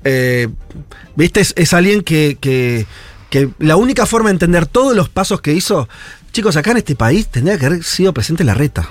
Eh, 0.04 0.48
Viste, 1.14 1.40
es, 1.40 1.52
es 1.56 1.72
alguien 1.74 2.02
que, 2.02 2.36
que, 2.40 2.86
que 3.30 3.50
la 3.58 3.76
única 3.76 4.06
forma 4.06 4.30
de 4.30 4.32
entender 4.34 4.66
todos 4.66 4.96
los 4.96 5.08
pasos 5.08 5.40
que 5.40 5.52
hizo, 5.52 5.88
chicos, 6.32 6.56
acá 6.56 6.70
en 6.72 6.78
este 6.78 6.96
país 6.96 7.28
tendría 7.28 7.58
que 7.58 7.66
haber 7.66 7.84
sido 7.84 8.12
presente 8.14 8.42
Larreta. 8.44 8.88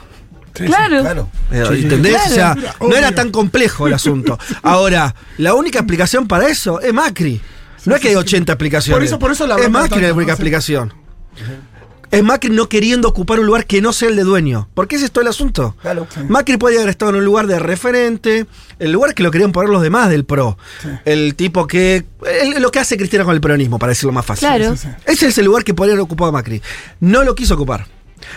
claro. 0.53 1.01
Claro. 1.01 1.29
Eh. 1.51 1.63
¿Entendés? 1.71 2.13
Claro. 2.13 2.31
O 2.31 2.33
sea, 2.35 2.75
no 2.87 2.95
era 2.95 3.11
tan 3.13 3.31
complejo 3.31 3.87
el 3.87 3.93
asunto. 3.95 4.37
Ahora, 4.61 5.15
la 5.37 5.53
única 5.55 5.79
explicación 5.79 6.27
para 6.27 6.47
eso 6.47 6.79
es 6.79 6.93
Macri. 6.93 7.41
No 7.85 7.95
es 7.95 8.01
que 8.01 8.09
hay 8.09 8.15
80 8.15 8.53
explicaciones. 8.53 8.95
Por 8.97 9.03
eso- 9.03 9.19
por 9.19 9.31
eso 9.31 9.47
la 9.47 9.55
Es 9.57 9.69
Macri 9.69 10.01
la 10.01 10.13
única 10.13 10.33
explicación. 10.33 10.93
Es 12.11 12.21
Macri 12.23 12.49
no 12.49 12.67
queriendo 12.67 13.07
ocupar 13.07 13.39
un 13.39 13.45
lugar 13.45 13.65
que 13.65 13.81
no 13.81 13.93
sea 13.93 14.09
el 14.09 14.17
de 14.17 14.23
dueño. 14.23 14.67
Porque 14.73 14.97
ese 14.97 15.05
es 15.05 15.11
todo 15.13 15.21
el 15.21 15.29
asunto. 15.29 15.77
Claro. 15.81 16.05
Macri 16.27 16.57
podía 16.57 16.79
haber 16.79 16.89
estado 16.89 17.11
en 17.11 17.15
un 17.19 17.23
lugar 17.23 17.47
de 17.47 17.57
referente, 17.57 18.45
el 18.79 18.91
lugar 18.91 19.15
que 19.15 19.23
lo 19.23 19.31
querían 19.31 19.53
poner 19.53 19.69
los 19.69 19.81
demás 19.81 20.09
del 20.09 20.25
PRO. 20.25 20.57
El 21.05 21.35
tipo 21.35 21.67
que. 21.67 22.03
el- 22.29 22.61
lo 22.61 22.69
que 22.69 22.79
hace 22.79 22.97
Cristina 22.97 23.23
con 23.23 23.33
el 23.33 23.39
peronismo, 23.39 23.79
para 23.79 23.91
decirlo 23.91 24.11
más 24.11 24.25
fácil. 24.25 24.45
Claro. 24.49 24.75
sí, 24.75 24.87
sí. 24.87 24.89
Ese 25.05 25.27
es 25.27 25.37
el 25.37 25.45
lugar 25.45 25.63
que 25.63 25.73
podría 25.73 25.93
haber 25.93 26.03
ocupado 26.03 26.33
Macri. 26.33 26.61
No 26.99 27.23
lo 27.23 27.33
quiso 27.33 27.53
ocupar. 27.53 27.87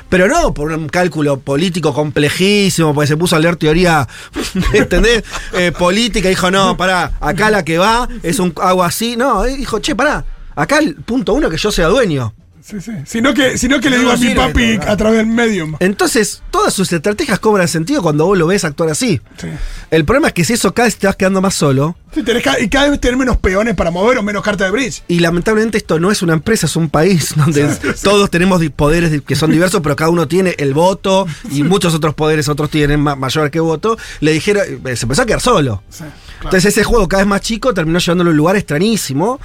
Pero 0.08 0.28
no 0.28 0.54
por 0.54 0.70
un 0.72 0.88
cálculo 0.88 1.40
político 1.40 1.92
complejísimo, 1.92 2.94
porque 2.94 3.08
se 3.08 3.16
puso 3.16 3.34
a 3.34 3.40
leer 3.40 3.56
teoría, 3.56 4.06
¿entendés? 4.72 5.24
Eh, 5.52 5.72
política, 5.76 6.28
dijo, 6.28 6.48
no, 6.50 6.76
pará, 6.76 7.12
acá 7.20 7.50
la 7.50 7.64
que 7.64 7.76
va 7.78 8.08
es 8.22 8.38
un 8.38 8.54
algo 8.62 8.84
así. 8.84 9.16
No, 9.16 9.42
dijo, 9.42 9.80
che, 9.80 9.96
pará, 9.96 10.24
acá 10.54 10.78
el 10.78 10.94
punto 10.94 11.34
uno 11.34 11.50
que 11.50 11.56
yo 11.56 11.72
sea 11.72 11.88
dueño. 11.88 12.32
Sí, 12.66 12.80
sí. 12.80 12.92
Sino 13.04 13.34
que, 13.34 13.58
sino 13.58 13.78
que 13.78 13.90
le 13.90 13.98
digo 13.98 14.10
a 14.10 14.16
mi 14.16 14.34
papi 14.34 14.78
a 14.86 14.96
través 14.96 15.18
del 15.18 15.26
medium. 15.26 15.76
Entonces, 15.80 16.42
todas 16.50 16.72
sus 16.72 16.90
estrategias 16.94 17.38
cobran 17.38 17.68
sentido 17.68 18.00
cuando 18.02 18.24
vos 18.24 18.38
lo 18.38 18.46
ves 18.46 18.64
actuar 18.64 18.88
así. 18.88 19.20
Sí. 19.36 19.48
El 19.90 20.06
problema 20.06 20.28
es 20.28 20.32
que 20.32 20.44
si 20.44 20.54
eso 20.54 20.72
cada 20.72 20.86
vez 20.86 20.96
te 20.96 21.06
vas 21.06 21.14
quedando 21.16 21.42
más 21.42 21.54
solo, 21.54 21.94
Sí, 22.14 22.22
tenés 22.22 22.42
ca- 22.42 22.58
y 22.58 22.68
cada 22.70 22.88
vez 22.88 23.00
tener 23.00 23.18
menos 23.18 23.36
peones 23.36 23.74
para 23.74 23.90
mover 23.90 24.16
o 24.16 24.22
menos 24.22 24.42
carta 24.42 24.64
de 24.64 24.70
bridge. 24.70 25.02
y 25.08 25.18
lamentablemente 25.20 25.76
esto 25.76 25.98
no 26.00 26.10
es 26.10 26.22
una 26.22 26.32
empresa, 26.32 26.64
es 26.66 26.76
un 26.76 26.88
país 26.88 27.34
donde 27.36 27.66
todos 28.02 28.30
tenemos 28.30 28.62
poderes 28.74 29.20
que 29.26 29.36
son 29.36 29.50
diversos, 29.50 29.82
pero 29.82 29.94
cada 29.94 30.08
uno 30.10 30.26
tiene 30.26 30.54
el 30.58 30.72
voto 30.72 31.26
y 31.50 31.64
muchos 31.64 31.92
otros 31.92 32.14
poderes, 32.14 32.48
otros 32.48 32.70
tienen 32.70 32.98
ma- 33.00 33.14
mayor 33.16 33.50
que 33.50 33.60
voto, 33.60 33.98
le 34.20 34.32
dijeron, 34.32 34.62
eh, 34.86 34.96
se 34.96 35.04
empezó 35.04 35.20
a 35.22 35.26
quedar 35.26 35.40
solo. 35.42 35.82
Sí, 35.90 35.98
claro. 35.98 36.14
Entonces 36.44 36.64
ese 36.66 36.82
juego 36.84 37.08
cada 37.08 37.24
vez 37.24 37.28
más 37.28 37.40
chico 37.42 37.74
terminó 37.74 37.98
llevándolo 37.98 38.30
a 38.30 38.32
un 38.32 38.36
lugar 38.38 38.56
extrañísimo, 38.56 39.38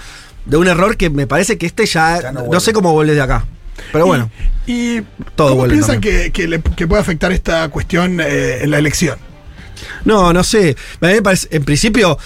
de 0.49 0.57
un 0.57 0.67
error 0.67 0.97
que 0.97 1.09
me 1.09 1.27
parece 1.27 1.57
que 1.57 1.65
este 1.65 1.85
ya, 1.85 2.21
Ya 2.21 2.31
no 2.31 2.59
sé 2.59 2.73
cómo 2.73 2.91
vuelve 2.93 3.13
de 3.13 3.21
acá. 3.21 3.45
Pero 3.93 4.05
bueno, 4.07 4.29
¿Y 4.67 5.01
Todo 5.35 5.51
cómo 5.55 5.67
piensan 5.67 6.01
que, 6.01 6.31
que, 6.31 6.47
le- 6.47 6.61
que 6.61 6.85
puede 6.87 7.01
afectar 7.01 7.31
esta 7.31 7.69
cuestión 7.69 8.19
eh, 8.19 8.59
en 8.63 8.71
la 8.71 8.77
elección? 8.77 9.17
no, 10.03 10.33
no 10.33 10.43
sé. 10.43 10.75
A 11.01 11.07
mí 11.07 11.13
me 11.13 11.21
parece, 11.21 11.47
en 11.51 11.63
principio, 11.63 12.17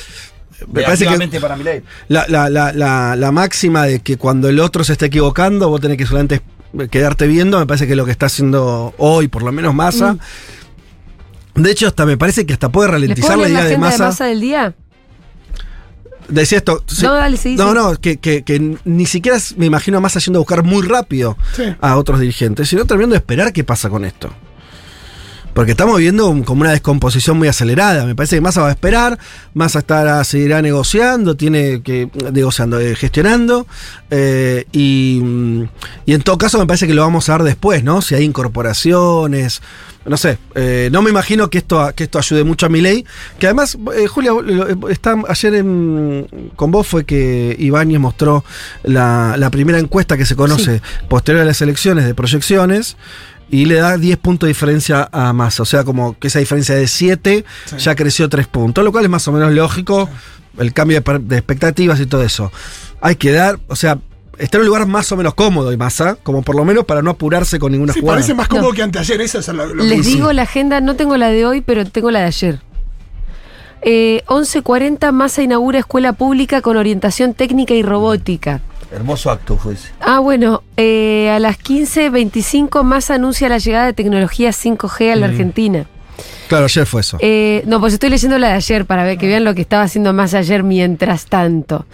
me 0.71 0.81
parece 0.81 1.05
que 1.05 1.39
para 1.39 1.55
mi 1.55 1.63
ley. 1.63 1.83
la, 2.07 2.25
la, 2.27 2.49
la, 2.49 2.71
la, 2.73 3.15
la 3.15 3.31
máxima 3.31 3.86
de 3.86 3.99
que 3.99 4.17
cuando 4.17 4.49
el 4.49 4.59
otro 4.59 4.83
se 4.83 4.93
está 4.93 5.05
equivocando, 5.05 5.69
vos 5.69 5.79
tenés 5.79 5.97
que 5.97 6.05
solamente 6.07 6.41
quedarte 6.89 7.27
viendo, 7.27 7.59
me 7.59 7.67
parece 7.67 7.86
que 7.86 7.91
es 7.93 7.97
lo 7.97 8.05
que 8.05 8.12
está 8.12 8.25
haciendo 8.25 8.95
hoy, 8.97 9.27
por 9.27 9.43
lo 9.43 9.51
menos 9.51 9.75
Massa. 9.75 10.17
De 11.53 11.69
hecho, 11.69 11.86
hasta 11.88 12.05
me 12.07 12.17
parece 12.17 12.47
que 12.47 12.53
hasta 12.53 12.69
puede 12.69 12.88
¿Les 12.88 12.93
ralentizar 12.93 13.36
puedo 13.36 13.47
la 13.47 13.49
idea 13.53 13.65
de 13.65 13.77
Massa. 13.77 14.05
masa 14.05 14.25
del 14.25 14.41
día? 14.41 14.73
Decía 16.29 16.59
esto. 16.59 16.83
sí. 16.88 17.03
No, 17.03 17.13
dale, 17.13 17.38
sí, 17.38 17.55
No, 17.55 17.69
sí. 17.69 17.73
no, 17.75 17.95
que, 17.99 18.17
que- 18.17 18.43
que 18.43 18.77
ni 18.86 19.05
siquiera 19.05 19.38
me 19.57 19.65
imagino 19.65 19.97
a 19.97 20.01
Massa 20.01 20.19
yendo 20.19 20.39
a 20.39 20.41
buscar 20.41 20.63
muy 20.63 20.86
rápido 20.88 21.38
Sí. 21.55 21.63
a 21.81 21.97
otros 21.97 22.19
dirigentes, 22.19 22.69
sino 22.69 22.86
terminando 22.86 23.13
de 23.13 23.17
esperar 23.19 23.51
qué 23.53 23.63
pasa 23.63 23.89
con 23.89 24.05
esto. 24.05 24.31
Porque 25.53 25.71
estamos 25.73 25.99
viendo 25.99 26.27
un- 26.29 26.43
como 26.43 26.62
una 26.62 26.71
descomposición 26.71 27.38
muy 27.38 27.47
acelerada. 27.47 28.05
Me 28.07 28.15
parece 28.15 28.38
que 28.38 28.41
Massa 28.41 28.62
va 28.62 28.69
a 28.69 28.71
esperar, 28.71 29.19
Massa 29.53 29.79
estará, 29.79 30.23
seguirá 30.23 30.63
negociando, 30.63 31.36
tiene 31.38 31.83
que. 31.83 32.09
negociando, 32.31 32.79
eh, 32.79 32.95
gestionando. 32.95 33.67
eh, 34.09 34.65
y, 34.71 35.21
y 36.07 36.13
en 36.13 36.21
todo 36.23 36.39
caso 36.39 36.57
me 36.57 36.65
parece 36.65 36.88
que 36.88 36.95
lo 36.95 37.03
vamos 37.03 37.29
a 37.29 37.33
ver 37.38 37.43
después, 37.43 37.83
¿no? 37.83 38.01
Si 38.01 38.15
hay 38.15 38.23
incorporaciones. 38.23 39.62
No 40.05 40.17
sé, 40.17 40.37
eh, 40.55 40.89
no 40.91 41.01
me 41.01 41.09
imagino 41.09 41.49
que 41.49 41.59
esto, 41.59 41.89
que 41.95 42.03
esto 42.03 42.19
ayude 42.19 42.43
mucho 42.43 42.65
a 42.65 42.69
mi 42.69 42.81
ley. 42.81 43.05
Que 43.39 43.47
además, 43.47 43.77
eh, 43.95 44.07
Julia, 44.07 44.31
está, 44.89 45.15
ayer 45.29 45.55
en- 45.55 46.51
con 46.57 46.71
vos 46.71 46.85
fue 46.87 47.05
que 47.05 47.55
Ibáñez 47.57 47.99
mostró 47.99 48.43
la, 48.83 49.35
la 49.37 49.49
primera 49.49 49.79
encuesta 49.79 50.17
que 50.17 50.25
se 50.25 50.35
conoce 50.35 50.81
posterior 51.07 51.43
a 51.43 51.45
las 51.45 51.61
elecciones 51.61 52.05
de 52.05 52.13
proyecciones 52.13 52.97
y 53.49 53.65
le 53.65 53.75
da 53.75 53.97
10 53.97 54.17
puntos 54.17 54.47
de 54.47 54.51
diferencia 54.51 55.07
a 55.11 55.31
Massa. 55.31 55.63
O 55.63 55.65
sea, 55.65 55.83
como 55.85 56.17
que 56.19 56.27
esa 56.27 56.39
diferencia 56.39 56.75
de 56.75 56.87
7 56.87 57.45
ya 57.77 57.95
creció 57.95 58.27
3 58.27 58.47
puntos, 58.47 58.83
lo 58.83 58.91
cual 58.91 59.05
es 59.05 59.09
más 59.09 59.25
o 59.27 59.31
menos 59.31 59.53
lógico. 59.53 60.09
El 60.57 60.73
cambio 60.73 61.01
de 61.01 61.37
expectativas 61.37 61.99
y 61.99 62.05
todo 62.07 62.23
eso. 62.23 62.51
Hay 63.01 63.15
que 63.15 63.31
dar, 63.31 63.59
o 63.67 63.75
sea, 63.75 63.97
está 64.37 64.57
en 64.57 64.61
un 64.61 64.67
lugar 64.67 64.85
más 64.87 65.11
o 65.11 65.17
menos 65.17 65.33
cómodo 65.33 65.71
y 65.71 65.77
Massa, 65.77 66.17
como 66.23 66.41
por 66.41 66.55
lo 66.55 66.65
menos 66.65 66.85
para 66.85 67.01
no 67.01 67.11
apurarse 67.11 67.59
con 67.59 67.71
ninguna 67.71 67.93
Sí, 67.93 67.99
jugada. 68.01 68.17
parece 68.17 68.33
más 68.33 68.47
cómodo 68.47 68.69
No. 68.69 68.75
que 68.75 68.81
anteayer. 68.83 69.21
Eso 69.21 69.39
es 69.39 69.47
lo, 69.49 69.65
lo 69.67 69.83
que 69.83 69.89
Les 69.89 70.05
sí. 70.05 70.13
digo 70.15 70.31
la 70.33 70.43
agenda, 70.43 70.81
no 70.81 70.95
tengo 70.95 71.17
la 71.17 71.29
de 71.29 71.45
hoy, 71.45 71.61
pero 71.61 71.85
tengo 71.85 72.11
la 72.11 72.19
de 72.19 72.25
ayer. 72.25 72.59
Eh, 73.81 74.23
11.40, 74.27 75.11
Massa 75.11 75.43
inaugura 75.43 75.79
escuela 75.79 76.13
pública 76.13 76.61
con 76.61 76.77
orientación 76.77 77.33
técnica 77.33 77.73
y 77.73 77.83
robótica. 77.83 78.61
Hermoso 78.91 79.31
acto 79.31 79.57
fue 79.57 79.73
ese. 79.73 79.89
Ah, 79.99 80.19
bueno, 80.19 80.61
eh, 80.77 81.29
a 81.31 81.39
las 81.39 81.57
15.25 81.57 82.83
Massa 82.83 83.15
anuncia 83.15 83.49
la 83.49 83.57
llegada 83.57 83.85
de 83.87 83.93
tecnología 83.93 84.51
5G 84.51 85.11
a 85.11 85.15
la 85.15 85.25
Argentina. 85.25 85.85
Claro, 86.47 86.65
ayer 86.65 86.85
fue 86.85 87.01
eso. 87.01 87.17
Eh, 87.19 87.63
no, 87.65 87.79
pues 87.79 87.93
estoy 87.93 88.09
leyendo 88.11 88.37
la 88.37 88.49
de 88.49 88.53
ayer 88.53 88.85
para 88.85 89.03
ver 89.03 89.17
que 89.17 89.25
vean 89.27 89.43
lo 89.43 89.55
que 89.55 89.61
estaba 89.61 89.83
haciendo 89.83 90.13
Massa 90.13 90.37
ayer 90.39 90.61
mientras 90.63 91.25
tanto. 91.25 91.85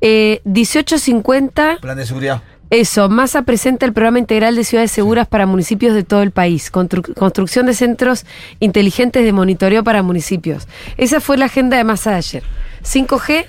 Eh, 0.00 0.40
18.50, 0.44 1.80
Plan 1.80 1.96
de 1.96 2.06
seguridad. 2.06 2.42
eso, 2.70 3.08
Massa 3.08 3.42
presenta 3.42 3.86
el 3.86 3.92
programa 3.92 4.18
integral 4.18 4.56
de 4.56 4.64
ciudades 4.64 4.90
seguras 4.90 5.26
para 5.28 5.46
municipios 5.46 5.94
de 5.94 6.02
todo 6.02 6.22
el 6.22 6.30
país. 6.30 6.70
Constru- 6.72 7.14
construcción 7.14 7.66
de 7.66 7.74
centros 7.74 8.24
inteligentes 8.60 9.24
de 9.24 9.32
monitoreo 9.32 9.82
para 9.84 10.02
municipios. 10.02 10.66
Esa 10.96 11.20
fue 11.20 11.36
la 11.38 11.46
agenda 11.46 11.76
de 11.76 11.84
Massa 11.84 12.10
de 12.10 12.16
ayer. 12.16 12.42
5G, 12.82 13.46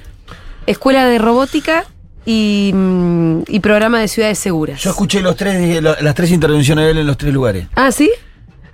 escuela 0.68 1.06
de 1.06 1.18
robótica 1.20 1.86
y, 2.26 2.72
mm, 2.74 3.42
y 3.48 3.60
programa 3.60 4.00
de 4.00 4.08
ciudades 4.08 4.40
seguras. 4.40 4.82
Yo 4.82 4.90
escuché 4.92 5.22
los 5.22 5.36
tres, 5.36 5.82
las 5.82 6.16
tres 6.16 6.32
intervenciones 6.32 6.86
de 6.86 6.92
él 6.92 6.98
en 7.00 7.08
los 7.08 7.18
tres 7.18 7.34
lugares. 7.34 7.68
Ah, 7.76 7.92
¿sí? 7.92 8.12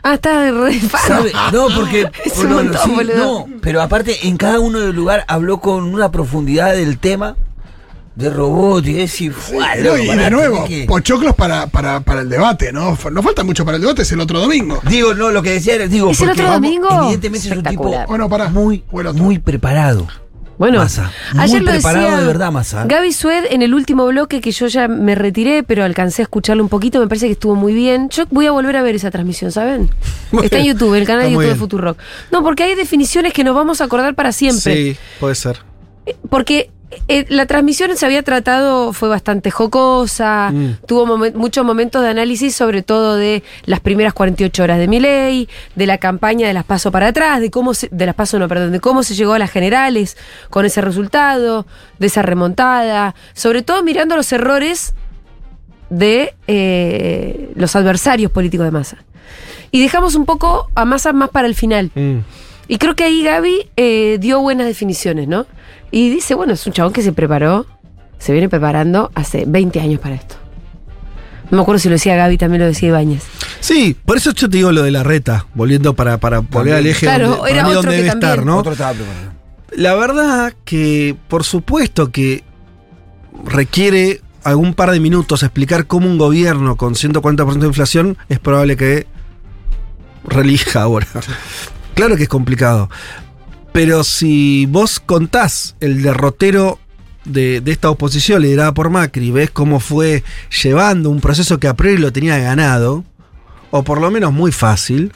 Ah, 0.03 0.15
está 0.15 0.49
re. 0.51 0.79
¿Sabe? 0.79 1.31
No, 1.53 1.67
porque. 1.75 2.09
Es 2.25 2.37
un 2.39 2.53
montón, 2.53 2.79
sí, 2.83 2.91
no, 3.15 3.45
pero 3.61 3.81
aparte, 3.81 4.27
en 4.27 4.35
cada 4.37 4.59
uno 4.59 4.79
del 4.79 4.95
lugar 4.95 5.25
habló 5.27 5.59
con 5.59 5.83
una 5.83 6.09
profundidad 6.11 6.73
del 6.73 6.97
tema 6.97 7.35
de 8.15 8.29
robótica. 8.29 8.99
Es 9.01 9.11
decir, 9.11 9.33
¡fua, 9.33 9.75
No, 9.75 9.83
loco, 9.83 9.97
y 9.99 10.07
de 10.07 10.29
nuevo, 10.31 10.65
que- 10.65 10.85
pochoclos 10.85 11.35
para, 11.35 11.67
para, 11.67 12.01
para 12.01 12.21
el 12.21 12.29
debate, 12.29 12.71
¿no? 12.73 12.97
No 13.11 13.23
falta 13.23 13.43
mucho 13.43 13.63
para 13.65 13.77
el 13.77 13.81
debate, 13.81 14.01
es 14.03 14.11
el 14.11 14.19
otro 14.19 14.39
domingo. 14.39 14.79
Digo, 14.89 15.13
no, 15.13 15.31
lo 15.31 15.41
que 15.41 15.51
decía 15.51 15.75
era, 15.75 15.87
digo, 15.87 16.11
¿Es 16.11 16.19
el 16.21 16.29
otro 16.31 16.43
vamos, 16.43 16.61
domingo? 16.61 16.89
Evidentemente 17.03 17.47
es 17.47 17.55
un 17.55 17.63
tipo 17.63 17.69
Espectacular. 17.69 18.07
Bueno, 18.07 18.29
pará. 18.29 18.49
muy, 18.49 18.83
muy 19.15 19.39
preparado. 19.39 20.07
Bueno, 20.57 20.77
Massa. 20.77 21.11
Muy 21.33 21.43
ayer 21.43 21.63
lo 21.63 21.71
preparado 21.71 22.03
decía 22.05 22.19
de 22.19 22.27
verdad, 22.27 22.51
Massa. 22.51 22.85
Gaby 22.85 23.13
Sued 23.13 23.45
en 23.49 23.63
el 23.63 23.73
último 23.73 24.05
bloque 24.05 24.41
que 24.41 24.51
yo 24.51 24.67
ya 24.67 24.87
me 24.87 25.15
retiré, 25.15 25.63
pero 25.63 25.83
alcancé 25.83 26.21
a 26.21 26.23
escucharlo 26.23 26.61
un 26.61 26.69
poquito, 26.69 26.99
me 26.99 27.07
parece 27.07 27.25
que 27.25 27.31
estuvo 27.31 27.55
muy 27.55 27.73
bien. 27.73 28.09
Yo 28.09 28.25
voy 28.29 28.45
a 28.45 28.51
volver 28.51 28.75
a 28.77 28.83
ver 28.83 28.93
esa 28.93 29.09
transmisión, 29.09 29.51
¿saben? 29.51 29.89
Muy 30.31 30.45
Está 30.45 30.59
en. 30.59 30.65
YouTube, 30.65 30.93
el 30.93 31.07
canal 31.07 31.23
de 31.23 31.29
muy 31.31 31.45
YouTube 31.45 31.53
de. 31.55 31.59
Futurock. 31.59 31.97
No, 32.31 32.43
porque 32.43 32.61
hay 32.61 32.75
definiciones 32.75 33.33
que 33.33 33.43
nos 33.43 33.55
vamos 33.55 33.81
a 33.81 33.85
acordar 33.85 34.13
para 34.13 34.31
siempre. 34.33 34.75
Sí, 34.93 34.97
puede 35.19 35.33
ser. 35.33 35.57
Porque 36.29 36.69
eh, 37.07 37.25
la 37.29 37.45
transmisión 37.45 37.95
se 37.95 38.05
había 38.05 38.21
tratado, 38.23 38.91
fue 38.93 39.07
bastante 39.09 39.49
jocosa, 39.51 40.51
Mm. 40.51 40.77
tuvo 40.85 41.05
momen- 41.05 41.33
muchos 41.35 41.65
momentos 41.65 42.01
de 42.01 42.09
análisis, 42.09 42.55
sobre 42.55 42.81
todo 42.81 43.15
de 43.15 43.43
las 43.65 43.79
primeras 43.79 44.13
48 44.13 44.63
horas 44.63 44.77
de 44.77 44.87
Milei, 44.87 45.47
de 45.75 45.85
la 45.85 45.97
campaña 45.97 46.47
de 46.47 46.53
las 46.53 46.65
paso 46.65 46.91
para 46.91 47.07
atrás, 47.07 47.39
de 47.39 47.49
cómo 47.51 47.73
se, 47.73 47.87
de 47.91 48.05
las 48.05 48.15
paso 48.15 48.37
no, 48.39 48.47
perdón, 48.47 48.71
de 48.71 48.79
cómo 48.79 49.03
se 49.03 49.15
llegó 49.15 49.33
a 49.33 49.39
las 49.39 49.51
generales 49.51 50.17
con 50.49 50.65
ese 50.65 50.81
resultado, 50.81 51.65
de 51.99 52.07
esa 52.07 52.21
remontada, 52.21 53.15
sobre 53.33 53.61
todo 53.61 53.83
mirando 53.83 54.15
los 54.15 54.31
errores 54.33 54.93
de 55.89 56.33
eh, 56.47 57.51
los 57.55 57.75
adversarios 57.75 58.31
políticos 58.31 58.65
de 58.65 58.71
Massa. 58.71 58.97
Y 59.71 59.81
dejamos 59.81 60.15
un 60.15 60.25
poco 60.25 60.69
a 60.75 60.85
Massa 60.85 61.13
más 61.13 61.29
para 61.29 61.47
el 61.47 61.55
final. 61.55 61.91
Mm. 61.95 62.17
Y 62.67 62.77
creo 62.77 62.95
que 62.95 63.03
ahí 63.03 63.23
Gaby 63.23 63.69
eh, 63.75 64.17
dio 64.19 64.39
buenas 64.41 64.67
definiciones, 64.67 65.27
¿no? 65.27 65.45
Y 65.91 66.09
dice, 66.09 66.33
bueno, 66.35 66.53
es 66.53 66.65
un 66.65 66.73
chabón 66.73 66.93
que 66.93 67.01
se 67.01 67.11
preparó, 67.11 67.65
se 68.17 68.31
viene 68.31 68.49
preparando 68.49 69.11
hace 69.13 69.43
20 69.45 69.79
años 69.81 69.99
para 69.99 70.15
esto. 70.15 70.35
No 71.49 71.57
me 71.57 71.61
acuerdo 71.63 71.79
si 71.79 71.89
lo 71.89 71.93
decía 71.93 72.15
Gaby, 72.15 72.37
también 72.37 72.61
lo 72.61 72.67
decía 72.67 72.87
Ibáñez. 72.89 73.23
Sí, 73.59 73.95
por 74.05 74.15
eso 74.15 74.31
yo 74.31 74.49
te 74.49 74.55
digo 74.57 74.71
lo 74.71 74.83
de 74.83 74.91
la 74.91 75.03
reta, 75.03 75.47
volviendo 75.53 75.93
para, 75.93 76.17
para 76.17 76.39
volver 76.39 76.75
al 76.75 76.87
eje 76.87 77.05
Claro, 77.05 77.27
donde, 77.27 77.39
para 77.41 77.51
era 77.51 77.63
mí 77.63 77.69
otro 77.71 77.81
donde 77.81 77.89
que 77.91 77.97
debe 78.03 78.09
también. 78.09 78.29
estar, 78.31 78.45
¿no? 78.45 78.57
Otro 78.57 78.71
estaba 78.71 78.93
preparado. 78.93 79.31
La 79.75 79.95
verdad 79.95 80.53
que, 80.63 81.15
por 81.27 81.43
supuesto 81.43 82.09
que 82.11 82.43
requiere 83.45 84.21
algún 84.43 84.73
par 84.73 84.91
de 84.91 84.99
minutos 84.99 85.43
explicar 85.43 85.87
cómo 85.87 86.07
un 86.07 86.17
gobierno 86.17 86.75
con 86.77 86.95
140% 86.95 87.59
de 87.59 87.67
inflación 87.67 88.17
es 88.29 88.39
probable 88.39 88.77
que 88.77 89.07
relija 90.23 90.81
ahora. 90.81 91.07
Claro 91.95 92.15
que 92.15 92.23
es 92.23 92.29
complicado. 92.29 92.89
Pero 93.71 94.03
si 94.03 94.65
vos 94.65 94.99
contás 94.99 95.75
el 95.79 96.01
derrotero 96.01 96.79
de, 97.25 97.61
de 97.61 97.71
esta 97.71 97.89
oposición 97.89 98.41
liderada 98.41 98.73
por 98.73 98.89
Macri, 98.89 99.31
ves 99.31 99.49
cómo 99.51 99.79
fue 99.79 100.23
llevando 100.61 101.09
un 101.09 101.21
proceso 101.21 101.59
que 101.59 101.67
a 101.67 101.75
priori 101.75 101.97
lo 101.97 102.11
tenía 102.11 102.37
ganado, 102.37 103.03
o 103.69 103.83
por 103.83 104.01
lo 104.01 104.11
menos 104.11 104.33
muy 104.33 104.51
fácil, 104.51 105.13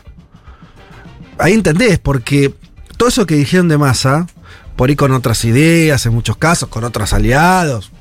ahí 1.37 1.53
entendés, 1.53 1.99
porque 1.99 2.53
todo 2.97 3.09
eso 3.09 3.25
que 3.25 3.35
dijeron 3.35 3.67
de 3.67 3.77
masa, 3.77 4.27
por 4.75 4.89
ahí 4.89 4.95
con 4.95 5.11
otras 5.11 5.43
ideas, 5.45 6.05
en 6.05 6.13
muchos 6.13 6.37
casos, 6.37 6.69
con 6.69 6.83
otros 6.83 7.11
aliados, 7.13 7.91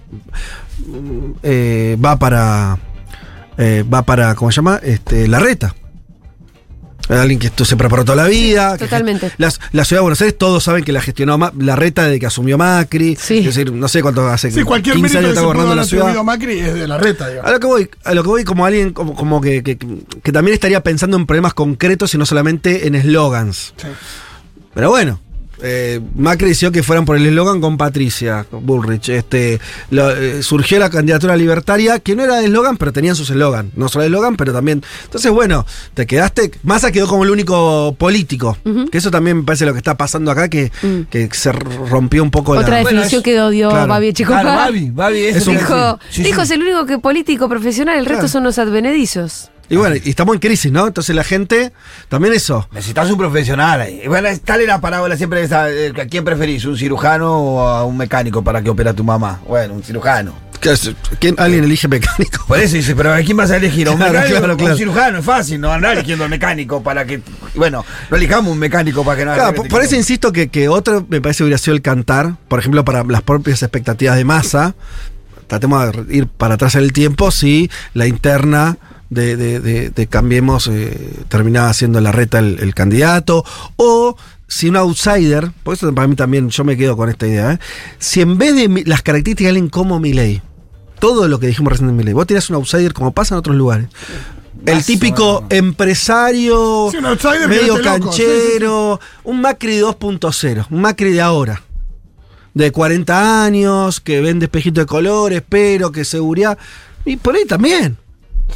eh, 1.42 1.96
va 2.02 2.18
para 2.18 2.78
eh, 3.56 3.84
va 3.92 4.02
para, 4.02 4.34
¿cómo 4.34 4.50
se 4.50 4.56
llama? 4.56 4.80
Este, 4.82 5.28
la 5.28 5.38
reta. 5.38 5.74
Alguien 7.08 7.38
que 7.38 7.48
esto 7.48 7.64
se 7.64 7.76
preparó 7.76 8.04
toda 8.04 8.16
la 8.16 8.28
vida. 8.28 8.76
totalmente. 8.78 9.32
la 9.38 9.50
ciudad 9.84 10.00
de 10.00 10.02
Buenos 10.02 10.20
Aires, 10.22 10.38
todos 10.38 10.64
saben 10.64 10.84
que 10.84 10.92
la 10.92 11.00
gestionó 11.02 11.36
Ma- 11.38 11.52
la 11.58 11.76
reta 11.76 12.04
desde 12.04 12.18
que 12.20 12.26
asumió 12.26 12.56
Macri. 12.56 13.16
Sí. 13.20 13.38
Es 13.38 13.44
decir, 13.46 13.72
no 13.72 13.88
sé 13.88 14.00
cuánto 14.02 14.26
hace. 14.26 14.50
Sí, 14.50 14.62
cualquier 14.62 14.96
15 14.96 15.02
mérito 15.02 15.18
años 15.18 15.28
que 15.28 15.34
está 15.34 15.46
gobernando 15.46 15.74
la 15.74 15.84
ciudad. 15.84 16.22
Macri 16.24 16.58
es 16.60 16.74
de 16.74 16.88
la 16.88 16.96
reta, 16.98 17.28
digamos. 17.28 17.48
A 17.48 17.52
lo 17.52 17.60
que 17.60 17.66
voy, 17.66 17.90
a 18.04 18.14
lo 18.14 18.22
que 18.22 18.28
voy 18.28 18.44
como 18.44 18.64
alguien 18.66 18.92
como, 18.92 19.14
como 19.14 19.40
que, 19.40 19.62
que- 19.62 19.76
que 19.76 20.32
también 20.32 20.54
estaría 20.54 20.82
pensando 20.82 21.16
en 21.16 21.26
problemas 21.26 21.52
concretos 21.54 22.14
y 22.14 22.18
no 22.18 22.24
solamente 22.26 22.86
en 22.86 22.94
eslogans. 22.94 23.74
Sí. 23.76 23.88
Pero 24.72 24.90
bueno, 24.90 25.20
eh, 25.62 26.00
Macri 26.16 26.48
decidió 26.48 26.72
que 26.72 26.82
fueran 26.82 27.04
por 27.04 27.16
el 27.16 27.26
eslogan 27.26 27.60
con 27.60 27.76
Patricia 27.76 28.46
Bullrich. 28.50 29.08
Este, 29.08 29.60
lo- 29.90 30.10
eh, 30.10 30.42
surgió 30.42 30.78
la 30.78 30.90
candidatura 30.90 31.36
libertaria, 31.36 31.98
que 31.98 32.14
no 32.16 32.24
era 32.24 32.36
de 32.36 32.46
eslogan, 32.46 32.76
pero 32.76 32.92
tenían 32.92 33.16
sus 33.16 33.30
eslogan. 33.30 33.70
No 33.76 33.88
solo 33.88 34.04
eslogan, 34.04 34.36
pero 34.36 34.52
también. 34.52 34.82
Entonces, 35.04 35.30
bueno, 35.30 35.66
te 35.94 36.06
quedaste. 36.06 36.50
Massa 36.62 36.90
quedó 36.92 37.06
como 37.08 37.24
el 37.24 37.30
único 37.30 37.94
político. 37.98 38.56
Que 38.90 38.98
eso 38.98 39.10
también 39.10 39.38
me 39.38 39.42
parece 39.44 39.66
lo 39.66 39.72
que 39.72 39.78
está 39.78 39.96
pasando 39.96 40.30
acá, 40.30 40.48
que, 40.48 40.70
Mm. 40.82 41.02
que 41.10 41.28
se 41.32 41.52
rompió 41.52 42.22
un 42.22 42.30
poco 42.30 42.52
Otra 42.52 42.62
la. 42.62 42.82
Bueno, 42.82 43.00
definición 43.00 43.18
es- 43.20 43.24
que 43.24 43.50
dio 43.52 43.70
claro. 43.70 43.86
Babi 43.88 44.12
Chico. 44.12 44.32
Claro, 44.32 44.48
Babi, 44.56 44.90
Babi 44.90 45.18
es, 45.20 45.36
Es 45.36 45.46
un- 45.46 45.56
Dijo, 45.56 45.98
Sí, 46.10 46.16
sí. 46.16 46.22
dijo 46.24 46.42
es 46.42 46.50
el 46.50 46.62
único 46.62 46.86
que 46.86 46.98
político 46.98 47.48
profesional, 47.48 47.98
el 47.98 48.06
resto 48.06 48.28
son 48.28 48.44
los 48.44 48.58
advenedizos. 48.58 49.50
Y 49.68 49.76
bueno, 49.76 49.96
y 50.02 50.10
estamos 50.10 50.34
en 50.34 50.40
crisis, 50.40 50.70
¿no? 50.70 50.86
Entonces 50.86 51.14
la 51.16 51.24
gente. 51.24 51.72
También 52.08 52.34
eso. 52.34 52.68
Necesitas 52.72 53.10
un 53.10 53.18
profesional 53.18 53.80
ahí. 53.80 54.02
Bueno, 54.06 54.28
tal 54.44 54.60
es 54.60 54.66
la 54.66 54.80
parábola 54.80 55.16
siempre 55.16 55.42
esa, 55.42 55.70
eh, 55.70 55.92
¿A 56.00 56.06
quién 56.06 56.24
preferís? 56.24 56.64
¿Un 56.64 56.76
cirujano 56.76 57.38
o 57.38 57.60
a 57.68 57.84
un 57.84 57.96
mecánico 57.96 58.42
para 58.42 58.62
que 58.62 58.70
opera 58.70 58.90
a 58.90 58.94
tu 58.94 59.04
mamá? 59.04 59.40
Bueno, 59.46 59.74
un 59.74 59.82
cirujano. 59.82 60.34
¿Quién, 61.18 61.34
¿Alguien 61.38 61.64
elige 61.64 61.88
mecánico? 61.88 62.42
Por 62.48 62.58
eso 62.58 62.76
dice, 62.76 62.96
pero 62.96 63.12
¿a 63.12 63.18
quién 63.20 63.36
vas 63.36 63.50
a 63.50 63.56
elegir? 63.58 63.86
¿A 63.86 63.90
un 63.90 63.98
Claro, 63.98 64.12
mecánico 64.14 64.38
claro, 64.38 64.56
claro. 64.56 64.72
un 64.72 64.78
cirujano? 64.78 65.18
Es 65.18 65.24
fácil, 65.24 65.60
no 65.60 65.70
andar 65.70 65.92
eligiendo 65.92 66.24
al 66.24 66.30
mecánico 66.30 66.82
para 66.82 67.04
que. 67.04 67.20
Bueno, 67.54 67.84
no 68.10 68.16
elijamos 68.16 68.50
un 68.52 68.58
mecánico 68.58 69.04
para 69.04 69.18
que 69.18 69.24
no 69.26 69.34
Claro, 69.34 69.54
por, 69.54 69.68
por 69.68 69.82
eso 69.82 69.94
insisto 69.94 70.32
que, 70.32 70.48
que 70.48 70.68
otro 70.70 71.04
me 71.08 71.20
parece 71.20 71.42
hubiera 71.42 71.58
sido 71.58 71.74
el 71.74 71.82
cantar, 71.82 72.36
por 72.48 72.60
ejemplo, 72.60 72.82
para 72.84 73.04
las 73.04 73.20
propias 73.22 73.62
expectativas 73.62 74.16
de 74.16 74.24
masa. 74.24 74.74
Tratemos 75.48 76.06
de 76.06 76.16
ir 76.16 76.26
para 76.28 76.54
atrás 76.54 76.74
en 76.76 76.82
el 76.82 76.94
tiempo 76.94 77.30
si 77.30 77.70
la 77.92 78.06
interna 78.06 78.78
de, 79.10 79.36
de- 79.36 79.60
de- 79.60 79.90
de 79.90 80.06
Cambiemos 80.06 80.66
eh, 80.68 81.20
terminaba 81.28 81.72
siendo 81.74 82.00
la 82.00 82.12
reta 82.12 82.38
el, 82.38 82.58
el 82.60 82.74
candidato, 82.74 83.44
o 83.76 84.16
si 84.48 84.68
un 84.68 84.76
outsider, 84.76 85.50
por 85.62 85.74
eso 85.74 85.92
para 85.94 86.06
mí 86.06 86.16
también 86.16 86.48
yo 86.50 86.64
me 86.64 86.76
quedo 86.76 86.96
con 86.96 87.08
esta 87.08 87.26
idea, 87.26 87.52
¿eh? 87.52 87.58
si 87.98 88.20
en 88.20 88.38
vez 88.38 88.54
de 88.54 88.84
las 88.86 89.02
características 89.02 89.46
de 89.46 89.48
alguien 89.50 89.68
como 89.68 89.98
Milei, 90.00 90.42
todo 90.98 91.28
lo 91.28 91.38
que 91.38 91.46
dijimos 91.48 91.72
recién 91.72 91.88
de 91.88 91.94
Milei, 91.94 92.14
vos 92.14 92.26
tirás 92.26 92.48
un 92.50 92.56
outsider 92.56 92.92
como 92.92 93.12
pasa 93.12 93.34
en 93.34 93.38
otros 93.40 93.56
lugares. 93.56 93.88
El 94.66 94.82
típico 94.84 95.44
empresario, 95.50 96.88
Sí, 96.90 96.96
un 96.96 97.48
medio 97.48 97.78
loco, 97.78 98.12
sí, 98.12 98.22
sí, 98.22 98.28
canchero, 98.28 99.00
un 99.24 99.40
Macri 99.40 99.78
2.0, 99.78 100.66
un 100.70 100.80
Macri 100.80 101.12
de 101.12 101.20
ahora. 101.20 101.62
De 102.54 102.70
40 102.70 103.44
años, 103.44 104.00
que 104.00 104.20
vende 104.20 104.46
espejito 104.46 104.80
de 104.80 104.86
colores, 104.86 105.42
pero 105.48 105.90
que 105.92 106.04
seguridad. 106.04 106.56
Y 107.04 107.16
por 107.16 107.34
ahí 107.34 107.44
también. 107.46 107.98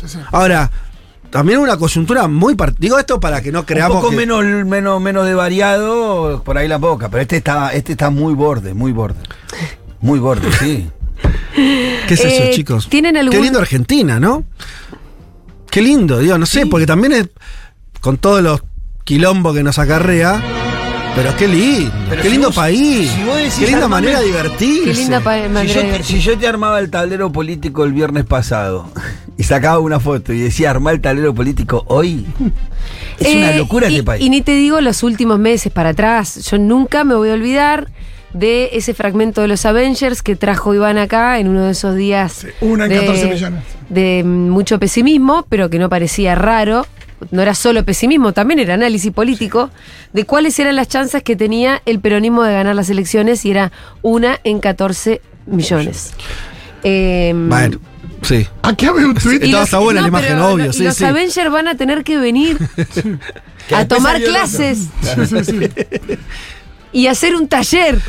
Sí, 0.00 0.08
sí. 0.08 0.18
Ahora, 0.32 0.70
también 1.30 1.58
una 1.58 1.76
coyuntura 1.76 2.26
muy 2.28 2.56
Digo 2.78 2.98
esto 2.98 3.20
para 3.20 3.40
que 3.42 3.52
no 3.52 3.60
Un 3.60 3.64
creamos. 3.66 3.98
poco 3.98 4.10
que- 4.10 4.16
menos, 4.16 4.44
menos, 4.66 5.00
menos 5.00 5.26
de 5.26 5.34
variado, 5.34 6.42
por 6.44 6.56
ahí 6.58 6.68
la 6.68 6.78
boca. 6.78 7.08
Pero 7.08 7.22
este 7.22 7.36
está, 7.38 7.72
este 7.72 7.92
está 7.92 8.10
muy 8.10 8.34
borde, 8.34 8.74
muy 8.74 8.92
borde. 8.92 9.20
Muy 10.00 10.18
borde, 10.18 10.50
sí. 10.52 10.88
¿Qué 11.54 12.14
es 12.14 12.20
Eh, 12.24 12.44
eso, 12.48 12.54
chicos? 12.56 12.88
¿tienen 12.88 13.16
algún- 13.16 13.32
Qué 13.32 13.40
lindo 13.42 13.58
Argentina, 13.58 14.20
¿no? 14.20 14.44
Qué 15.70 15.82
lindo, 15.82 16.18
digo, 16.20 16.38
no 16.38 16.46
sé, 16.46 16.66
porque 16.66 16.86
también 16.86 17.12
es. 17.12 17.28
Con 18.00 18.16
todos 18.16 18.42
los 18.42 18.62
quilombos 19.04 19.54
que 19.54 19.62
nos 19.62 19.78
acarrea. 19.78 20.40
Pero 21.16 21.36
qué 21.36 21.48
lindo, 21.48 21.92
Pero 22.08 22.22
qué 22.22 22.28
si 22.28 22.32
lindo 22.32 22.48
vos- 22.48 22.56
país. 22.56 23.10
si 23.10 23.24
vos 23.24 23.36
decís 23.36 23.54
qué 23.58 23.66
linda 23.66 23.86
armame- 23.86 23.90
manera 23.90 24.20
de 24.20 24.26
divertirse. 24.26 24.84
Qué 24.84 24.94
linda 24.94 25.20
pa- 25.20 25.42
Si 25.42 25.48
manera 25.48 25.98
yo, 25.98 26.04
si 26.04 26.20
yo 26.20 26.38
te 26.38 26.46
armaba 26.46 26.78
el 26.78 26.90
tablero 26.90 27.32
político 27.32 27.82
el 27.84 27.92
viernes 27.92 28.24
pasado 28.24 28.88
y 29.38 29.44
sacaba 29.44 29.78
una 29.78 30.00
foto 30.00 30.32
y 30.32 30.40
decía 30.40 30.68
armar 30.70 30.94
el 30.94 31.00
tablero 31.00 31.32
político 31.32 31.84
hoy, 31.86 32.26
es 33.20 33.34
una 33.34 33.52
Eh, 33.54 33.58
locura 33.58 33.88
y, 33.88 33.92
este 33.94 34.04
país. 34.04 34.22
Y 34.22 34.30
ni 34.30 34.42
te 34.42 34.52
digo 34.56 34.80
los 34.80 35.04
últimos 35.04 35.38
meses 35.38 35.72
para 35.72 35.90
atrás. 35.90 36.44
Yo 36.50 36.58
nunca 36.58 37.04
me 37.04 37.14
voy 37.14 37.30
a 37.30 37.34
olvidar 37.34 37.88
de 38.34 38.70
ese 38.72 38.94
fragmento 38.94 39.40
de 39.40 39.48
los 39.48 39.64
Avengers 39.64 40.22
que 40.22 40.34
trajo 40.34 40.74
Iván 40.74 40.98
acá 40.98 41.38
en 41.38 41.46
uno 41.46 41.62
de 41.64 41.70
esos 41.70 41.94
días. 41.94 42.32
Sí, 42.32 42.48
una 42.60 42.86
en 42.86 42.90
de, 42.90 42.96
14 42.98 43.26
millones. 43.30 43.62
De 43.88 44.24
mucho 44.24 44.80
pesimismo, 44.80 45.46
pero 45.48 45.70
que 45.70 45.78
no 45.78 45.88
parecía 45.88 46.34
raro. 46.34 46.84
No 47.30 47.40
era 47.40 47.54
solo 47.54 47.84
pesimismo, 47.84 48.32
también 48.32 48.58
era 48.58 48.74
análisis 48.74 49.12
político 49.12 49.70
de 50.12 50.24
cuáles 50.24 50.58
eran 50.58 50.74
las 50.74 50.88
chances 50.88 51.22
que 51.22 51.36
tenía 51.36 51.80
el 51.86 52.00
peronismo 52.00 52.42
de 52.42 52.52
ganar 52.54 52.74
las 52.74 52.90
elecciones 52.90 53.44
y 53.44 53.52
era 53.52 53.70
una 54.02 54.40
en 54.42 54.58
14 54.58 55.20
millones. 55.46 56.12
Eh, 56.84 57.32
Bueno, 57.34 57.78
sí. 58.22 58.46
Acá 58.62 58.92
veo 58.92 59.08
un 59.08 59.14
tweet. 59.14 59.40
y 59.40 59.44
Estaba- 59.46 59.50
los- 59.60 59.64
está 59.64 59.78
buena 59.78 60.00
la 60.02 60.08
imagen, 60.08 60.28
pero 60.30 60.48
obvio, 60.52 60.66
lo- 60.66 60.72
sí, 60.72 60.84
los 60.84 60.94
sí. 60.96 61.04
Avengers 61.04 61.50
van 61.50 61.68
a 61.68 61.76
tener 61.76 62.04
que 62.04 62.18
venir 62.18 62.58
a 63.74 63.84
tomar 63.86 64.20
clases 64.22 64.88
y 66.92 67.06
hacer 67.06 67.34
un 67.34 67.48
taller. 67.48 68.00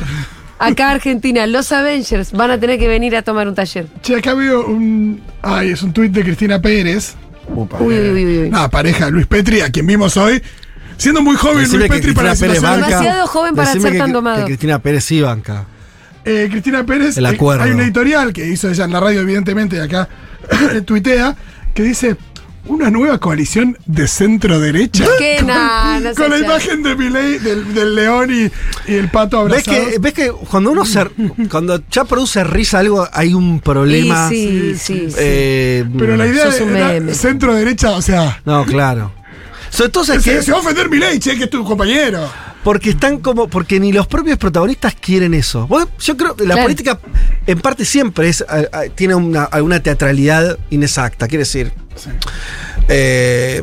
Acá 0.58 0.90
Argentina, 0.90 1.46
los 1.46 1.72
Avengers 1.72 2.32
van 2.32 2.50
a 2.50 2.60
tener 2.60 2.78
que 2.78 2.86
venir 2.86 3.16
a 3.16 3.22
tomar 3.22 3.48
un 3.48 3.54
taller. 3.54 3.86
Che, 4.02 4.16
acá 4.16 4.34
veo 4.34 4.66
un. 4.66 5.22
Ay, 5.40 5.70
es 5.70 5.82
un 5.82 5.92
tuit 5.92 6.12
de 6.12 6.22
Cristina 6.22 6.60
Pérez. 6.60 7.14
Upa. 7.48 7.78
Uy, 7.80 7.94
uy, 7.98 8.10
uy, 8.26 8.38
uy. 8.42 8.50
Nada, 8.50 8.68
pareja 8.68 9.06
de 9.06 9.10
Luis 9.12 9.26
Petri, 9.26 9.62
a 9.62 9.70
quien 9.70 9.86
vimos 9.86 10.16
hoy. 10.18 10.42
Siendo 10.98 11.22
muy 11.22 11.34
joven 11.36 11.60
Decime 11.60 11.78
Luis 11.78 11.90
Petri 11.92 12.12
para 12.12 12.34
Pérez 12.34 12.60
banca. 12.60 12.86
Demasiado 12.88 13.26
joven 13.26 13.54
para 13.54 13.68
Decime 13.68 13.82
ser 13.84 13.92
que- 13.92 13.98
tan 13.98 14.12
domado. 14.12 14.36
Que 14.40 14.44
Cristina 14.44 14.78
Pérez 14.82 15.02
sí 15.04 15.22
banca. 15.22 15.64
Eh, 16.24 16.48
Cristina 16.50 16.84
Pérez, 16.84 17.16
El 17.16 17.26
eh, 17.26 17.28
acuerdo. 17.30 17.64
hay 17.64 17.70
un 17.70 17.80
editorial 17.80 18.32
que 18.32 18.46
hizo 18.46 18.68
ella 18.68 18.84
en 18.84 18.92
la 18.92 19.00
radio, 19.00 19.20
evidentemente, 19.20 19.76
y 19.76 19.80
acá 19.80 20.08
tuitea, 20.84 21.36
que 21.74 21.82
dice 21.82 22.16
una 22.66 22.90
nueva 22.90 23.18
coalición 23.18 23.76
de 23.86 24.06
centro 24.06 24.60
derecha. 24.60 25.06
Que 25.18 25.42
no, 25.46 26.00
no 26.00 26.14
Con 26.14 26.30
la 26.30 26.38
imagen 26.38 26.82
de 26.82 26.94
Milei, 26.94 27.38
del, 27.38 27.74
del 27.74 27.94
león 27.94 28.30
y, 28.30 28.50
y 28.92 28.96
el 28.96 29.08
pato 29.10 29.42
¿Ves 29.46 29.66
abrazado. 29.66 29.90
que, 29.92 29.98
¿Ves 29.98 30.12
que 30.12 30.30
cuando 30.30 30.70
uno 30.72 30.84
se, 30.84 31.06
cuando 31.50 31.82
ya 31.90 32.04
produce 32.04 32.44
risa 32.44 32.80
algo, 32.80 33.08
hay 33.12 33.32
un 33.32 33.60
problema? 33.60 34.28
Sí, 34.28 34.74
sí, 34.76 35.06
sí. 35.08 35.14
Eh, 35.16 35.84
Pero 35.98 36.16
la 36.18 36.26
idea 36.26 36.50
Sos 36.52 36.60
un 36.60 36.74
de 36.74 37.14
centro 37.14 37.54
derecha, 37.54 37.92
o 37.92 38.02
sea, 38.02 38.40
No, 38.44 38.64
claro. 38.66 39.12
Sobre 39.70 39.90
todo, 39.90 40.04
¿sabes 40.04 40.22
se, 40.24 40.32
qué? 40.36 40.42
se 40.42 40.50
va 40.52 40.58
a 40.58 40.60
ofender 40.60 40.90
Milei, 40.90 41.18
che, 41.18 41.36
que 41.38 41.44
es 41.44 41.50
tu 41.50 41.64
compañero. 41.64 42.28
Porque 42.64 42.90
están 42.90 43.18
como. 43.20 43.48
Porque 43.48 43.80
ni 43.80 43.90
los 43.92 44.06
propios 44.06 44.36
protagonistas 44.38 44.94
quieren 44.94 45.32
eso. 45.34 45.66
Yo 46.00 46.16
creo 46.16 46.36
que 46.36 46.44
la 46.44 46.54
Claro. 46.54 46.66
política, 46.66 47.00
en 47.46 47.60
parte, 47.60 47.84
siempre 47.84 48.28
es 48.28 48.44
tiene 48.94 49.14
una, 49.14 49.44
alguna 49.44 49.80
teatralidad 49.82 50.58
inexacta. 50.70 51.26
Quiere 51.26 51.44
decir. 51.44 51.72
eh, 52.88 53.62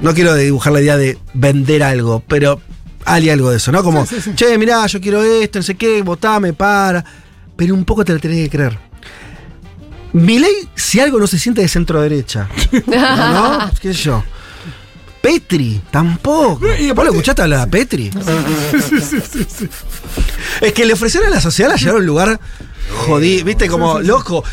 no 0.00 0.14
quiero 0.14 0.34
dibujar 0.34 0.72
la 0.72 0.80
idea 0.80 0.96
de 0.96 1.18
vender 1.34 1.82
algo, 1.82 2.22
pero 2.26 2.60
hay 3.04 3.28
algo 3.30 3.50
de 3.50 3.58
eso, 3.58 3.72
¿no? 3.72 3.82
Como, 3.82 4.06
Sí, 4.06 4.16
sí, 4.16 4.22
sí. 4.22 4.34
che, 4.34 4.56
mirá, 4.58 4.86
yo 4.86 5.00
quiero 5.00 5.22
esto, 5.22 5.58
no 5.58 5.62
sé 5.62 5.74
qué, 5.74 6.00
votame, 6.02 6.52
para. 6.52 7.04
Pero 7.56 7.74
un 7.74 7.84
poco 7.84 8.04
te 8.04 8.12
lo 8.12 8.18
tenés 8.18 8.44
que 8.48 8.56
creer. 8.56 8.78
Milei, 10.12 10.68
si 10.74 11.00
algo 11.00 11.18
no 11.18 11.26
se 11.26 11.38
siente 11.38 11.60
de 11.60 11.68
centro 11.68 12.00
derecha. 12.00 12.48
¿No? 12.86 13.70
¿Qué 13.80 13.92
sé 13.92 14.02
yo? 14.04 14.24
Petri, 15.24 15.80
tampoco. 15.90 16.60
Y 16.78 16.90
¿Vos 16.92 17.02
lo 17.04 17.10
escuchaste 17.12 17.40
hablar 17.40 17.60
a 17.60 17.66
Petri? 17.66 18.10
Sí, 18.90 19.00
sí, 19.00 19.16
sí, 19.32 19.46
sí. 19.48 19.68
Es 20.60 20.72
que 20.74 20.84
le 20.84 20.92
ofrecieron 20.92 21.30
a 21.32 21.34
la 21.36 21.40
sociedad 21.40 21.72
a 21.72 21.76
llegar 21.76 21.94
a 21.94 21.98
un 21.98 22.04
lugar 22.06 22.38
jodido, 23.06 23.44
viste, 23.46 23.66
como 23.68 24.00
loco. 24.00 24.44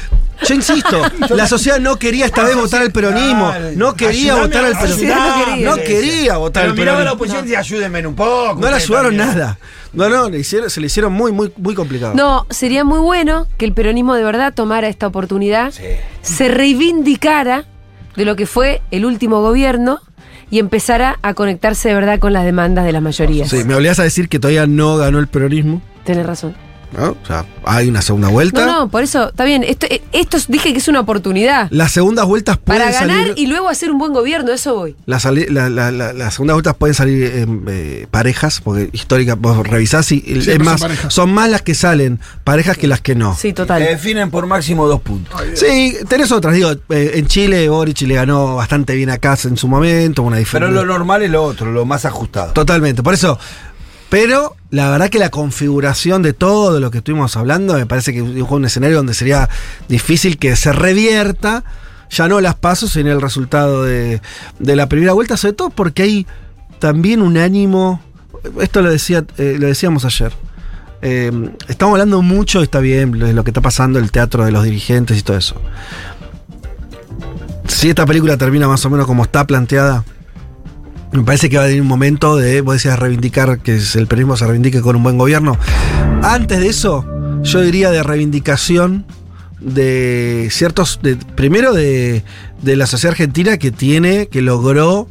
Yo 0.48 0.56
insisto, 0.56 1.02
la 1.30 1.46
sociedad 1.48 1.80
no 1.80 1.98
quería 1.98 2.26
esta 2.26 2.44
vez 2.46 2.56
votar 2.56 2.82
al 2.82 2.92
peronismo, 2.92 3.54
no 3.76 3.94
quería 3.96 4.36
votar 4.36 4.64
al 4.66 4.78
peronismo, 4.80 5.14
no 5.60 5.76
quería. 5.76 6.38
votar 6.38 6.64
Pero 6.64 6.72
al 6.74 6.78
miraba 6.80 7.00
la 7.00 7.04
peronismo. 7.12 7.14
oposición 7.16 7.40
y 7.40 7.48
decía, 7.50 7.60
ayúdenme 7.60 8.00
en 8.00 8.08
un 8.08 8.16
poco. 8.16 8.54
No 8.56 8.62
le 8.62 8.68
ustedes 8.68 8.84
ayudaron 8.86 9.18
también". 9.18 9.38
nada. 9.38 9.60
No, 9.94 10.08
no, 10.10 10.30
le 10.30 10.40
hicieron- 10.40 10.70
se 10.70 10.80
le 10.80 10.88
hicieron 10.88 11.12
muy, 11.12 11.34
muy, 11.34 11.52
muy 11.58 11.76
complicado. 11.76 12.14
No, 12.16 12.48
sería 12.50 12.86
muy 12.86 13.00
bueno 13.00 13.46
que 13.58 13.66
el 13.66 13.74
peronismo 13.74 14.16
de 14.16 14.24
verdad 14.24 14.54
tomara 14.54 14.88
esta 14.88 15.06
oportunidad, 15.08 15.74
Sí. 15.74 15.84
se 16.22 16.48
reivindicara 16.48 17.66
de 18.16 18.26
lo 18.26 18.36
que 18.38 18.46
fue 18.48 18.82
el 18.92 19.06
último 19.06 19.42
gobierno 19.42 20.00
y 20.52 20.60
empezara 20.60 21.18
a 21.24 21.34
conectarse 21.34 21.90
de 21.90 21.96
verdad 21.96 22.20
con 22.20 22.34
las 22.34 22.46
demandas 22.46 22.86
de 22.86 22.92
las 22.92 23.02
mayorías. 23.02 23.50
Sí, 23.50 23.64
me 23.64 23.74
obligás 23.74 24.00
a 24.00 24.04
decir 24.04 24.30
que 24.30 24.38
todavía 24.38 24.68
no 24.68 24.98
ganó 24.98 25.18
el 25.18 25.28
peronismo. 25.28 25.82
Tenés 26.04 26.26
razón. 26.26 26.54
¿No? 26.98 27.12
O 27.12 27.26
sea, 27.26 27.46
hay 27.66 27.88
una 27.88 28.02
segunda 28.02 28.28
vuelta. 28.30 28.66
No, 28.66 28.72
no, 28.82 28.90
por 28.90 29.04
eso, 29.04 29.30
está 29.30 29.44
bien. 29.46 29.64
Esto, 29.64 29.86
eh, 29.90 30.02
esto 30.12 30.38
es- 30.38 30.48
dije 30.48 30.72
que 30.74 30.80
es 30.80 30.88
una 30.88 31.00
oportunidad. 31.02 31.68
Las 31.72 31.92
segundas 31.92 32.26
vueltas 32.26 32.58
pueden 32.58 32.82
Para 32.82 32.92
ganar 32.94 33.20
salir. 33.28 33.34
y 33.38 33.48
luego 33.48 33.70
hacer 33.70 33.92
un 33.92 33.98
buen 34.00 34.14
gobierno, 34.14 34.52
eso 34.52 34.76
voy. 34.76 34.96
Las, 35.06 35.26
la- 35.26 35.70
la- 35.70 35.92
la- 35.92 36.14
las 36.14 36.34
segundas 36.34 36.56
vueltas 36.56 36.76
pueden 36.76 36.94
salir 36.94 37.24
eh, 37.24 37.46
eh, 37.68 38.08
parejas, 38.12 38.62
porque 38.62 38.90
histórica, 38.94 39.36
vos 39.36 39.66
revisás 39.68 40.12
y 40.12 40.24
es 40.26 40.46
son 40.46 40.64
más, 40.64 40.82
parejas. 40.82 41.14
son 41.14 41.34
más 41.34 41.50
las 41.50 41.62
que 41.62 41.76
salen 41.76 42.20
parejas 42.44 42.78
que 42.78 42.88
las 42.88 43.02
que 43.02 43.16
no. 43.16 43.34
Sí, 43.36 43.50
Se 43.50 43.54
total. 43.54 43.82
definen 43.84 44.30
por 44.32 44.46
máximo 44.48 44.88
dos 44.88 45.02
puntos. 45.02 45.40
Sí, 45.56 45.96
tenés 46.08 46.32
otras, 46.32 46.54
digo, 46.56 46.72
eh, 46.90 47.12
en 47.16 47.28
Chile 47.28 47.70
Boric 47.70 48.02
le 48.02 48.16
ganó 48.16 48.56
bastante 48.56 48.96
bien 48.96 49.10
a 49.10 49.18
Casa 49.18 49.48
en 49.48 49.58
su 49.58 49.68
momento, 49.68 50.24
una 50.24 50.32
Pero 50.36 50.40
diferencia. 50.40 50.82
lo 50.82 50.86
normal 50.86 51.22
es 51.24 51.30
lo 51.30 51.44
otro, 51.44 51.72
lo 51.72 51.86
más 51.86 52.06
ajustado. 52.06 52.54
Totalmente, 52.54 53.04
por 53.04 53.14
eso. 53.14 53.38
Pero 54.12 54.58
la 54.72 54.90
verdad 54.92 55.10
que 55.10 55.20
la 55.20 55.30
configuración 55.30 56.22
de 56.22 56.34
todo 56.34 56.82
lo 56.82 56.92
que 56.92 56.98
estuvimos 56.98 57.38
hablando 57.38 57.76
me 57.76 57.86
parece 57.86 58.12
que 58.12 58.22
dibujó 58.22 58.56
un 58.56 58.66
escenario 58.66 58.98
donde 58.98 59.14
sería 59.14 59.48
difícil 59.88 60.38
que 60.38 60.58
se 60.58 60.74
revierta 60.74 61.64
ya 62.10 62.28
no 62.28 62.42
las 62.42 62.56
pasos, 62.56 62.92
sino 62.92 63.10
el 63.10 63.22
resultado 63.22 63.86
de, 63.86 64.20
la 64.60 64.90
primera 64.90 65.14
vuelta, 65.14 65.38
sobre 65.38 65.54
todo 65.54 65.70
porque 65.70 66.04
hay 66.04 66.28
también 66.80 67.22
un 67.22 67.38
ánimo. 67.38 68.02
Esto 68.60 68.82
lo, 68.82 68.92
decía, 68.92 69.24
eh, 69.38 69.56
lo 69.58 69.68
decíamos 69.68 70.04
ayer. 70.04 70.34
Eh, 71.02 71.32
estamos 71.70 71.94
hablando 71.94 72.22
mucho, 72.22 72.62
está 72.62 72.82
bien, 72.82 73.14
de 73.14 73.32
lo 73.32 73.46
que 73.46 73.52
está 73.52 73.62
pasando, 73.62 73.98
el 73.98 74.12
teatro 74.12 74.44
de 74.44 74.52
los 74.52 74.66
dirigentes 74.66 75.20
y 75.20 75.22
todo 75.22 75.38
eso. 75.38 75.56
Si 77.70 77.88
esta 77.88 78.06
película 78.06 78.36
termina 78.36 78.68
más 78.68 78.86
o 78.86 78.90
menos 78.90 79.08
como 79.08 79.24
está 79.24 79.48
planteada, 79.48 80.04
me 81.12 81.24
parece 81.24 81.50
que 81.50 81.58
va 81.58 81.64
a 81.64 81.68
venir 81.68 81.82
un 81.82 81.88
momento 81.88 82.38
de, 82.38 82.62
vos 82.62 82.76
decías, 82.76 82.98
reivindicar 82.98 83.60
que 83.60 83.76
el 83.76 84.08
peronismo 84.08 84.38
se 84.38 84.46
reivindique 84.46 84.82
con 84.82 84.96
un 84.96 85.04
buen 85.04 85.18
gobierno. 85.18 85.58
Antes 86.24 86.60
de 86.60 86.68
eso, 86.68 87.06
yo 87.44 87.62
diría 87.62 87.92
de 87.92 88.04
reivindicación 88.04 89.06
de 89.60 90.48
ciertos, 90.52 91.00
primero 91.36 91.74
de, 91.74 92.24
de 92.62 92.76
la 92.76 92.88
sociedad 92.88 93.12
argentina 93.12 93.58
que 93.58 93.72
tiene, 93.72 94.28
que 94.28 94.42
logró, 94.42 95.08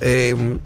eh, 0.00 0.58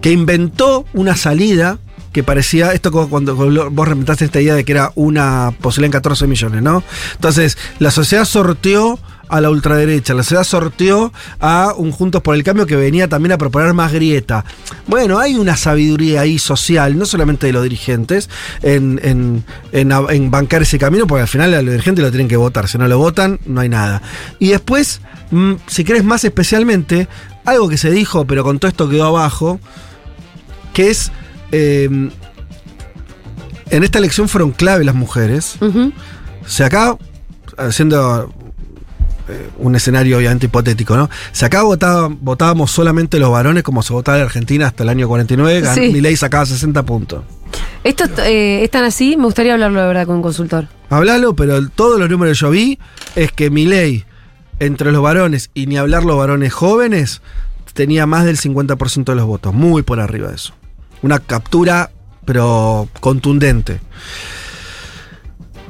que 0.00 0.12
inventó 0.12 0.84
una 0.92 1.16
salida 1.16 1.78
que 2.12 2.22
parecía, 2.22 2.72
esto 2.72 2.90
cuando 3.08 3.36
vos 3.36 3.88
remetaste 3.88 4.24
esta 4.24 4.40
idea 4.40 4.54
de 4.54 4.64
que 4.64 4.72
era 4.72 4.90
una 4.94 5.52
posibilidad 5.60 5.88
en 5.88 6.00
14 6.00 6.26
millones, 6.26 6.62
¿no? 6.62 6.82
Entonces, 7.14 7.58
la 7.78 7.90
sociedad 7.90 8.24
sorteó 8.24 8.98
a 9.28 9.40
la 9.40 9.50
ultraderecha, 9.50 10.14
la 10.14 10.22
sociedad 10.22 10.44
sorteó 10.44 11.12
a 11.40 11.72
un 11.76 11.90
Juntos 11.92 12.22
por 12.22 12.34
el 12.34 12.44
Cambio 12.44 12.66
que 12.66 12.76
venía 12.76 13.08
también 13.08 13.32
a 13.32 13.38
proponer 13.38 13.72
más 13.74 13.92
grieta. 13.92 14.44
Bueno, 14.86 15.18
hay 15.18 15.34
una 15.34 15.56
sabiduría 15.56 16.20
ahí 16.22 16.38
social, 16.38 16.96
no 16.98 17.06
solamente 17.06 17.46
de 17.46 17.52
los 17.52 17.62
dirigentes, 17.62 18.28
en, 18.62 19.00
en- 19.02 19.44
en 19.72 20.30
bancar 20.30 20.62
ese 20.62 20.78
camino, 20.78 21.06
porque 21.06 21.22
al 21.22 21.28
final 21.28 21.52
a 21.54 21.62
los 21.62 21.72
dirigentes 21.72 22.04
lo 22.04 22.10
tienen 22.10 22.28
que 22.28 22.36
votar, 22.36 22.68
si 22.68 22.78
no 22.78 22.86
lo 22.88 22.98
votan, 22.98 23.40
no 23.46 23.60
hay 23.60 23.68
nada. 23.68 24.00
Y 24.38 24.48
después, 24.48 25.00
mm, 25.30 25.54
si 25.66 25.84
querés 25.84 26.04
más 26.04 26.24
especialmente, 26.24 27.08
algo 27.44 27.68
que 27.68 27.78
se 27.78 27.90
dijo, 27.90 28.26
pero 28.26 28.44
con 28.44 28.58
todo 28.58 28.68
esto 28.70 28.88
quedó 28.88 29.06
abajo, 29.06 29.58
que 30.72 30.90
es... 30.90 31.10
eh, 31.52 32.10
en 33.70 33.82
esta 33.82 33.98
elección 33.98 34.28
fueron 34.28 34.52
clave 34.52 34.84
las 34.84 34.94
mujeres. 34.94 35.56
Ujú. 35.60 35.92
Si 36.46 36.62
acá, 36.62 36.96
haciendo 37.58 38.32
eh, 39.28 39.50
un 39.58 39.74
escenario 39.76 40.18
obviamente 40.18 40.46
hipotético, 40.46 40.96
¿no? 40.96 41.10
Si 41.32 41.44
acá 41.44 41.62
votaba- 41.62 42.08
votábamos 42.20 42.70
solamente 42.70 43.18
los 43.18 43.30
varones, 43.30 43.62
como 43.62 43.82
se 43.82 43.92
votaba 43.92 44.18
en 44.18 44.24
Argentina 44.24 44.66
hasta 44.66 44.82
el 44.84 44.88
año 44.88 45.08
49, 45.08 45.62
gan- 45.62 45.74
Sí. 45.74 45.90
Milei 45.92 46.16
sacaba 46.16 46.46
60 46.46 46.82
puntos. 46.84 47.24
Esto 47.84 48.04
eh, 48.24 48.62
es 48.64 48.70
tan 48.70 48.84
así, 48.84 49.16
me 49.16 49.24
gustaría 49.24 49.54
hablarlo 49.54 49.80
de 49.80 49.86
verdad 49.86 50.06
con 50.06 50.16
un 50.16 50.22
consultor. 50.22 50.68
Hablalo, 50.90 51.34
pero 51.36 51.68
todos 51.68 51.98
los 51.98 52.08
números 52.10 52.38
que 52.38 52.40
yo 52.44 52.50
vi 52.50 52.78
es 53.14 53.32
que 53.32 53.50
Milei, 53.50 54.04
entre 54.60 54.92
los 54.92 55.02
varones 55.02 55.50
y 55.54 55.66
ni 55.66 55.76
hablar 55.76 56.04
los 56.04 56.16
varones 56.16 56.52
jóvenes, 56.52 57.20
tenía 57.74 58.06
más 58.06 58.24
del 58.24 58.38
50% 58.38 59.04
de 59.12 59.14
los 59.16 59.26
votos, 59.26 59.52
muy 59.52 59.82
por 59.82 60.00
arriba 60.00 60.28
de 60.28 60.36
eso. 60.36 60.54
Una 61.02 61.18
captura, 61.18 61.90
pero 62.24 62.88
contundente. 63.00 63.80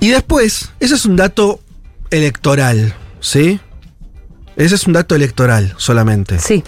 Y 0.01 0.11
después, 0.11 0.71
eso 0.81 0.95
es 0.95 1.05
un 1.07 1.17
dato 1.17 1.61
electoral, 2.11 2.95
¿sí? 3.21 3.61
Ese 4.57 4.75
es 4.75 4.87
un 4.87 4.95
dato 4.95 5.15
electoral 5.15 5.75
solamente. 5.77 6.39
Sí. 6.39 6.65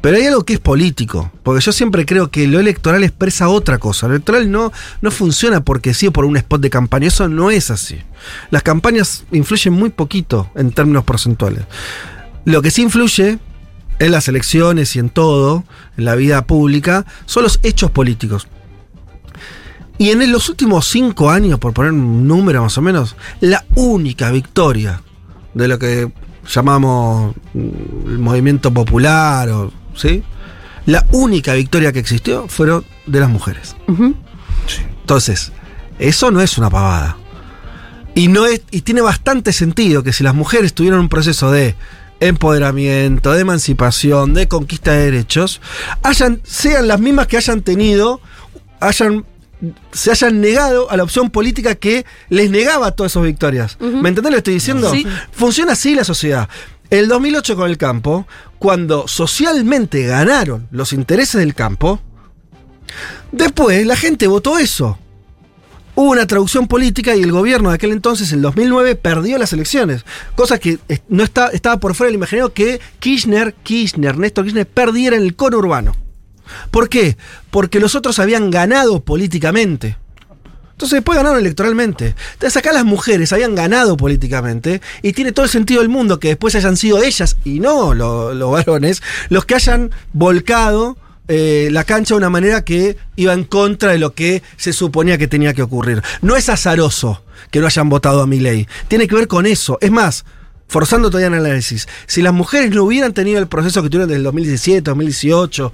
Pero 0.00 0.16
hay 0.16 0.26
algo 0.26 0.44
que 0.44 0.54
es 0.54 0.58
político, 0.58 1.30
porque 1.44 1.64
yo 1.64 1.70
siempre 1.70 2.04
creo 2.04 2.28
que 2.28 2.48
lo 2.48 2.58
electoral 2.58 3.04
expresa 3.04 3.48
otra 3.48 3.78
cosa. 3.78 4.08
Lo 4.08 4.14
electoral 4.14 4.50
no, 4.50 4.72
no 5.00 5.10
funciona 5.12 5.64
porque 5.64 5.94
sí 5.94 6.08
o 6.08 6.12
por 6.12 6.24
un 6.24 6.36
spot 6.36 6.60
de 6.60 6.70
campaña, 6.70 7.06
eso 7.06 7.28
no 7.28 7.52
es 7.52 7.70
así. 7.70 7.98
Las 8.50 8.64
campañas 8.64 9.24
influyen 9.30 9.74
muy 9.74 9.90
poquito 9.90 10.50
en 10.56 10.72
términos 10.72 11.04
porcentuales. 11.04 11.64
Lo 12.44 12.62
que 12.62 12.72
sí 12.72 12.82
influye 12.82 13.38
en 14.00 14.10
las 14.10 14.26
elecciones 14.26 14.96
y 14.96 14.98
en 14.98 15.08
todo, 15.08 15.62
en 15.96 16.04
la 16.04 16.16
vida 16.16 16.46
pública, 16.48 17.06
son 17.26 17.44
los 17.44 17.60
hechos 17.62 17.92
políticos. 17.92 18.48
Y 19.98 20.10
en 20.10 20.32
los 20.32 20.48
últimos 20.48 20.88
cinco 20.88 21.30
años, 21.30 21.60
por 21.60 21.72
poner 21.72 21.92
un 21.92 22.26
número 22.26 22.60
más 22.60 22.76
o 22.76 22.82
menos, 22.82 23.14
la 23.40 23.64
única 23.76 24.32
victoria 24.32 25.00
de 25.54 25.68
lo 25.68 25.78
que 25.78 26.10
llamamos 26.48 27.34
mm, 27.54 28.08
el 28.08 28.18
movimiento 28.18 28.72
popular, 28.72 29.48
o, 29.50 29.72
¿sí? 29.94 30.22
La 30.86 31.06
única 31.12 31.54
victoria 31.54 31.92
que 31.92 32.00
existió 32.00 32.48
fueron 32.48 32.84
de 33.06 33.20
las 33.20 33.30
mujeres. 33.30 33.76
Entonces, 35.00 35.52
eso 35.98 36.30
no 36.30 36.40
es 36.40 36.58
una 36.58 36.70
pavada. 36.70 37.16
Y, 38.14 38.28
no 38.28 38.46
es, 38.46 38.62
y 38.70 38.82
tiene 38.82 39.00
bastante 39.00 39.52
sentido 39.52 40.02
que 40.02 40.12
si 40.12 40.24
las 40.24 40.34
mujeres 40.34 40.74
tuvieron 40.74 41.00
un 41.00 41.08
proceso 41.08 41.50
de 41.50 41.76
empoderamiento, 42.20 43.32
de 43.32 43.40
emancipación, 43.40 44.34
de 44.34 44.48
conquista 44.48 44.92
de 44.92 45.04
derechos, 45.10 45.60
hayan, 46.02 46.40
sean 46.44 46.88
las 46.88 47.00
mismas 47.00 47.26
que 47.26 47.36
hayan 47.36 47.62
tenido, 47.62 48.20
hayan, 48.80 49.24
se 49.92 50.10
hayan 50.10 50.40
negado 50.40 50.90
a 50.90 50.96
la 50.96 51.02
opción 51.02 51.30
política 51.30 51.74
que 51.74 52.04
les 52.28 52.50
negaba 52.50 52.92
todas 52.92 53.12
esas 53.12 53.22
victorias. 53.22 53.76
¿Me 53.80 54.08
entendés 54.08 54.24
lo 54.24 54.30
que 54.30 54.38
estoy 54.38 54.54
diciendo? 54.54 54.90
Sí. 54.90 55.06
Funciona 55.32 55.72
así 55.72 55.94
la 55.94 56.04
sociedad. 56.04 56.48
El 56.90 57.08
2008 57.08 57.56
con 57.56 57.70
el 57.70 57.78
campo, 57.78 58.26
cuando 58.58 59.08
socialmente 59.08 60.04
ganaron 60.06 60.68
los 60.70 60.92
intereses 60.92 61.40
del 61.40 61.54
campo, 61.54 62.00
después 63.30 63.86
la 63.86 63.96
gente 63.96 64.26
votó 64.26 64.58
eso. 64.58 64.98
Hubo 65.94 66.10
una 66.10 66.26
traducción 66.26 66.68
política 66.68 67.14
y 67.14 67.22
el 67.22 67.32
gobierno 67.32 67.68
de 67.68 67.74
aquel 67.74 67.92
entonces, 67.92 68.32
en 68.32 68.40
2009, 68.40 68.96
perdió 68.96 69.36
las 69.36 69.52
elecciones. 69.52 70.04
Cosa 70.34 70.58
que 70.58 70.78
no 71.08 71.22
está, 71.22 71.48
estaba 71.48 71.78
por 71.78 71.94
fuera 71.94 72.08
del 72.08 72.16
imaginario 72.16 72.52
que 72.52 72.80
Kirchner, 72.98 73.54
Kirchner, 73.62 74.16
Néstor 74.16 74.44
Kirchner, 74.44 74.66
perdiera 74.66 75.16
en 75.16 75.22
el 75.22 75.36
cono 75.36 75.58
urbano. 75.58 75.94
¿Por 76.70 76.88
qué? 76.88 77.16
Porque 77.50 77.80
los 77.80 77.94
otros 77.94 78.18
habían 78.18 78.50
ganado 78.50 79.00
políticamente. 79.00 79.96
Entonces 80.72 80.96
después 80.96 81.16
ganaron 81.16 81.38
electoralmente. 81.38 82.14
Entonces 82.32 82.56
acá 82.56 82.72
las 82.72 82.84
mujeres 82.84 83.32
habían 83.32 83.54
ganado 83.54 83.96
políticamente 83.96 84.80
y 85.02 85.12
tiene 85.12 85.30
todo 85.32 85.44
el 85.44 85.50
sentido 85.50 85.80
del 85.80 85.88
mundo 85.88 86.18
que 86.18 86.28
después 86.28 86.54
hayan 86.56 86.76
sido 86.76 87.02
ellas 87.02 87.36
y 87.44 87.60
no 87.60 87.94
lo- 87.94 88.34
los 88.34 88.50
varones 88.50 89.00
los 89.28 89.44
que 89.44 89.54
hayan 89.54 89.90
volcado 90.12 90.96
eh, 91.28 91.68
la 91.70 91.84
cancha 91.84 92.14
de 92.14 92.18
una 92.18 92.30
manera 92.30 92.64
que 92.64 92.96
iba 93.16 93.32
en 93.32 93.44
contra 93.44 93.92
de 93.92 93.98
lo 93.98 94.12
que 94.12 94.42
se 94.56 94.72
suponía 94.72 95.18
que 95.18 95.28
tenía 95.28 95.54
que 95.54 95.62
ocurrir. 95.62 96.02
No 96.20 96.34
es 96.36 96.48
azaroso 96.48 97.22
que 97.52 97.60
no 97.60 97.66
hayan 97.66 97.88
votado 97.88 98.20
a 98.22 98.26
mi 98.26 98.40
ley. 98.40 98.66
Tiene 98.88 99.06
que 99.06 99.14
ver 99.14 99.28
con 99.28 99.46
eso. 99.46 99.78
Es 99.80 99.90
más, 99.92 100.24
forzando 100.72 101.10
todavía 101.10 101.26
el 101.28 101.44
análisis, 101.44 101.86
si 102.06 102.22
las 102.22 102.32
mujeres 102.32 102.70
no 102.70 102.84
hubieran 102.84 103.12
tenido 103.12 103.38
el 103.38 103.46
proceso 103.46 103.82
que 103.82 103.90
tuvieron 103.90 104.08
desde 104.08 104.16
el 104.16 104.24
2017, 104.24 104.80
2018, 104.80 105.70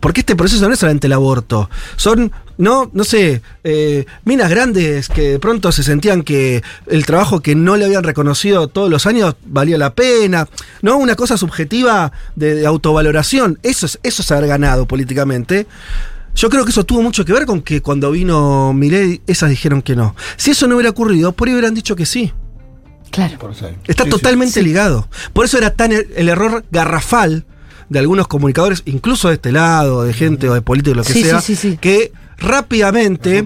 porque 0.00 0.20
este 0.20 0.36
proceso 0.36 0.66
no 0.66 0.72
es 0.72 0.80
solamente 0.80 1.06
el 1.06 1.12
aborto, 1.12 1.68
son, 1.96 2.32
no, 2.56 2.90
no 2.94 3.04
sé, 3.04 3.42
eh, 3.62 4.06
minas 4.24 4.48
grandes 4.48 5.10
que 5.10 5.32
de 5.32 5.38
pronto 5.38 5.70
se 5.70 5.82
sentían 5.82 6.22
que 6.22 6.62
el 6.86 7.04
trabajo 7.04 7.40
que 7.40 7.54
no 7.54 7.76
le 7.76 7.84
habían 7.84 8.04
reconocido 8.04 8.68
todos 8.68 8.88
los 8.88 9.04
años 9.04 9.36
valía 9.44 9.76
la 9.76 9.94
pena, 9.94 10.48
¿no? 10.80 10.96
Una 10.96 11.14
cosa 11.14 11.36
subjetiva 11.36 12.10
de, 12.34 12.66
autovaloración, 12.66 13.58
eso 13.62 13.84
es, 13.84 14.00
eso 14.02 14.22
es 14.22 14.32
haber 14.32 14.48
ganado 14.48 14.86
políticamente. 14.86 15.66
Yo 16.34 16.48
creo 16.48 16.64
que 16.64 16.70
eso 16.70 16.86
tuvo 16.86 17.02
mucho 17.02 17.26
que 17.26 17.34
ver 17.34 17.44
con 17.44 17.60
que 17.60 17.82
cuando 17.82 18.12
vino 18.12 18.72
Milei, 18.72 19.20
esas 19.26 19.50
dijeron 19.50 19.82
que 19.82 19.94
no. 19.94 20.16
Si 20.38 20.52
eso 20.52 20.66
no 20.66 20.76
hubiera 20.76 20.88
ocurrido, 20.90 21.32
por 21.32 21.48
ahí 21.48 21.54
hubieran 21.54 21.74
dicho 21.74 21.94
que 21.96 22.06
sí. 22.06 22.32
Claro. 23.10 23.38
Por 23.38 23.50
eso. 23.52 23.66
Está 23.86 24.04
Sí, 24.04 24.10
sí. 24.10 24.16
totalmente 24.16 24.62
ligado. 24.62 25.08
Por 25.32 25.44
eso 25.44 25.58
era 25.58 25.74
tan 25.74 25.92
el, 25.92 26.06
el 26.16 26.28
error 26.28 26.64
garrafal 26.70 27.44
de 27.88 27.98
algunos 27.98 28.28
comunicadores, 28.28 28.82
incluso 28.84 29.28
de 29.28 29.34
este 29.34 29.50
lado, 29.52 30.04
de 30.04 30.12
gente 30.12 30.48
o 30.48 30.54
de 30.54 30.60
políticos, 30.62 30.96
lo 30.98 31.04
que 31.04 31.12
Sí, 31.14 31.24
sea, 31.24 31.40
sí, 31.40 31.56
sí, 31.56 31.70
sí. 31.72 31.78
que 31.78 32.12
rápidamente, 32.36 33.42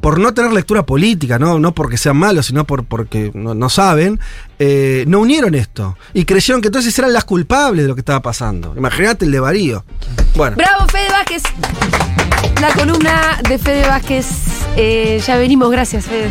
por 0.00 0.18
no 0.20 0.32
tener 0.32 0.52
lectura 0.52 0.86
política, 0.86 1.38
no, 1.38 1.58
no 1.58 1.74
porque 1.74 1.98
sean 1.98 2.16
malos, 2.16 2.46
sino 2.46 2.64
por, 2.64 2.84
porque 2.84 3.30
no, 3.34 3.54
no 3.54 3.68
saben, 3.68 4.20
eh, 4.58 5.04
no 5.08 5.18
unieron 5.20 5.54
esto. 5.54 5.96
Y 6.14 6.24
creyeron 6.24 6.62
que 6.62 6.68
entonces 6.68 6.96
eran 6.98 7.12
las 7.12 7.24
culpables 7.24 7.84
de 7.84 7.88
lo 7.88 7.94
que 7.94 8.00
estaba 8.02 8.22
pasando. 8.22 8.72
Imagínate 8.76 9.24
el 9.24 9.32
de 9.32 9.40
Varío. 9.40 9.84
Bueno. 10.36 10.56
Bravo, 10.56 10.86
Fede 10.88 11.08
Vázquez. 11.10 11.42
La 12.60 12.72
columna 12.72 13.40
de 13.48 13.58
Fede 13.58 13.86
Vázquez 13.88 14.26
Eh, 14.76 15.20
ya 15.26 15.36
venimos, 15.36 15.70
gracias, 15.70 16.06
Fede. 16.06 16.30